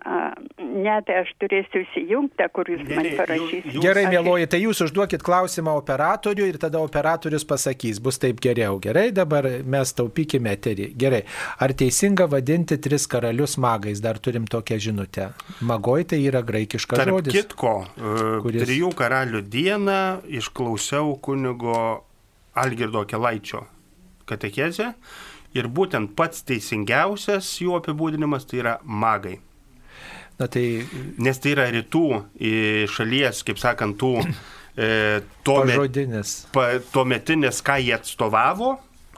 [0.06, 3.80] Ne, tai aš turėsiu įsijungti, kur jūs man parašysite.
[3.82, 8.76] Gerai, mėloji, tai jūs užduokit klausimą operatoriui ir tada operatorius pasakys, bus taip geriau.
[8.84, 10.86] Gerai, dabar mes taupykime eterį.
[11.00, 11.22] Gerai,
[11.58, 13.98] ar teisinga vadinti tris karalius magais?
[14.04, 15.30] Dar turim tokią žinutę.
[15.66, 17.34] Magoj tai yra graikiškas Tarp žodis.
[17.40, 22.04] kitko, e, kuris- trijų karalių dieną išklausiau kunigo
[22.54, 23.64] Algirdo Kelaičio
[24.26, 24.92] katechezę
[25.54, 29.40] ir būtent pats teisingiausias jų apibūdinimas tai yra magai.
[30.38, 30.84] Na tai.
[31.18, 32.02] Nes tai yra rytų
[32.92, 34.10] šalies, kaip sakant, tų
[34.76, 36.46] e, tuome- Pažodinis.
[36.52, 38.74] pa, tuometinis, ką jie atstovavo,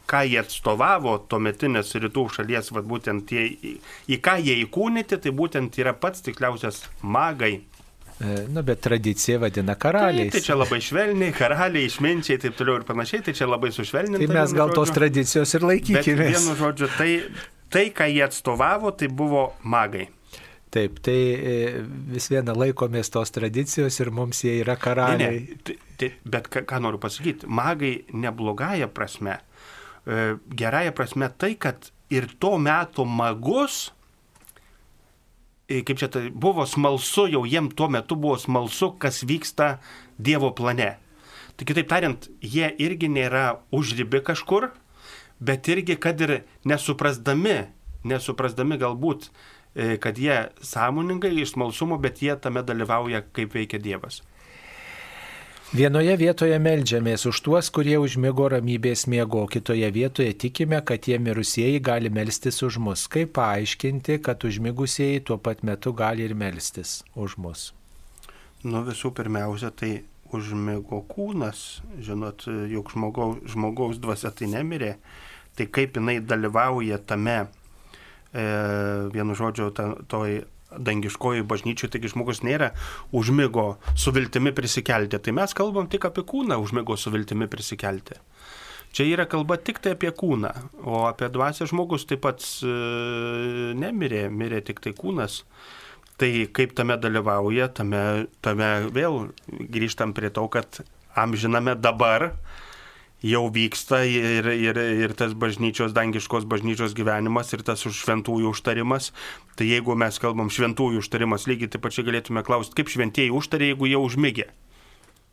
[0.09, 3.73] ką jie atstovavo, tuometinis rytų šalies, vad būtent tie, į,
[4.15, 7.59] į ką jie įkūnyti, tai būtent yra pats tikliausias magai.
[8.19, 10.33] E, Na, bet tradicija vadina Tai, karaliais.
[10.33, 14.23] tai čia labai švelniai, karaliai, išminčiai, taip toliau ir panašiai, tai čia labai sušvelninta.
[14.27, 14.95] Tai mes gal tos žodžiu.
[15.01, 16.15] tradicijos ir laikykime.
[16.31, 17.11] vienu žodžiu, tai,
[17.71, 20.09] tai, ką jie atstovavo, tai buvo magai.
[20.71, 21.53] Taip, tai e,
[22.13, 25.39] vis viena laikomės tos tradicijos ir mums jie yra Ne, karaliai.
[25.49, 29.39] ne, tai, tai, bet ką, ką noriu pasakyti, magai neblogąją prasme,
[30.05, 33.93] e, gerąją prasme tai, kad ir to meto magus,
[35.69, 39.79] e, kaip čia tai buvo smalsu, jau jiem tuo metu buvo smalsu, kas vyksta
[40.19, 40.97] Dievo plane.
[41.57, 44.69] Tai kitaip tariant, jie irgi nėra užribi kažkur,
[45.41, 47.69] bet irgi, kad ir nesuprasdami,
[48.05, 49.31] nesuprasdami galbūt,
[50.03, 54.23] kad jie sąmoningai iš smalsumo, bet jie tame dalyvauja, kaip veikia Dievas.
[55.69, 61.83] Vienoje vietoje melžiamės už tuos, kurie užmigo ramybės miego, kitoje vietoje tikime, kad tie mirusieji
[61.85, 63.03] gali melstis už mus.
[63.05, 67.75] Kaip paaiškinti, kad užmigusieji tuo pat metu gali ir melstis už mus?
[68.65, 74.95] Nu visų pirmiausia, tai užmigo kūnas, žinot, juk žmogaus, žmogaus dvasia tai nemirė,
[75.53, 77.49] tai kaip jinai dalyvauja tame, e,
[78.33, 82.73] vienu žodžiu, ta, toj dangiškoji bažnyčia, taigi žmogus nėra
[83.17, 85.21] užmigo su viltimi prisikelti.
[85.21, 88.19] Tai mes kalbam tik apie kūną užmigo su viltimi prisikelti.
[88.93, 90.51] Čia yra kalba tik tai apie kūną,
[90.89, 92.73] o apie dvasę žmogus taip pat e,
[93.77, 95.43] nemirė, mirė tik tai kūnas.
[96.19, 100.81] Tai kaip tame dalyvauja, tame, tame vėl grįžtam prie to, kad
[101.19, 102.33] amžiname dabar
[103.25, 109.11] jau vyksta ir, ir, ir tas bažnyčios, dangiškos bažnyčios gyvenimas ir tas šventųjų užtarimas.
[109.59, 113.91] Tai jeigu mes kalbam šventųjų užtarimas, lygiai taip pačiai galėtume klausti, kaip šventieji užtarė, jeigu
[113.91, 114.49] jie užmygė.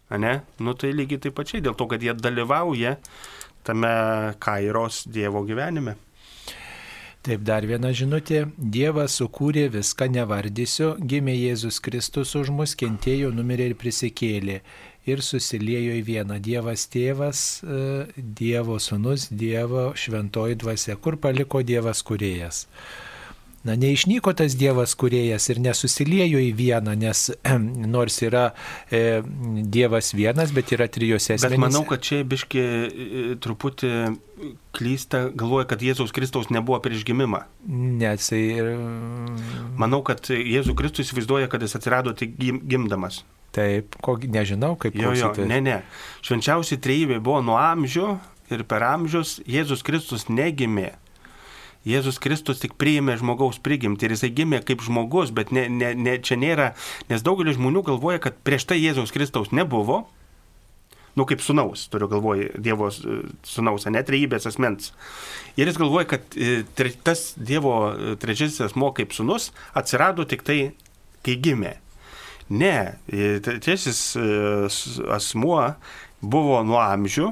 [0.09, 0.39] Ane?
[0.61, 2.97] Nu tai lygiai taip pačiai, dėl to, kad jie dalyvauja
[3.65, 3.93] tame
[4.41, 5.95] kairos Dievo gyvenime.
[7.25, 8.43] Taip, dar viena žinutė.
[8.53, 14.59] Dievas sukūrė viską, nevardysiu, gimė Jėzus Kristus už mus, kentėjo, numirė ir prisikėlė.
[15.05, 16.39] Ir susiliejo į vieną.
[16.41, 17.81] Dievas tėvas, e,
[18.17, 20.95] Dievo sunus, Dievo šventoji dvasia.
[20.97, 22.65] Kur paliko Dievas kurėjas?
[23.65, 27.23] Na, neišnyko tas Dievas kurėjas ir nesusiliejo į vieną, nes
[27.95, 28.51] nors yra
[28.93, 29.21] e,
[29.75, 31.61] Dievas vienas, bet yra trijose Bet asmenyse.
[31.63, 33.93] manau, kad čia biški e, truputį
[34.75, 37.41] klysta, galvoja, kad Jėzaus Kristaus nebuvo prieš gimimą.
[37.65, 38.69] Nes tai ir...
[39.79, 43.23] Manau, kad Jėzus Kristus įsivaizduoja, kad jis atsirado tik gim, gimdamas.
[43.55, 45.79] Taip, ko nežinau, kaip Jo, jo, ne, ne.
[46.27, 48.09] Švenčiausiai trejybė buvo nuo amžių
[48.51, 50.91] ir per amžius Jėzus Kristus negimė.
[51.85, 56.17] Jėzus Kristus tik priėmė žmogaus prigimtį ir jisai gimė kaip žmogus, bet ne, ne, ne,
[56.17, 56.71] čia nėra,
[57.11, 60.07] nes daugelis žmonių galvoja, kad prieš tai Jėzaus Kristaus nebuvo,
[61.15, 64.91] nu kaip sunaus, turiu galvoje, Dievo sunaus, net trejybės asmens.
[65.55, 70.43] Ir jis galvoja, kad e, tre- tas Dievo e, trečiasis asmo kaip sunus atsirado tik
[70.47, 70.59] tai,
[71.25, 71.77] kai gimė.
[72.49, 72.75] Ne,
[73.07, 74.01] e, trečiasis
[75.15, 75.61] asmuo
[76.21, 77.31] buvo nuo amžių,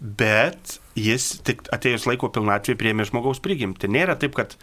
[0.00, 3.90] bet jis tik atėjus laiko pilnatvė priėmė žmogaus prigimtį.
[3.92, 4.56] Nėra taip, kad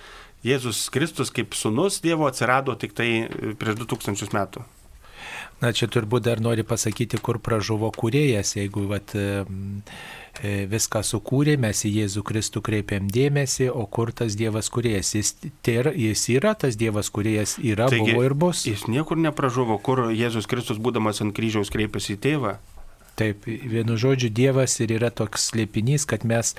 [0.45, 4.65] Jėzus Kristus kaip sunus Dievo atsirado tik tai e, prieš 2000 metų.
[5.57, 9.41] Na, čia turbūt dar nori pasakyti, kur pražuvo kūrėjas, jeigu vat, e,
[10.45, 15.15] e, viską sukūrė, mes į Jėzų Kristų kreipiam dėmesį, o kur tas Dievas kūrėjas?
[15.17, 15.33] Jis,
[15.65, 18.67] yra, jis yra tas Dievas kūrėjas, yra, Taigi, buvo ir bus.
[18.69, 22.57] Jis niekur nepražuvo, kur Jėzus Kristus būdamas ant kryžiaus kreipėsi į tėvą.
[23.17, 26.53] Taip, vienu žodžiu, Dievas ir yra toks slėpinys, kad mes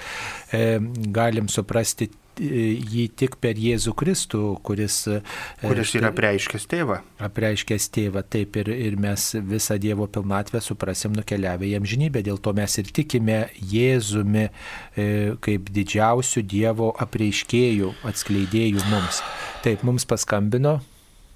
[0.50, 0.80] e,
[1.14, 5.20] galim suprasti jį tik per Jėzų Kristų, kuris, e,
[5.62, 6.98] kuris yra apreiškęs tėvą.
[7.28, 12.22] Apreiškęs tėvą, taip, ir, ir mes visą Dievo pilnatvę suprasim nukeliavę į amžinybę.
[12.26, 15.08] Dėl to mes ir tikime Jėzumi e,
[15.44, 19.22] kaip didžiausių Dievo apreiškėjų, atskleidėjų mums.
[19.66, 20.78] Taip, mums paskambino.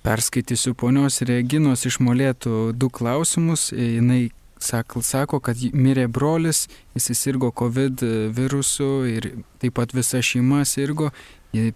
[0.02, 3.70] Perskaitysiu ponios Reginos išmolėtų du klausimus.
[3.70, 4.32] Jis
[4.62, 6.66] sako, kad mirė brolis,
[6.96, 8.04] jis įsirgo COVID
[8.36, 9.30] virusu ir
[9.62, 11.10] taip pat visa šeima sirgo.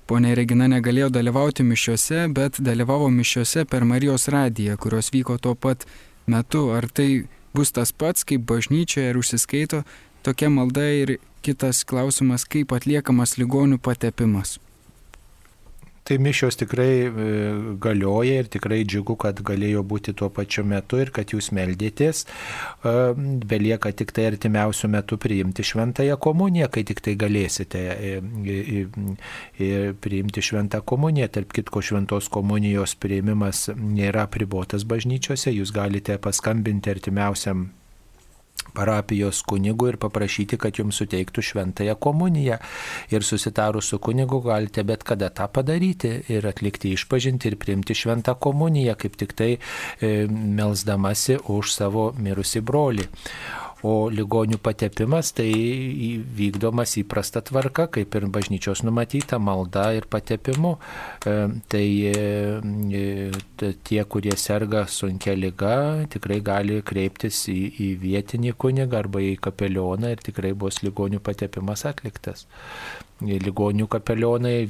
[0.08, 5.84] Pone Regina negalėjo dalyvauti mišiuose, bet dalyvavo mišiuose per Marijos radiją, kurios vyko tuo pat
[6.26, 6.70] metu.
[6.72, 9.82] Ar tai bus tas pats, kaip bažnyčioje ir užsiskaito
[10.26, 14.56] tokia malda ir kitas klausimas, kaip atliekamas ligonių patepimas.
[16.06, 17.10] Tai mišios tikrai e,
[17.82, 22.20] galioja ir tikrai džiugu, kad galėjo būti tuo pačiu metu ir kad jūs meldėtės.
[22.22, 22.92] E,
[23.50, 28.20] belieka tik tai artimiausių metų priimti šventąją komuniją, kai tik tai galėsite e,
[30.06, 31.26] priimti šventą komuniją.
[31.38, 37.66] Tarp kitko šventos komunijos priimimas nėra pribotas bažnyčiose, jūs galite paskambinti artimiausiam
[38.76, 42.60] parapijos kunigu ir paprašyti, kad jums suteiktų šventąją komuniją.
[43.14, 48.36] Ir susitarus su kunigu galite bet kada tą padaryti ir atlikti išpažinti ir priimti šventą
[48.40, 53.08] komuniją, kaip tik tai e, melzdamasi už savo mirusi brolį.
[53.86, 55.50] O ligonių patepimas tai
[56.38, 60.72] vykdomas įprasta tvarka, kaip ir bažnyčios numatyta malda ir patepimu.
[61.22, 61.34] E,
[61.70, 63.30] tai e,
[63.86, 65.76] tie, kurie serga sunkia lyga,
[66.10, 71.86] tikrai gali kreiptis į, į vietinį kunigą arba į kapelioną ir tikrai bus ligonių patepimas
[71.86, 72.46] atliktas
[73.24, 74.66] ligonių kapelionai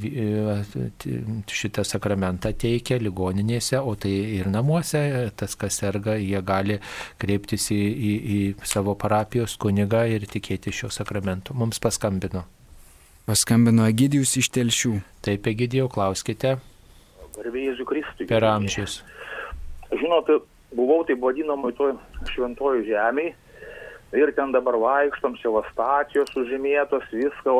[1.51, 5.01] šitą sakramentą teikia ligoninėse, o tai ir namuose,
[5.35, 6.79] tas, kas serga, jie gali
[7.19, 11.53] kreiptis į, į, į savo parapijos kunigą ir tikėti šio sakramento.
[11.53, 12.45] Mums paskambino.
[13.27, 14.93] Paskambino Egidijus iš Telšių.
[15.25, 16.55] Taip, Egidijau, klauskite.
[17.35, 18.29] Garbėjai Kristui.
[18.29, 19.01] Per amžius.
[19.91, 20.31] Žinot,
[20.75, 21.97] buvau taip vadinamoj toj
[22.31, 23.35] šventojų žemėje
[24.15, 27.57] ir ten dabar vaikštom, sevastacijos užžymėtos, viską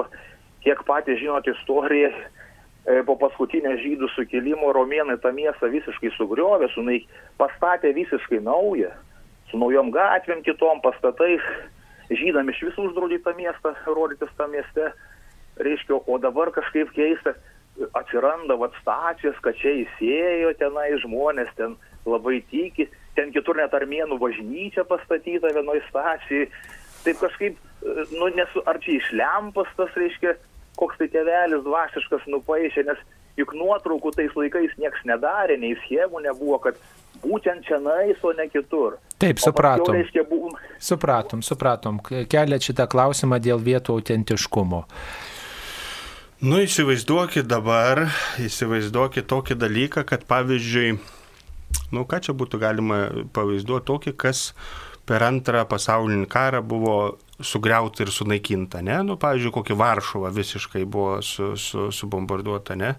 [0.65, 7.07] kiek patys žinot istoriją, e, po paskutinio žydų sukilimo romėnai tą miestą visiškai sugriovė, sunaik,
[7.41, 8.93] pastatė visiškai naują,
[9.51, 11.43] su naujom gatvėm, kitom pastatais,
[12.09, 14.91] žydam iš visų uždraudė tą miestą, rodytis tą mieste,
[15.59, 17.35] reiškia, o dabar kažkaip keista,
[17.97, 21.75] atsiranda vat stacijos, kad čia įsėjo tenai žmonės, ten
[22.07, 26.47] labai tiki, ten kitur net armėnų bažnyčia pastatyta vienoj stacijai,
[27.05, 30.35] taip kažkaip, e, nu, nesu, ar čia iš lempos tas, reiškia,
[30.79, 33.01] koks tai tėvelis dvasiškas nupaišė, nes
[33.37, 36.79] juk nuotraukų tais laikais nieks nedarė, nei schemų nebuvo, kad
[37.23, 38.97] būtent čia nais, o ne kitur.
[39.21, 39.95] Taip, supratom.
[39.95, 40.57] Reiškia, buvom...
[40.83, 42.01] Supratom, supratom.
[42.29, 44.83] Kelia šitą klausimą dėl vietų autentiškumo.
[46.45, 48.03] Nu, įsivaizduokit dabar,
[48.45, 50.91] įsivaizduokit tokį dalyką, kad pavyzdžiui,
[51.97, 52.99] nu, ką čia būtų galima
[53.33, 54.51] pavaizduoti tokį, kas
[55.09, 56.97] per antrą pasaulinį karą buvo
[57.39, 59.01] sugriauta ir sunaikinta, ne?
[59.05, 62.95] Nu, pavyzdžiui, kokį Varšuvą visiškai buvo su, su, subombarduota, ne?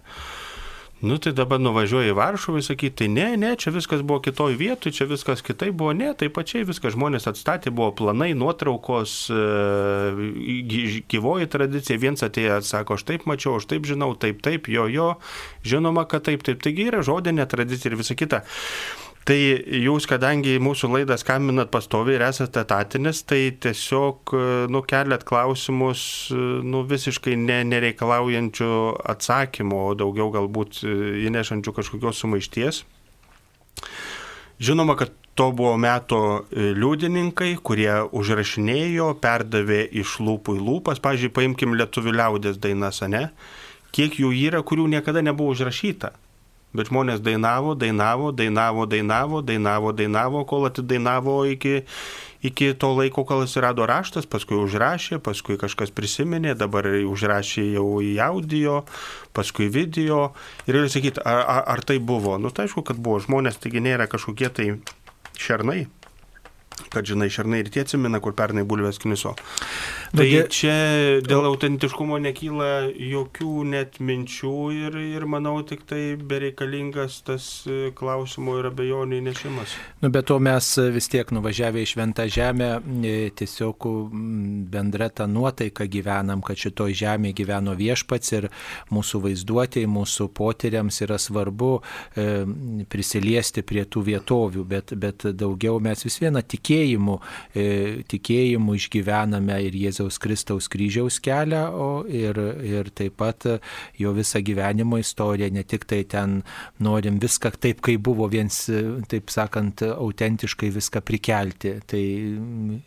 [0.99, 4.57] Nu tai dabar nuvažiuoji į Varšuvą ir sakyti, tai ne, ne, čia viskas buvo kitoj
[4.59, 10.99] vietoj, čia viskas kitai buvo, ne, tai pačiai viskas žmonės atstatė, buvo planai, nuotraukos, e,
[11.07, 15.13] gyvoji tradicija, viens atėjo, sako, aš taip mačiau, aš taip žinau, taip, taip, jo, jo,
[15.63, 18.43] žinoma, kad taip, taip, taigi yra žodinė tradicija ir visa kita.
[19.29, 24.31] Tai jūs, kadangi mūsų laidą skambinat pastoviai ir esate etatinis, tai tiesiog
[24.73, 26.01] nukeliat klausimus
[26.65, 28.69] nu, visiškai ne, nereikalaujančių
[29.13, 30.79] atsakymų, o daugiau galbūt
[31.29, 32.79] įnešančių kažkokios sumaišties.
[34.65, 41.03] Žinoma, kad to buvo meto liudininkai, kurie užrašinėjo, perdavė iš lūpų į lūpas.
[41.05, 43.27] Pavyzdžiui, paimkim lietuvių liaudės dainas, ne?
[43.93, 46.15] Kiek jų yra, kurių niekada nebuvo užrašyta.
[46.69, 51.81] Bet žmonės dainavo, dainavo, dainavo, dainavo, dainavo, dainavo, kol atidainavo iki,
[52.45, 58.13] iki to laiko, kol atsirado raštas, paskui užrašė, paskui kažkas prisiminė, dabar užrašė jau į
[58.21, 58.83] audio,
[59.33, 60.27] paskui video.
[60.69, 62.37] Ir reikia sakyti, ar, ar, ar tai buvo?
[62.37, 64.69] Nu, tai aišku, kad buvo žmonės, taigi nėra kažkokie tai
[65.41, 65.87] šernai.
[66.93, 69.35] Kad žinai, šernai ir tie atsimena, kur pernai bulvės kniso.
[70.15, 70.75] Tai dė- čia
[71.21, 78.57] dėl autentiškumo nekyla jokių net minčių ir, ir manau tik tai bereikalingas tas e, klausimo
[78.59, 79.75] ir abejonių įnešimas.
[80.01, 82.69] Nu, bet to mes vis tiek nuvažiavę į Šventą Žemę,
[83.05, 83.87] e, tiesiog
[84.71, 88.49] bendra ta nuotaika gyvenam, kad šitoj žemėje gyveno viešpats ir
[88.93, 92.27] mūsų vaizduotėjai, mūsų potyriams yra svarbu e,
[92.89, 97.17] prisiliesti prie tų vietovių, bet, bet daugiau mes vis vieną tikėjimu,
[97.55, 103.45] e, tikėjimu išgyvename ir Jėzaus Kristaus kryžiaus kelią, o ir, ir taip pat
[103.97, 106.43] jo visą gyvenimo istoriją, ne tik tai ten
[106.79, 108.69] norim viską taip, kaip buvo, viens,
[109.09, 111.79] taip sakant, autentiškai viską prikelti.
[111.89, 112.03] Tai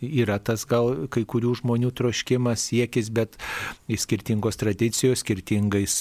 [0.01, 3.37] yra tas gal kai kurių žmonių troškimas, siekis, bet
[3.91, 6.01] skirtingos tradicijos, skirtingais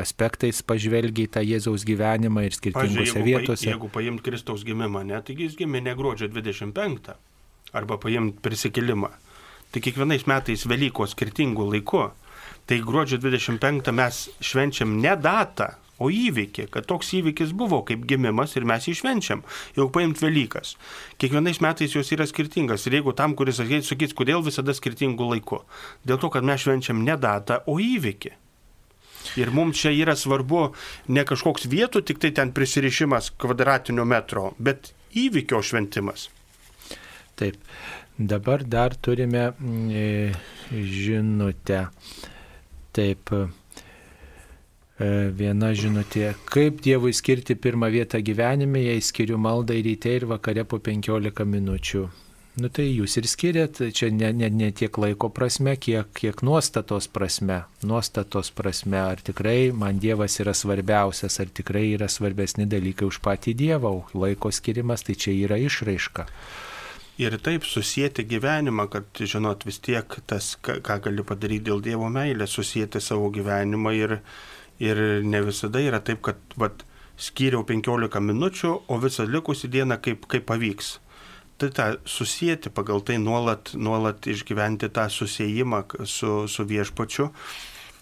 [0.00, 3.70] aspektais pažvelgia į tą Jėzaus gyvenimą ir skirtingose jeigu, vietose.
[3.70, 7.19] Jeigu paimt Kristaus gimimą, ne, taigi jis gimė ne gruodžio 25
[7.76, 9.10] arba paimt prisikelimą.
[9.70, 12.08] Tai kiekvienais metais Velykos skirtingų laikų.
[12.66, 18.56] Tai gruodžio 25 mes švenčiam ne datą, o įvykį, kad toks įvykis buvo kaip gimimas
[18.56, 19.44] ir mes jį švenčiam.
[19.76, 20.74] Jau paimt Velykas.
[21.20, 22.86] Kiekvienais metais jos yra skirtingas.
[22.88, 25.60] Ir jeigu tam, kuris ateis, sakys, kodėl visada skirtingų laikų.
[26.08, 28.32] Dėl to, kad mes švenčiam ne datą, o įvykį.
[29.38, 30.70] Ir mums čia yra svarbu
[31.12, 36.30] ne kažkoks vietų, tik tai ten prisirišimas kvadratinio metro, bet įvykio šventimas.
[37.40, 37.56] Taip.
[38.20, 40.32] Dabar dar turime mm, e,
[40.70, 41.86] žinutę.
[42.92, 43.32] Taip.
[43.32, 46.34] e, Viena žinutė.
[46.52, 52.08] Kaip Dievui skirti pirmą vietą gyvenime, jei skiriu maldai ryte ir vakare po 15 minučių?
[52.60, 57.06] Nu tai jūs ir skiriat, čia ne, ne, ne tiek laiko prasme, kiek, kiek nuostatos
[57.08, 57.62] prasme.
[57.86, 63.54] Nuostatos prasme, ar tikrai man Dievas yra svarbiausias, ar tikrai yra svarbesni dalykai už patį
[63.62, 66.26] Dievą, laiko skirimas tai čia yra išraiška.
[67.20, 72.54] Ir taip susijęti gyvenimą, kad, žinot, vis tiek tas, ką, gali padaryti dėl Dievo meilės,
[72.56, 74.14] susijęti savo gyvenimą ir,
[74.80, 76.86] ir ne visada yra taip, kad vat,
[77.20, 80.94] skyriau 15 minučių, o visą likusį dieną kaip, kaip pavyks.
[81.60, 87.28] Tai tą susijęti pagal tai nuolat, nuolat išgyventi tą susijimą su, su viešpačiu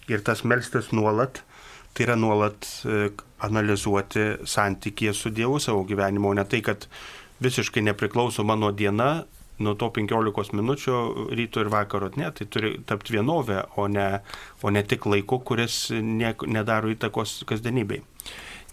[0.08, 1.42] ir tas melstis nuolat,
[1.90, 3.08] tai yra nuolat e,
[3.42, 6.86] analizuoti santykį su Dievu savo gyvenimo, ne tai, kad
[7.44, 9.24] visiškai nepriklauso mano diena
[9.58, 10.98] nuo to 15 minučių
[11.34, 12.10] ryto ir vakaro.
[12.16, 14.08] Ne, tai turi tapti vienovė, o ne,
[14.62, 18.02] o ne tik laiku, kuris ne, nedaro įtakos kasdienybei.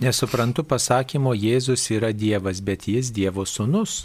[0.04, 4.04] Nesuprantu pasakymo, Jėzus yra Dievas, bet jis Dievo sunus.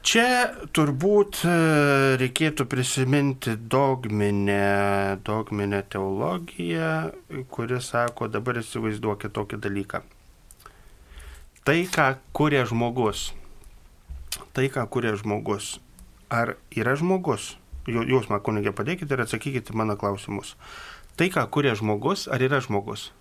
[0.00, 1.54] Čia turbūt e,
[2.22, 6.94] reikėtų prisiminti dogminę, dogminę teologiją,
[7.52, 10.00] kuri sako, dabar įsivaizduokit tokį dalyką.
[11.70, 13.28] Tai, ką kuria žmogus,
[14.50, 15.76] tai, ką kuria žmogus,
[16.26, 17.52] ar yra žmogus,
[17.86, 20.56] jūs man kunigė padėkite ir atsakykite mano klausimus.
[21.14, 23.12] Tai, ką kuria žmogus, ar yra žmogus?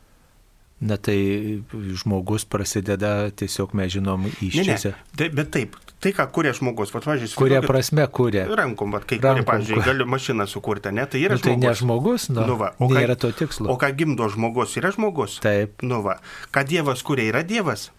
[0.82, 1.62] Na tai
[2.02, 4.96] žmogus prasideda tiesiog, mes žinom, Ne, ne, iščiose.
[5.14, 8.48] tai, bet taip, tai, ką kuria žmogus, vat, važiuoju, Kuria prasme kuria.
[8.50, 11.68] Rankom, vat, kai Rankom, pavyzdžiui, gali mašiną sukurti, ne, tai yra Nu, tai žmogus.
[11.70, 13.70] ne žmogus, nu, va, o ką, to tikslo.
[13.70, 15.38] O ką gimdo žmogus, yra žmogus?
[15.46, 15.86] Taip.
[15.86, 16.18] Nu va,
[16.50, 17.92] ką Dievas kuria, yra Dievas?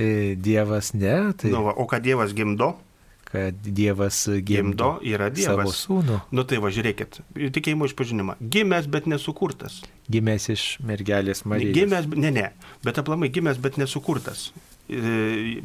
[0.00, 2.72] E, Dievas ne, tai Nu va, o ką Dievas gimdo?
[3.30, 5.44] kad Dievas gimdo, Gimdo yra Dievas.
[5.46, 5.70] savo
[6.02, 7.20] sūnų, Nu tai va, žiūrėkit,
[7.54, 8.34] tikėjimo išpažinimą.
[8.42, 9.76] Gimęs, bet nesukurtas.
[10.10, 11.76] gimęs iš mergelės Marijos.
[11.76, 12.48] Gimęs, ne, ne,
[12.82, 14.48] bet aplamai gimęs, bet nesukurtas.
[14.90, 15.62] E,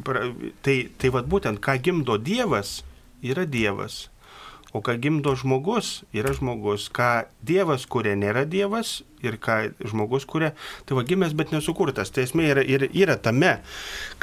[0.62, 2.84] Tai, tai vad būtent, ką gimdo Dievas,
[3.22, 4.10] yra Dievas.
[4.76, 6.90] O ką gimdo žmogus, yra žmogus.
[6.92, 9.00] Ką Dievas kuria, nėra Dievas.
[9.24, 10.52] Ir ką žmogus kuria,
[10.86, 12.12] tai va gimęs, bet nesukurtas.
[12.12, 13.56] Tai esmė yra, yra, yra tame,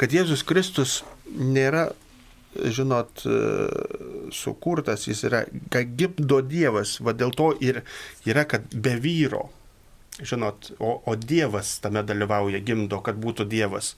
[0.00, 1.00] kad Jėzus Kristus
[1.34, 1.88] nėra,
[2.54, 3.40] žinot, e,
[4.32, 5.42] sukurtas, jis yra,
[5.74, 7.00] ką gimdo Dievas.
[7.02, 7.82] Va dėl to ir
[8.30, 9.48] yra, kad be vyro
[10.22, 13.94] žinot, o, o Dievas tame dalyvauja, gimdo, kad būtų Dievas.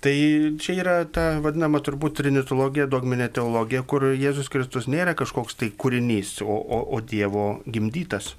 [0.00, 0.14] Tai
[0.62, 6.36] čia yra ta vadinama turbūt trinitologija, dogminė teologija, kur Jėzus Kristus nėra kažkoks tai kūrinys,
[6.44, 8.36] o, o, o Dievo gimdytas.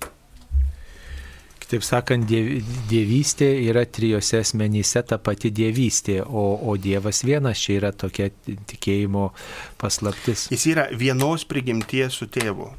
[1.59, 2.47] Kitaip sakant, diev,
[2.89, 9.27] dievystė yra trijose asmenyse ta pati dievystė, o, o Dievas vienas čia yra tokia tikėjimo
[9.81, 10.47] paslaptis.
[10.55, 12.71] Jis yra vienos prigimties su tėvu.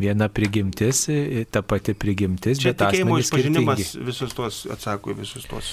[0.00, 1.04] Viena prigimtis,
[1.52, 5.70] ta pati prigimtis, Čia bet tikėjimo išpažinimas visus tuos atsako į visus tuos.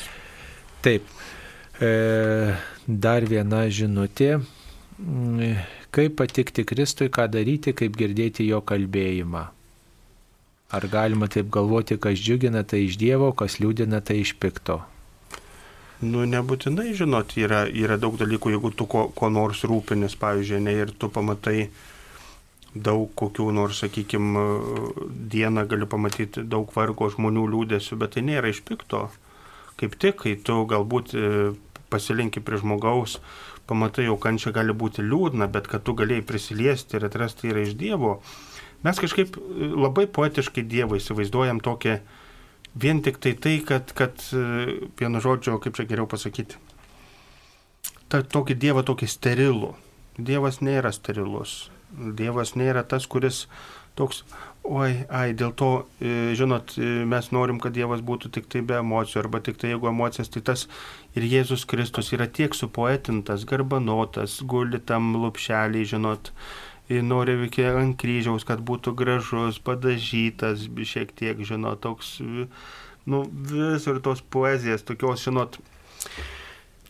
[0.84, 1.08] Taip.
[1.82, 2.56] E,
[2.88, 4.38] dar viena žinutė.
[5.00, 5.58] Mm,
[5.94, 9.44] Kaip patikti Kristui, ką daryti, kaip girdėti jo kalbėjimą.
[10.74, 14.80] Ar galima taip galvoti, kas džiugina, tai iš Dievo, kas liūdina, tai iš pikto.
[16.02, 20.74] Nu, nebūtinai, žinot, yra, yra daug dalykų, jeigu tu ko, ko nors rūpinis, pavyzdžiui, ne,
[20.82, 21.70] ir tu pamatai
[22.74, 24.48] daug kokių nors, sakykime,
[25.30, 29.06] dieną gali pamatyti daug vargo žmonių liūdėsių, bet tai nėra iš pikto.
[29.80, 31.30] Kaip tik, kai tu galbūt e,
[31.94, 33.20] pasilinki prie žmogaus,
[33.70, 37.78] pamatai, jau kančia gali būti liūdna, bet kad tu galėjai prisiliesti ir atrasti yra iš
[37.80, 38.18] Dievo.
[38.84, 41.98] Mes kažkaip e, labai poetiškai Dievą įsivaizduojam tokį,
[42.76, 46.60] vien tik tai tai, kad, kad e, vienu žodžiu, kaip čia geriau pasakyti,
[48.12, 49.74] ta, tokį Dievą tokį sterilų.
[50.18, 51.72] Dievas nėra sterilus.
[51.94, 53.48] Dievas nėra tas, kuris
[53.98, 54.22] toks,
[54.64, 55.70] oi, ai, dėl to,
[56.00, 59.74] e, žinot, e, mes norim, kad Dievas būtų tik tai be emocijų, arba tik tai
[59.74, 60.68] jeigu emocijas, tai tas
[61.16, 66.32] ir Jėzus Kristus yra tiek supoetintas, garbanotas, guli tam lupšelį, žinot,
[67.04, 72.18] nori iki ant kryžiaus, kad būtų gražus, padažytas, šiek tiek, žinot, toks,
[73.06, 75.60] nu, visur tos poezijas, tokios, žinot.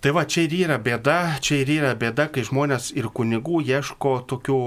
[0.04, 4.18] Tai va, čia ir yra bėda, čia ir yra bėda, kai žmonės ir kunigų ieško
[4.28, 4.60] tokių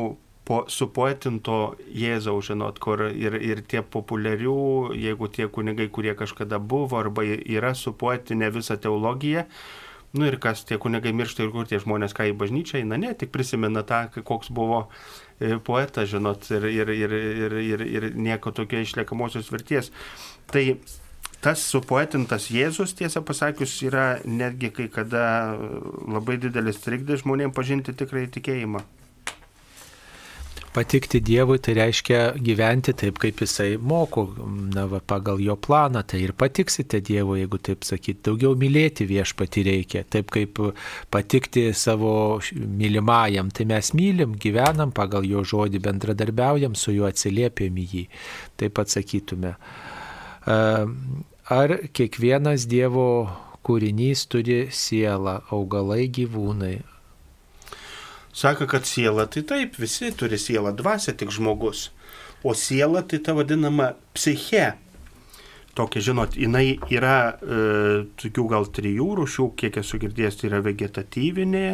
[0.47, 7.01] po, supoetinto Jėzaus, žinot, kur ir, ir tie populiarių, jeigu tie kunigai, kurie kažkada buvo
[7.01, 9.47] arba yra supoetinę visą teologiją,
[10.17, 13.11] Nu ir kas tie kunigai miršta ir kur tie žmonės, ką į bažnyčią eina, ne,
[13.19, 18.55] tik prisimena tą, koks buvo e, poetas, žinot, ir, ir, ir, ir, ir, ir nieko
[18.57, 19.91] tokio išliekamosios verties.
[20.49, 20.63] Tai
[21.45, 25.27] tas supoetintas Jėzus, tiesą pasakius, yra netgi kai kada
[26.09, 28.87] labai didelis trikdis žmonėms pažinti tikrai tikėjimą.
[30.77, 34.27] Patikti Dievui tai reiškia gyventi taip, kaip Jisai moko,
[34.75, 39.65] na, va, pagal jo planą, tai ir patiksite Dievui, jeigu taip sakyti, daugiau mylėti viešpati
[39.65, 40.61] reikia, taip kaip
[41.15, 42.11] patikti savo
[42.53, 48.05] mylimajam, tai mes mylim, gyvenam pagal jo žodį, bendradarbiaujam su juo, atsiliepėm į jį,
[48.61, 49.55] taip atsakytume.
[51.57, 53.09] Ar kiekvienas Dievo
[53.65, 56.77] kūrinys turi sielą, augalai, gyvūnai,
[58.37, 61.87] Sako, kad siela tai taip, visi turi sielą, dvasia tik žmogus.
[62.45, 64.75] O siela tai ta vadinama psiche.
[65.77, 67.61] Tokia, žinot, jinai yra e,
[68.21, 71.67] tokių gal trijų rūšių, kiek esu girdėjęs, tai yra vegetatyvinė,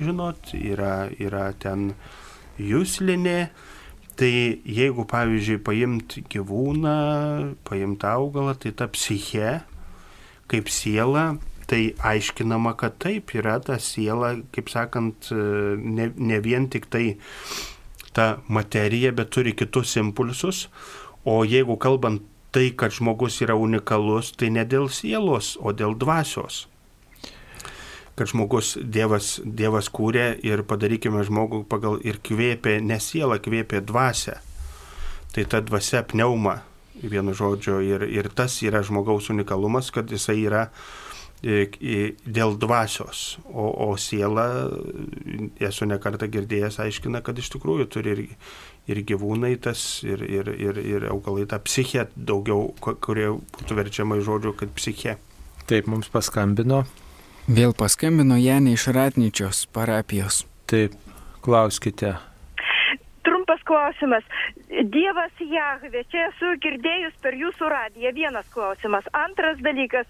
[0.00, 1.90] žinot, yra, yra ten
[2.60, 3.38] jūslinė.
[4.16, 4.32] Tai
[4.64, 6.96] jeigu, pavyzdžiui, paimt gyvūną,
[7.68, 9.58] paimt augalą, tai ta psiche,
[10.48, 11.34] kaip siela,
[11.66, 17.18] tai aiškinama, kad taip yra ta siela, kaip sakant, ne, ne vien tik tai
[18.16, 20.66] ta materija, bet turi kitus impulsus.
[21.26, 22.22] O jeigu kalbant
[22.54, 26.66] tai, kad žmogus yra unikalus, tai ne dėl sielos, o dėl dvasios.
[28.16, 34.38] Kad žmogus Dievas, dievas kūrė ir padarykime žmogų pagal ir kvėpė, ne sielą kvėpė dvasę.
[35.34, 36.62] Tai ta dvasia pneuma,
[37.02, 41.05] vienu žodžiu, ir, ir tas yra žmogaus unikalumas, kad jisai yra uh,
[41.46, 44.46] dėl dvasios, o, o siela,
[45.62, 48.22] esu nekartą girdėjęs, aiškina, kad iš tikrųjų turi ir,
[48.90, 54.26] ir gyvūnai tas, ir, ir, ir, ir augalai tą psichę daugiau, kurie būtų verčiama į
[54.26, 55.16] žodžių, kad psichė.
[55.66, 56.84] Taip, mums paskambino.
[57.46, 60.44] Vėl paskambino Janė iš Ratnyčios parapijos.
[60.66, 60.94] Taip,
[61.46, 62.16] klauskite
[63.68, 64.24] klausimas.
[64.94, 68.12] Dievas Jahve, čia esu girdėjus per jūsų radiją.
[68.16, 69.06] Vienas klausimas.
[69.16, 70.08] Antras dalykas,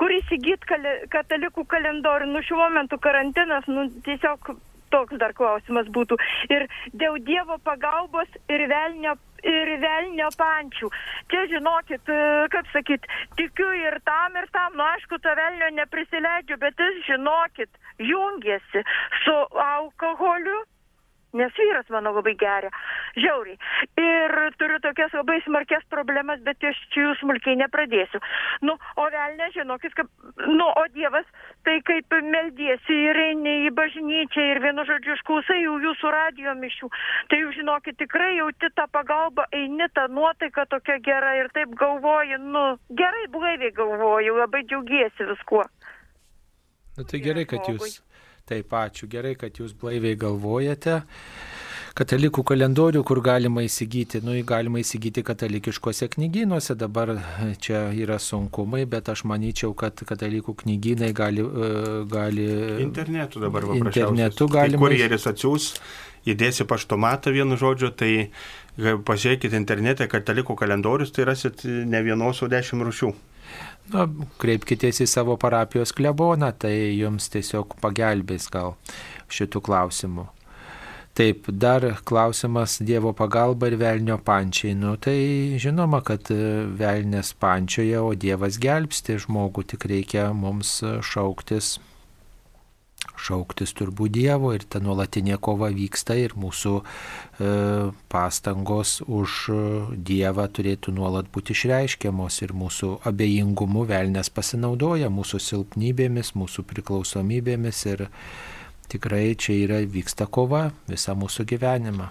[0.00, 2.30] kur įsigyt kali, katalikų kalendorių.
[2.32, 4.52] Nu šiuo momentu karantinas, nu tiesiog
[4.92, 6.18] toks dar klausimas būtų.
[6.52, 9.16] Ir dėl Dievo pagalbos ir velnio
[9.46, 10.88] ir velnio pančių.
[11.30, 12.10] Čia žinokit,
[12.52, 13.06] kaip sakyt,
[13.38, 17.70] tikiu ir tam, ir tam, nu aišku, to velnio neprisileidžiu, bet jis žinokit,
[18.02, 18.82] jungiasi
[19.22, 20.64] su alkoholiu
[21.38, 22.70] nes vyras mano labai geria,
[23.16, 23.58] žiauriai.
[24.02, 28.20] Ir turiu tokias labai smarkias problemas, bet aš čia jų smulkiai nepradėsiu.
[28.66, 30.10] Nu, o velnė, žinokit, kaip,
[30.46, 31.26] nu, o Dievas,
[31.66, 36.90] tai kaip meldiesi ir eini į bažnyčią ir vienu žodžiu išklausai jau jūsų radio mišių,
[37.30, 42.40] tai jūs žinokit, tikrai jauti tą pagalbą, eini tą nuotaiką tokia gera ir taip galvoji,
[42.42, 42.64] nu,
[42.98, 45.64] gerai, blaiviai galvoju, labai džiaugiesi viskuo.
[46.98, 48.00] Na tai gerai, kad jūs
[48.48, 49.08] Taip, ačiū.
[49.12, 51.02] Gerai, kad jūs blaiviai galvojate.
[51.98, 57.16] Katalikų kalendorių, kur galima įsigyti, nu, galima įsigyti katalikiškose knygynuose, dabar
[57.64, 61.42] čia yra sunkumai, bet aš manyčiau, kad katalikų knygynai gali...
[61.42, 61.72] E,
[62.08, 62.46] gali
[62.84, 64.78] internetu dabar va, internetu tai galima.
[64.78, 65.72] Tai kurjeris atsiūs,
[66.30, 68.12] įdėsi paštomatą vienu žodžiu, tai
[68.78, 73.10] pažiūrėkite internete katalikų kalendorius, tai rasit ne vienos, o dešimt rušių.
[73.88, 74.04] Na,
[74.40, 78.74] kreipkitės į savo parapijos kleboną, tai jums tiesiog pagelbės gal
[79.32, 80.26] šitų klausimų.
[81.18, 84.76] Taip, dar klausimas Dievo pagalba ir velnio pančiai.
[84.78, 91.78] Nu, tai žinoma, kad velnės pančioje, o Dievas gelbsti žmogų, tik reikia mums šauktis
[93.18, 96.84] šauktis turbūt Dievo ir ta nuolatinė kova vyksta ir mūsų e,
[98.12, 99.38] pastangos už
[100.10, 108.08] Dievą turėtų nuolat būti išreiškiamos ir mūsų abejingumu velnės pasinaudoja mūsų silpnybėmis, mūsų priklausomybėmis ir
[108.88, 112.08] tikrai čia yra vyksta kova visą mūsų gyvenimą.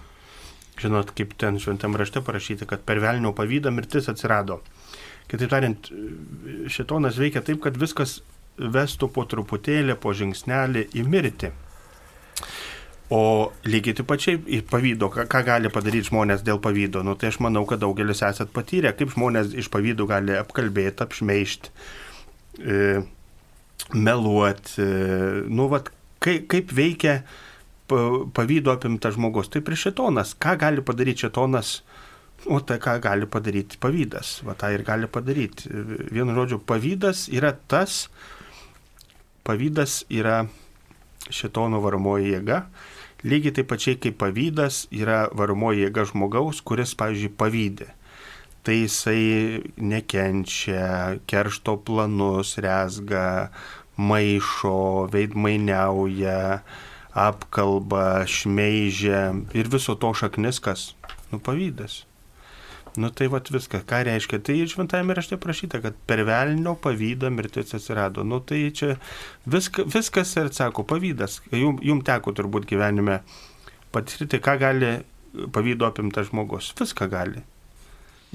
[0.77, 4.59] Žinot, kaip ten šventam rašte parašyta, kad per velnio pavydą mirtis atsirado.
[5.27, 5.89] Kitaip tariant,
[6.71, 8.19] šitonas veikia taip, kad viskas
[8.57, 11.51] vestų po truputėlį, po žingsnelį į mirtį.
[13.13, 17.37] O lygiai taip pačiai pavydo, ką, ką gali padaryti žmonės dėl pavydo, nu, tai aš
[17.45, 21.71] manau, kad daugelis esat patyrę, kaip žmonės iš pavydo gali apkalbėti, apšmeišti,
[22.59, 22.81] e,
[23.95, 24.89] meluoti, e,
[25.47, 27.21] nu, vat, kaip, kaip veikia
[27.87, 29.47] pavydo apimtas žmogus.
[29.53, 31.77] Tai prieš šitonas, ką gali padaryti šitonas,
[32.51, 35.71] o tai ką gali padaryti pavydas, va tą ir gali padaryti.
[36.11, 38.09] Vienu žodžiu, pavydas yra tas,
[39.47, 40.43] pavydas yra
[41.33, 42.61] šitono varomoji jėga,
[43.27, 47.91] lygiai taip pačiai kaip pavydas yra varomoji jėga žmogaus, kuris, pavyzdžiui, pavydė.
[48.67, 53.49] Tai jisai nekenčia, keršto planus, rezga,
[53.95, 56.41] maišo, veidmainiauja,
[57.17, 59.21] apkalba, šmeižia
[59.55, 60.91] ir viso to šaknis kas?
[61.31, 62.06] Nu, pavydas.
[62.97, 64.39] Nu tai vat viską, ką reiškia.
[64.41, 68.25] Tai šventajame rašte prašyta, kad per velnio pavydą mirtis atsirado.
[68.25, 68.95] Nu tai čia
[69.45, 71.41] viska, viskas ir sako, pavydas.
[71.53, 73.21] Jum, jum teko turbūt gyvenime
[73.93, 74.95] patirti, ką gali
[75.53, 76.73] pavydo apimtas žmogus.
[76.79, 77.45] Viską gali.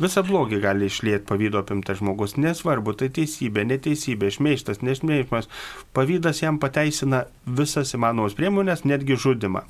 [0.00, 2.38] Visą blogį gali išlėti pavydo apimtas žmogus.
[2.40, 5.50] Nesvarbu, tai teisybė, neteisybė, šmeištas, nešmeišmas.
[5.92, 9.66] Pavydas jam pateisina visas įmanomas priemonės, netgi žudimą.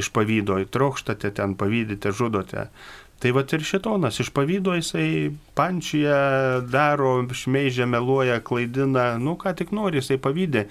[0.00, 2.66] Iš pavydo įtrokštate ten, pavydite, žudote.
[3.22, 6.16] Tai va ir šitonas iš pavydo jisai pančia,
[6.66, 10.64] daro, šmeižia, meluoja, klaidina, nu ką tik nori, jisai pavydė.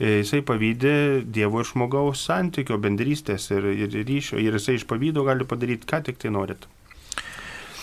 [0.00, 0.94] Jisai pavydė
[1.28, 4.40] Dievo ir žmogaus santykio, bendrystės ir, ir ryšio.
[4.40, 6.64] Ir jisai iš pavydo gali padaryti, ką tik tai norit.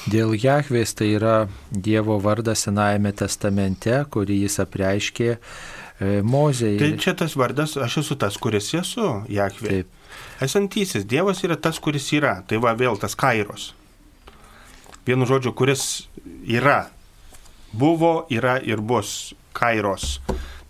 [0.09, 1.37] Dėl Jahvės tai yra
[1.69, 5.39] Dievo vardas Senajame testamente, kurį jis apreiškė e,
[6.25, 6.79] Mozei.
[6.81, 9.69] Tai čia tas vardas, aš esu tas, kuris esu, Jahvė.
[9.69, 10.19] Taip.
[10.41, 12.39] Esantysis Dievas yra tas, kuris yra.
[12.49, 13.75] Tai va vėl tas kairos
[15.05, 16.07] vienu žodžiu, kuris
[16.47, 16.89] yra,
[17.73, 20.19] buvo, yra ir bus kairos.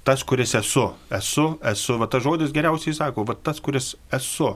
[0.05, 4.53] Tas, kuris esu, esu, esu, va tas žodis geriausiai sako, va tas, kuris esu.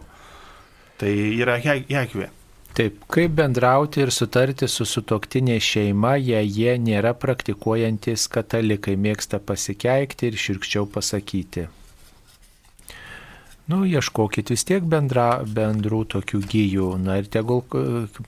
[0.99, 2.29] Tai yra Jekvė.
[2.77, 10.29] Taip, kaip bendrauti ir sutarti su sutoktinė šeima, jei jie nėra praktikuojantis katalikai, mėgsta pasikeikti
[10.29, 11.65] ir širkščiau pasakyti.
[13.69, 16.85] Nu, ieškokit vis tiek bendra, bendrų tokių gyjų.
[17.03, 17.59] Na ir tegul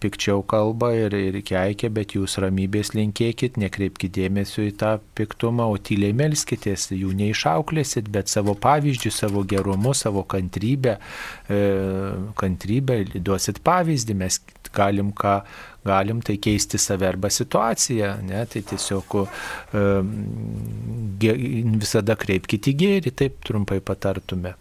[0.04, 5.80] pikčiau kalba ir, ir keikia, bet jūs ramybės linkėkit, nekreipkite dėmesio į tą piktumą, o
[5.82, 11.00] tyliai melskitės, jų neišauklėsit, bet savo pavyzdžių, savo gerumu, savo kantrybę,
[11.50, 11.60] e,
[12.38, 14.38] kantrybę duosit pavyzdį, mes
[14.78, 15.40] galim ką
[15.82, 18.46] galim tai keisti save arba situaciją, ne?
[18.46, 20.16] tai tiesiog um,
[21.82, 24.60] visada kreipkite į gėrį, taip trumpai patartume.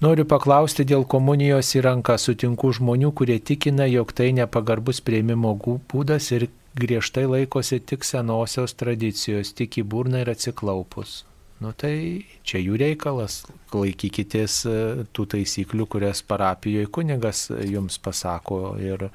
[0.00, 2.14] Noriu paklausti dėl komunijos į ranką.
[2.16, 6.46] Sutinku žmonių, kurie tikina, jog tai nepagarbus prieimimo būdas ir
[6.80, 11.26] griežtai laikosi tik senosios tradicijos, tik į burną ir atsiklaupus.
[11.60, 13.42] Nu tai čia jų reikalas,
[13.76, 14.78] laikykitės e,
[15.12, 19.10] tų taisyklių, kurias parapijoje kunigas jums pasako ir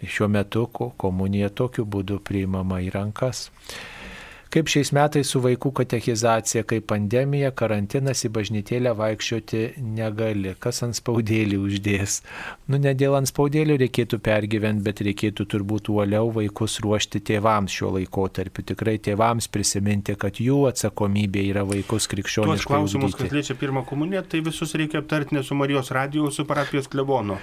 [0.00, 3.50] šiuo metu komunija tokiu būdu priimama į rankas.
[4.56, 10.96] Kaip šiais metais su vaikų katechizacija, kai pandemija, karantinas į bažnytėlę vaikščioti negali, kas ant
[10.96, 12.14] spaudėlį uždės.
[12.64, 17.92] Nu, ne dėl ant spaudėlį reikėtų pergyventi, bet reikėtų turbūt uoliau vaikus ruošti tėvams šiuo
[17.98, 18.64] laikotarpiu.
[18.72, 22.56] Tikrai tėvams prisiminti, kad jų atsakomybė yra vaikus krikščioniškai.
[22.56, 26.48] Tuos klausimus, kas liečia pirmą komuniją, tai visus reikia aptarti ne su Marijos radiju, su
[26.48, 27.36] parapijos klebonu.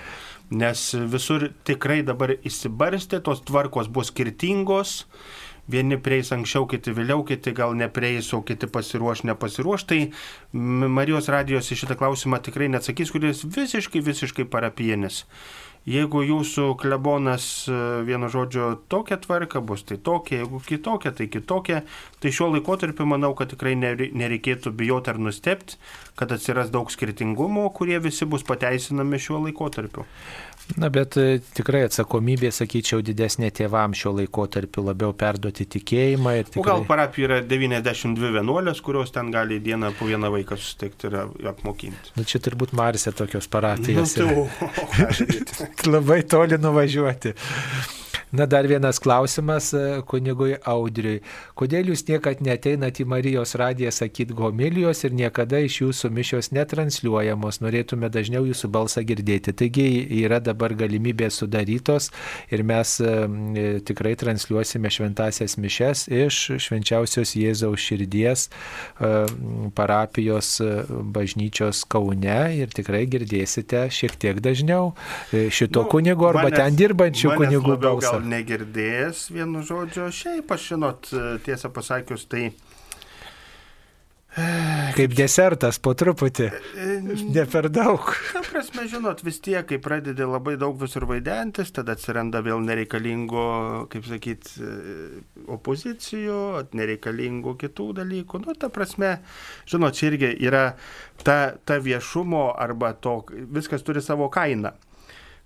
[0.49, 5.03] Nes visur tikrai dabar įsibarstė, tos tvarkos bus skirtingos
[5.67, 9.85] vieni prieis anksčiau, kiti vėliau, kiti gal neprieis, o kiti pasiruoš, nepasiruoš.
[9.89, 9.99] Tai
[10.53, 15.23] Marijos radijos į šitą klausimą tikrai neatsakys, kuris visiškai, visiškai parapienis.
[15.83, 17.75] Jeigu jūsų klebonas e,
[18.07, 21.81] vienu žodžiu tokia tvarka bus, tai tokia, jeigu kitokia, tai kitokia,
[22.23, 25.75] tai šiuo laikotarpiu manau, kad tikrai nereikėtų bijoti ar nustepti,
[26.15, 30.07] kad atsiras daug skirtingumų, kurie visi bus pateisinami šiuo laikotarpiu.
[30.79, 36.35] Na, bet e, tikrai atsakomybė, sakyčiau, didesnė tėvams šio laiko tarp labiau perduoti tikėjimą.
[36.39, 36.67] ir O Tikrai...
[36.69, 41.19] gal parapijoje yra 92 vienuolės, kurios ten gali dieną po vieną vaiką susitikti ir
[41.51, 42.15] apmokinti.
[42.17, 44.15] Nu, čia turbūt Marsė tokios parapijos.
[44.17, 45.91] Nu, tai, o, o?
[45.93, 47.35] Labai toli nuvažiuoti.
[48.33, 51.19] Na, dar vienas klausimas e, kunigui Audriui.
[51.53, 57.61] Kodėl jūs niekad neteinat į Marijos radiją sakyti homilijos ir niekada iš jūsų mišios netransliuojamos?
[57.61, 59.53] Norėtume dažniau jūsų balsą girdėti.
[59.53, 59.85] Taigi
[60.23, 62.09] yra dabar galimybė sudarytos
[62.49, 68.47] ir mes e, e, tikrai transliuosime šventasias mišes iš švenčiausios Jėzaus širdies
[69.77, 70.55] parapijos
[71.13, 74.93] bažnyčios Kaune ir tikrai girdėsite šiek tiek dažniau
[75.31, 78.02] šito nu, kunigo arba Manęs- ten dirbančių kunigų balsą.
[78.03, 81.11] Gal negirdėjęs vienu žodžiu, šiaip aš žinot,
[81.47, 82.49] tiesą pasakius, tai
[84.33, 86.47] Kaip desertas po truputį.
[87.35, 88.07] Ne per daug.
[88.33, 93.43] Ta prasme, žinot, vis tiek, kai pradedi labai daug visur vaidentis, tada atsiranda vėl nereikalingų,
[93.93, 94.49] kaip sakyt,
[95.53, 96.39] opozicijų,
[96.73, 98.41] nereikalingų kitų dalykų.
[98.47, 99.19] Nu, ta prasme,
[99.69, 100.63] žinot, čia irgi yra
[101.21, 103.19] ta, ta viešumo arba to,
[103.53, 104.73] viskas turi savo kainą.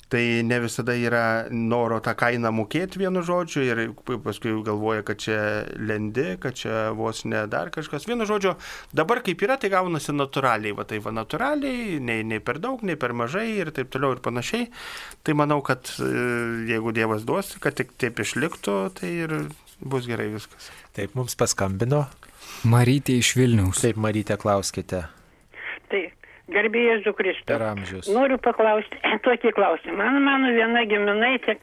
[0.07, 3.81] Tai ne visada yra noro tą kainą mokėti vienu žodžiu ir
[4.23, 5.39] paskui galvoja, kad čia
[5.75, 8.07] lendi, kad čia vos ne dar kažkas.
[8.07, 8.53] Vienu žodžiu,
[8.95, 12.95] dabar kaip yra, tai gaunasi natūraliai, va tai va natūraliai, nei, nei per daug, nei
[12.95, 14.69] per mažai ir taip toliau ir panašiai.
[15.27, 16.07] Tai manau, kad e,
[16.71, 19.35] jeigu Dievas duos, kad tik taip išliktų, tai ir
[19.83, 20.71] bus gerai viskas.
[20.95, 22.05] Taip, mums paskambino.
[22.63, 23.83] Marytė iš Vilniaus.
[23.83, 25.03] Taip, Marytė, klauskite.
[26.47, 27.47] Garbėjai Jėzų Kristų.
[27.49, 28.07] Per amžius.
[28.13, 29.97] Noriu paklausti tokį klausimą.
[29.99, 31.57] Mano, mano viena giminaitė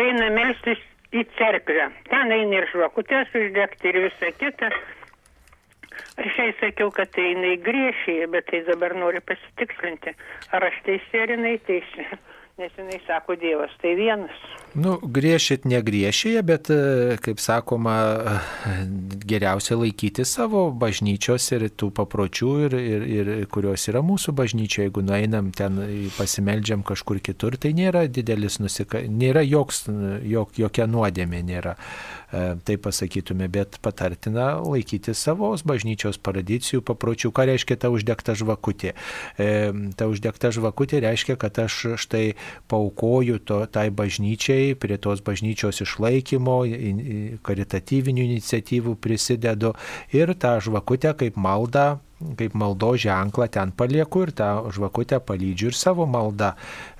[0.00, 0.80] eina melstis
[1.12, 1.90] į cerkvę.
[2.08, 4.70] Ten eina ir žvakutės uždegti ir visa kita.
[6.20, 10.14] Aš jai sakiau, kad tai jinai griešiai, bet tai dabar noriu pasitikslinti,
[10.56, 12.06] ar aš teisė ar jinai teisė.
[12.60, 14.40] Nes jinai sako Dievas, tai vienas.
[14.76, 17.94] Nu, griešit negriešėje, bet, e, kaip sakoma,
[18.68, 18.74] e,
[19.32, 24.90] geriausia laikyti savo bažnyčios ir tų papročių, ir, ir, ir kurios yra mūsų bažnyčioje.
[24.90, 25.80] Jeigu nueinam ten,
[26.18, 29.86] pasimeldžiam kažkur kitur, tai nėra didelis nusika, nėra joks,
[30.28, 31.78] jok, jokia nuodėmė nėra.
[32.32, 37.32] E, taip pasakytume, bet patartina laikyti savos bažnyčios tradicijų, papročių.
[37.34, 38.94] Ką reiškia ta uždegta žvakutė?
[39.34, 39.48] E,
[39.98, 42.36] ta uždegta žvakutė reiškia, kad aš štai
[42.70, 46.60] paukoju to, tai bažnyčiai, prie tos bažnyčios išlaikymo,
[47.46, 49.74] karitatyvinių iniciatyvų prisidedu
[50.14, 51.98] ir tą žvakutę kaip maldą
[52.36, 56.52] kaip maldo ženklą ten palieku ir tą žvakutę palydžiu ir savo maldą.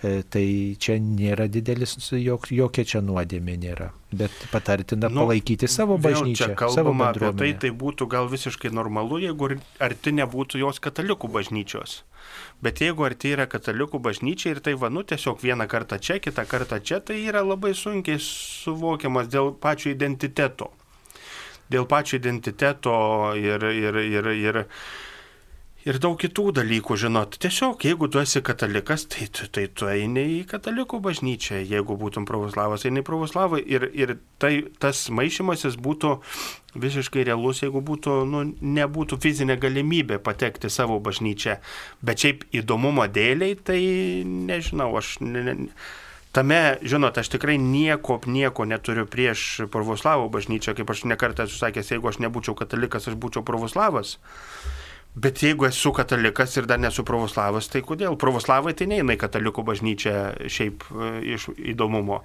[0.03, 0.45] E, Tai
[0.81, 3.91] čia nėra didelis, jok, jokia čia nuodėmė nėra.
[4.11, 8.73] Bet patartina nu, palaikyti savo bažnyčią, Čia savo kalbama apie tai, tai būtų gal visiškai
[8.75, 9.61] normalu, jeigu ar-
[9.91, 12.01] arti nebūtų jos katalikų bažnyčios.
[12.63, 16.45] Bet jeigu arti yra katalikų bažnyčia ir tai va, nu tiesiog vieną kartą čia, kitą
[16.49, 20.71] kartą čia, tai yra labai sunkiai suvokiamas dėl pačio identiteto.
[21.71, 22.93] Dėl pačio identiteto
[23.39, 24.61] ir, ir, ir, ir,
[25.89, 27.37] ir daug kitų dalykų, žinot.
[27.41, 31.63] Tiesiog, jeigu tu esi katalikas, tai tai tu eini į katalikų bažnyčią.
[31.69, 33.61] Jeigu būtum pravoslavas, eini į pravoslavą.
[33.63, 34.53] Ir, ir tai,
[34.83, 36.19] tas maišymasis būtų
[36.81, 38.45] visiškai realus, jeigu būtų, nu,
[38.81, 41.59] nebūtų fizinė galimybė patekti savo bažnyčią.
[42.05, 43.81] Bet šiaip įdomumo dėliai, tai
[44.27, 45.19] nežinau, aš...
[45.25, 45.75] Ne, ne,
[46.31, 51.91] Tame, žinot, aš tikrai nieko, nieko neturiu prieš pravoslavų bažnyčią, kaip aš nekartą esu sakęs,
[51.91, 54.13] jeigu aš nebūčiau katalikas, aš būčiau pravoslavas.
[55.15, 58.15] Bet jeigu esu katalikas ir dar nesu pravoslavas, tai kodėl?
[58.21, 60.13] Pravoslavai tai neina į katalikų bažnyčią
[60.47, 62.21] šiaip e, iš įdomumo.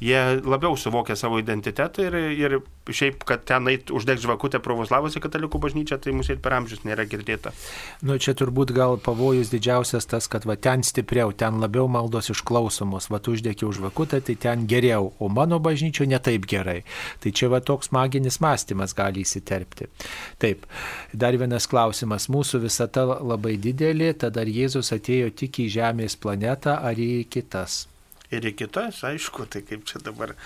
[0.00, 2.54] Jie labiau suvokia savo identitetą ir, ir
[2.88, 7.04] šiaip, kad ten eit uždegs žvakutę pravoslavas į katalikų bažnyčią, tai mūsų per amžius nėra
[7.10, 7.52] girdėta.
[8.00, 13.10] Nu, čia turbūt gal pavojus didžiausias tas, kad va ten stipriau, ten labiau maldos išklausomos,
[13.12, 16.78] va tu uždėki už vakutę, tai ten geriau, o mano bažnyčio netaip gerai.
[17.20, 19.92] Tai čia va toks maginis mąstymas gali įsiterpti.
[20.40, 20.64] Taip,
[21.12, 22.29] dar vienas klausimas.
[22.30, 27.86] Mūsų visata labai didelė, tada ar Jėzus atėjo tik į Žemės planetą ar į kitas?
[28.30, 30.36] Ir į kitas, aišku, tai kaip čia dabar.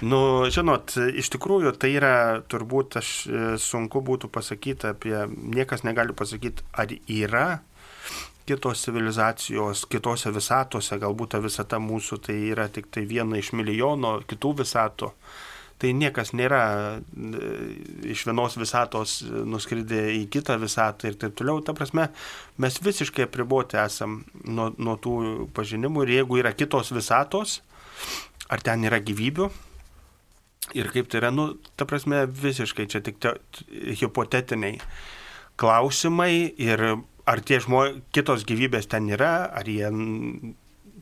[0.00, 2.12] Nu, žinot, iš tikrųjų tai yra,
[2.48, 7.48] turbūt aš e, sunku būtų pasakyti apie, niekas negali pasakyti, ar yra
[8.48, 14.22] kitos civilizacijos, kitose visatose, galbūt ta visata mūsų tai yra tik tai viena iš milijono
[14.30, 15.12] kitų visatų.
[15.78, 16.62] Tai niekas nėra
[16.98, 17.50] e,
[18.10, 21.62] iš vienos visatos nuskridė į kitą visatą ir taip toliau.
[21.62, 22.08] Ta prasme,
[22.58, 25.14] mes visiškai apriboti esam nuo, nuo tų
[25.54, 27.60] pažinimų ir jeigu yra kitos visatos,
[28.50, 29.50] ar ten yra gyvybių,
[30.76, 33.34] ir kaip tai yra, nu, ta prasme, visiškai čia tik te,
[34.00, 34.80] hipotetiniai
[35.58, 36.84] klausimai ir
[37.28, 39.90] ar tie žmonės, kitos gyvybės ten yra, ar jie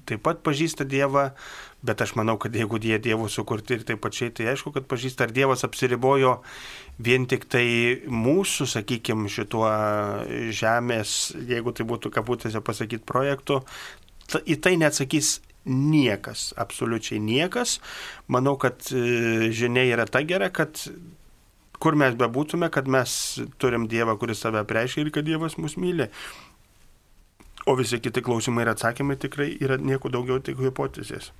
[0.09, 1.31] taip pat pažįsta Dievą,
[1.87, 5.27] bet aš manau, kad jeigu jie Dievo sukurti ir taip pačiai, tai aišku, kad pažįsta,
[5.27, 6.39] ar Dievas apsiribojo
[7.03, 7.67] vien tik tai
[8.09, 9.69] mūsų, sakykime, šituo
[10.55, 13.61] žemės, jeigu tai būtų kabutėse pasakyti projektu,
[14.43, 17.81] į tai neatsakys niekas, absoliučiai niekas.
[18.31, 20.79] Manau, kad e, žinia yra ta gera, kad
[21.83, 23.11] kur mes bebūtume, kad mes
[23.61, 26.09] turim Dievą, kuris save preiškia ir kad Dievas mus myli.
[27.67, 31.33] O visi kiti klausimai ir atsakymai tikrai yra nieko daugiau, tik hipotezės.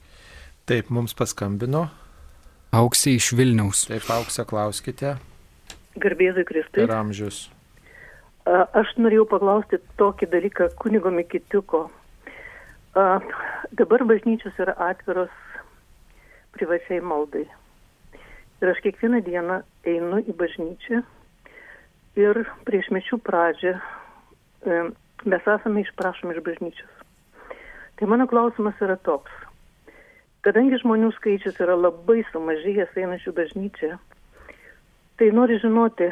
[0.67, 1.87] Taip, mums paskambino.
[2.75, 3.85] Auksė iš Vilniaus.
[3.87, 5.17] Taip, auksė, klauskite.
[6.03, 6.83] Garbėzai Kristui.
[6.83, 7.45] Per amžius.
[8.43, 11.87] A, Aš norėjau paklausti tokį dalyką kunigo Mikitiuko.
[12.99, 13.07] A,
[13.79, 15.33] Dabar bažnyčios yra atviros
[16.55, 17.47] privačiai maldai.
[18.63, 21.03] Ir aš kiekvieną dieną einu į bažnyčią
[22.17, 24.79] ir prieš mečių pradžią e,
[25.25, 26.93] mes esame išprašomi iš bažnyčios.
[27.97, 29.33] Tai mano klausimas yra toks.
[30.45, 33.97] Kadangi žmonių skaičius yra labai sumažėjęs einančių bažnyčią,
[35.19, 36.11] tai noriu žinoti,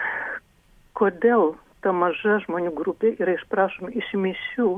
[0.98, 1.52] kodėl
[1.84, 4.70] ta maža žmonių grupė yra išprašoma iš mišių,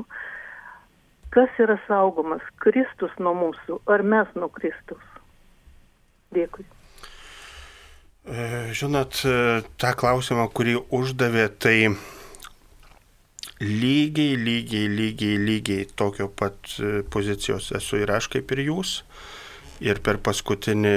[1.33, 5.03] kas yra saugomas, Kristus nuo mūsų, ar mes nuo Kristus.
[6.35, 6.67] Dėkui.
[8.27, 11.77] E, Žinot, e, tą klausimą, kurį uždavė, tai
[13.61, 19.01] lygiai, lygiai, lygiai, lygiai tokio pat e, pozicijos esu ir aš kaip ir jūs.
[19.85, 20.93] Ir per paskutinį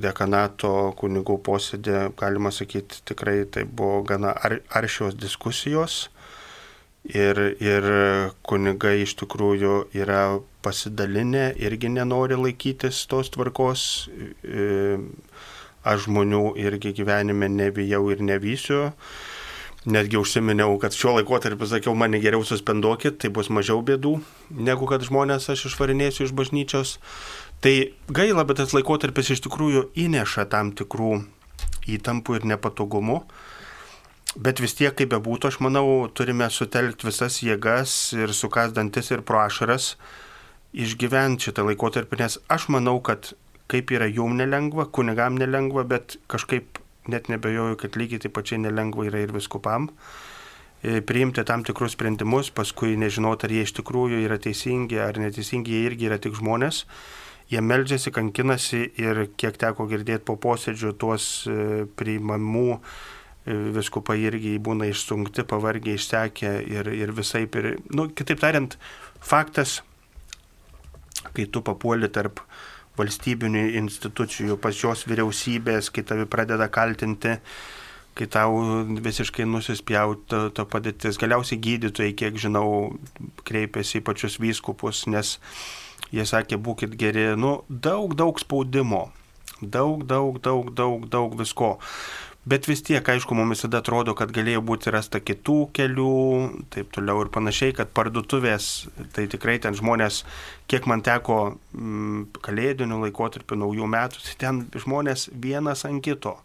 [0.00, 6.06] dekanato kunigų posėdį, galima sakyti, tikrai tai buvo gana ar, aršios diskusijos.
[7.08, 7.84] Ir, ir
[8.44, 13.84] kunigai iš tikrųjų yra pasidalinę, irgi nenori laikytis tos tvarkos.
[14.44, 14.96] E,
[15.88, 18.90] Aš žmonių irgi gyvenime nebijau ir nevysiu.
[19.88, 24.18] Netgi užsiminiau, kad šiuo laikotarpiu sakiau, mane geriau suspenduokit, tai bus mažiau bėdų,
[24.68, 26.98] negu kad žmonės aš išvarinėsiu iš bažnyčios.
[27.64, 27.72] Tai
[28.12, 31.22] gaila, bet tas laikotarpis iš tikrųjų įneša tam tikrų
[31.96, 33.22] įtampų ir nepatogumų.
[34.36, 39.24] Bet vis tiek, kaip bebūtų, aš manau, turime sutelkti visas jėgas ir sukas dantis ir
[39.24, 39.94] pro ašaras
[40.76, 43.32] išgyventi šitą laikotarpį, nes aš manau, kad
[43.72, 46.78] kaip yra jum nelengva, kunigam nelengva, bet kažkaip
[47.08, 49.88] net nebejoju, kad lygiai taip pačiai nelengva yra ir viskupam
[50.82, 55.74] e, priimti tam tikrus sprendimus, paskui nežinot, ar jie iš tikrųjų yra teisingi ar neteisingi,
[55.74, 56.84] jie irgi yra tik žmonės.
[57.48, 62.80] Jie meldžiasi, kankinasi ir kiek teko girdėti po posėdžių tuos e, priimamų e,
[63.78, 68.76] viskupai irgi būna išsunkti, pavargę, išsekę ir, ir visai, ir, nu, kitaip tariant,
[69.24, 69.78] faktas,
[71.32, 72.44] kai tu papuoli tarp
[72.98, 77.36] valstybinių institucijų, pačios vyriausybės, kai tavi pradeda kaltinti,
[78.18, 78.58] kai tau
[78.98, 81.20] visiškai nusispjauta ta padėtis.
[81.22, 82.96] Galiausiai gydytojai, kiek žinau,
[83.46, 85.36] kreipėsi į pačius vyskupus, nes
[86.14, 89.08] jie sakė, būkite geri, nu, daug, daug spaudimo,
[89.62, 91.76] daug, daug, daug, daug, daug visko.
[92.48, 96.12] Bet vis tiek, aišku, mums visada atrodo, kad galėjo būti rasta kitų kelių,
[96.72, 98.68] taip toliau ir panašiai, kad parduotuvės,
[99.12, 100.22] tai tikrai ten žmonės,
[100.70, 101.38] kiek man teko
[101.76, 106.38] m, kalėdinių laikotarpių, naujų metų, tai ten žmonės vienas ant kito.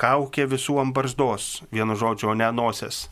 [0.00, 3.04] Kaukė visų ant barzdos, vienu žodžiu, o ne nosies.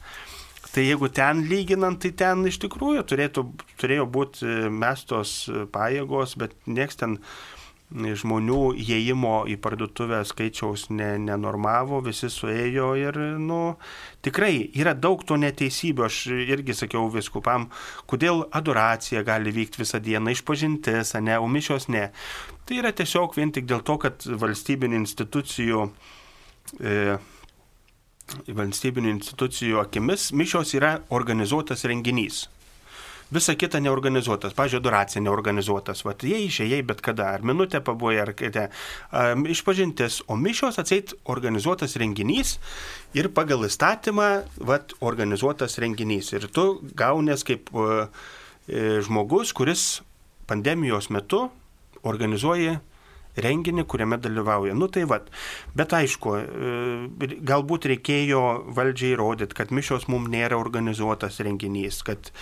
[0.73, 3.47] Tai jeigu ten lyginant, tai ten iš tikrųjų turėtų,
[3.79, 7.21] turėjo būti mestos pajėgos, bet nieks ten
[7.91, 13.79] žmonių įėjimo į parduotuvę skaičiaus ne, nenormavo, visi suėjo ir, nu,
[14.25, 16.05] tikrai yra daug to neteisybių.
[16.05, 16.19] Aš
[16.53, 17.71] irgi sakiau viskupam,
[18.11, 22.11] kodėl adoracija gali vykti visą dieną, išpažintis, ne, o mišios ne.
[22.69, 25.89] Tai yra tiesiog vien tik dėl to, kad valstybinių institucijų
[26.85, 27.17] e,
[28.53, 32.45] valstybinių institucijų akimis mišios yra organizuotas renginys.
[33.29, 38.33] Visa kita neorganizuotas, pažiūrėjau, duracija neorganizuotas, va, jie išėjai bet kada, ar minutę pabuvai, ar
[38.33, 38.69] kitą,
[39.13, 42.57] um, išpažintis, o mišios atseit organizuotas renginys
[43.13, 44.31] ir pagal įstatymą,
[44.65, 46.33] va, organizuotas renginys.
[46.33, 48.09] Ir tu gaunės kaip uh,
[49.05, 49.87] žmogus, kuris
[50.49, 51.51] pandemijos metu
[52.09, 52.79] organizuoja
[53.45, 54.75] renginį, kuriame dalyvauja.
[54.79, 55.29] Nu tai vad,
[55.79, 58.43] bet aišku, e, galbūt reikėjo
[58.77, 62.33] valdžiai įrodyti, kad mišios mums nėra organizuotas renginys, kad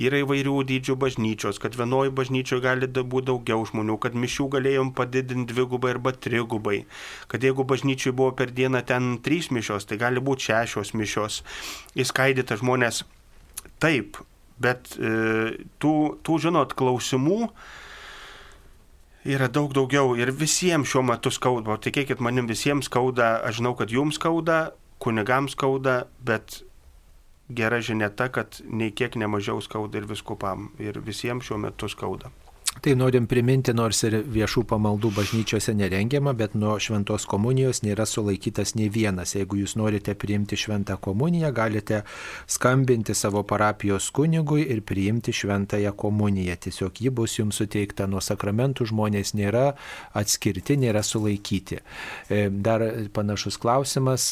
[0.00, 5.52] yra įvairių dydžių bažnyčios, kad vienoje bažnyčioje gali būti daugiau žmonių, kad mišių galėjom padidinti
[5.52, 6.84] dvigubai arba trigubai,
[7.30, 11.42] kad jeigu bažnyčiai buvo per dieną ten trys mišios, tai gali būti šešios mišios,
[11.98, 13.04] įskaidyta žmonės.
[13.82, 14.16] Taip,
[14.62, 17.50] bet e, tų, tų, žinot, klausimų,
[19.26, 23.90] yra daug daugiau ir visiems šiuo metu skauda, tikėkit manim visiems skauda, aš žinau, kad
[23.90, 24.70] jums skauda,
[25.02, 26.60] kunigams skauda, bet
[27.48, 32.30] gera žinia ta, kad nei kiek nemažiau skauda ir viskupam ir visiems šiuo metu skauda.
[32.80, 38.74] Tai norim priminti, nors ir viešų pamaldų bažnyčiose nerengiama, bet nuo šventos komunijos nėra sulaikytas
[38.76, 39.32] nei vienas.
[39.32, 42.02] Jeigu jūs norite priimti šventą komuniją, galite
[42.46, 46.58] skambinti savo parapijos kunigui ir priimti šventąją komuniją.
[46.66, 49.70] Tiesiog ji bus jums suteikta nuo sakramentų, žmonės nėra
[50.12, 51.80] atskirti, nėra sulaikyti.
[52.28, 52.84] E, dar
[53.16, 54.28] panašus klausimas,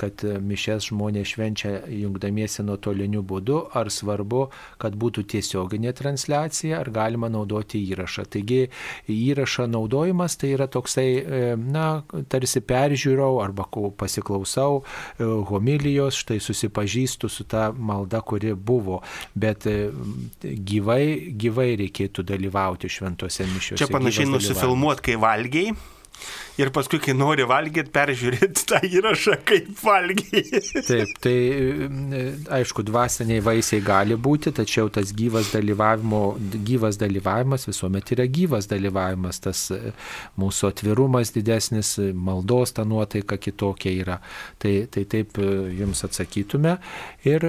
[0.00, 4.46] kad mišes žmonės švenčia jungdamiesi nuotoliniu būdu, ar svarbu,
[4.80, 8.24] kad būtų tiesioginė transliacija, ar galima naudoti naudoti įrašą.
[8.30, 8.68] Taigi
[9.08, 13.66] įrašo naudojimas tai yra toksai, e, na, tarsi peržiūrau arba
[13.96, 14.82] pasiklausau
[15.18, 19.02] e, homilijos, štai susipažįstu su ta malda, kuri buvo,
[19.34, 19.90] bet e,
[20.42, 23.82] gyvai, gyvai reikėtų dalyvauti šventose mišiuose.
[23.82, 25.74] Čia panašiai nusifilmuot, kai valgiai
[26.60, 30.60] ir paskui, kai nori valgyti, peržiūrėti tą įrašą, kaip valgiai.
[30.86, 32.22] Taip, tai e,
[32.58, 35.52] aišku, dvasiniai vaisiai gali būti, tačiau tas gyvas,
[36.70, 39.92] gyvas dalyvavimas visuomet yra gyvas dalyvavimas, tas e,
[40.40, 44.20] mūsų atvirumas didesnis, maldos ta nuotaika kitokia yra.
[44.62, 46.78] Tai, tai taip e, jums atsakytume
[47.26, 47.44] ir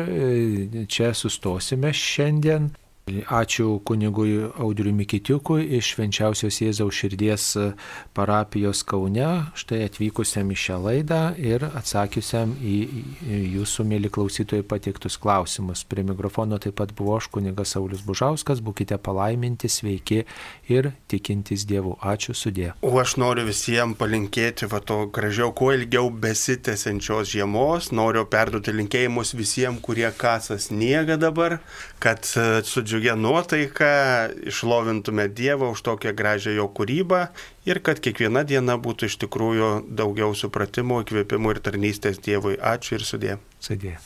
[0.92, 2.72] čia sustosime šiandien.
[3.08, 7.46] Ačiū kunigui Audriui Mikitiukui iš Švenčiausios Jėzaus širdies
[8.18, 12.76] parapijos Kaune, štai atvykusiam į šią laidą ir atsakiusiam į
[13.54, 15.86] jūsų, mėly klausytojai, pateiktus klausimus.
[15.88, 20.26] Prie mikrofono taip pat buvo aš kunigas Saulis Bužauskas, būkite palaiminti, sveiki
[20.68, 21.96] ir tikintys Dievu.
[22.04, 22.74] Ačiū sudė.
[22.84, 29.32] O aš noriu visiems palinkėti va to gražiau, kuo ilgiau besitęsiančios žiemos, noriu perduoti linkėjimus
[29.40, 31.62] visiems, kurie kasas sniega dabar,
[32.04, 37.28] kad su džiugiu džiugia nuotaika išlovintume Dievą už tokią gražią jo kūrybą
[37.66, 42.58] ir kad kiekviena diena būtų iš tikrųjų daugiau supratimo, įkvėpimo ir tarnystės Dievui.
[42.58, 43.38] Ačiū ir sudė.
[43.60, 43.98] Sudė.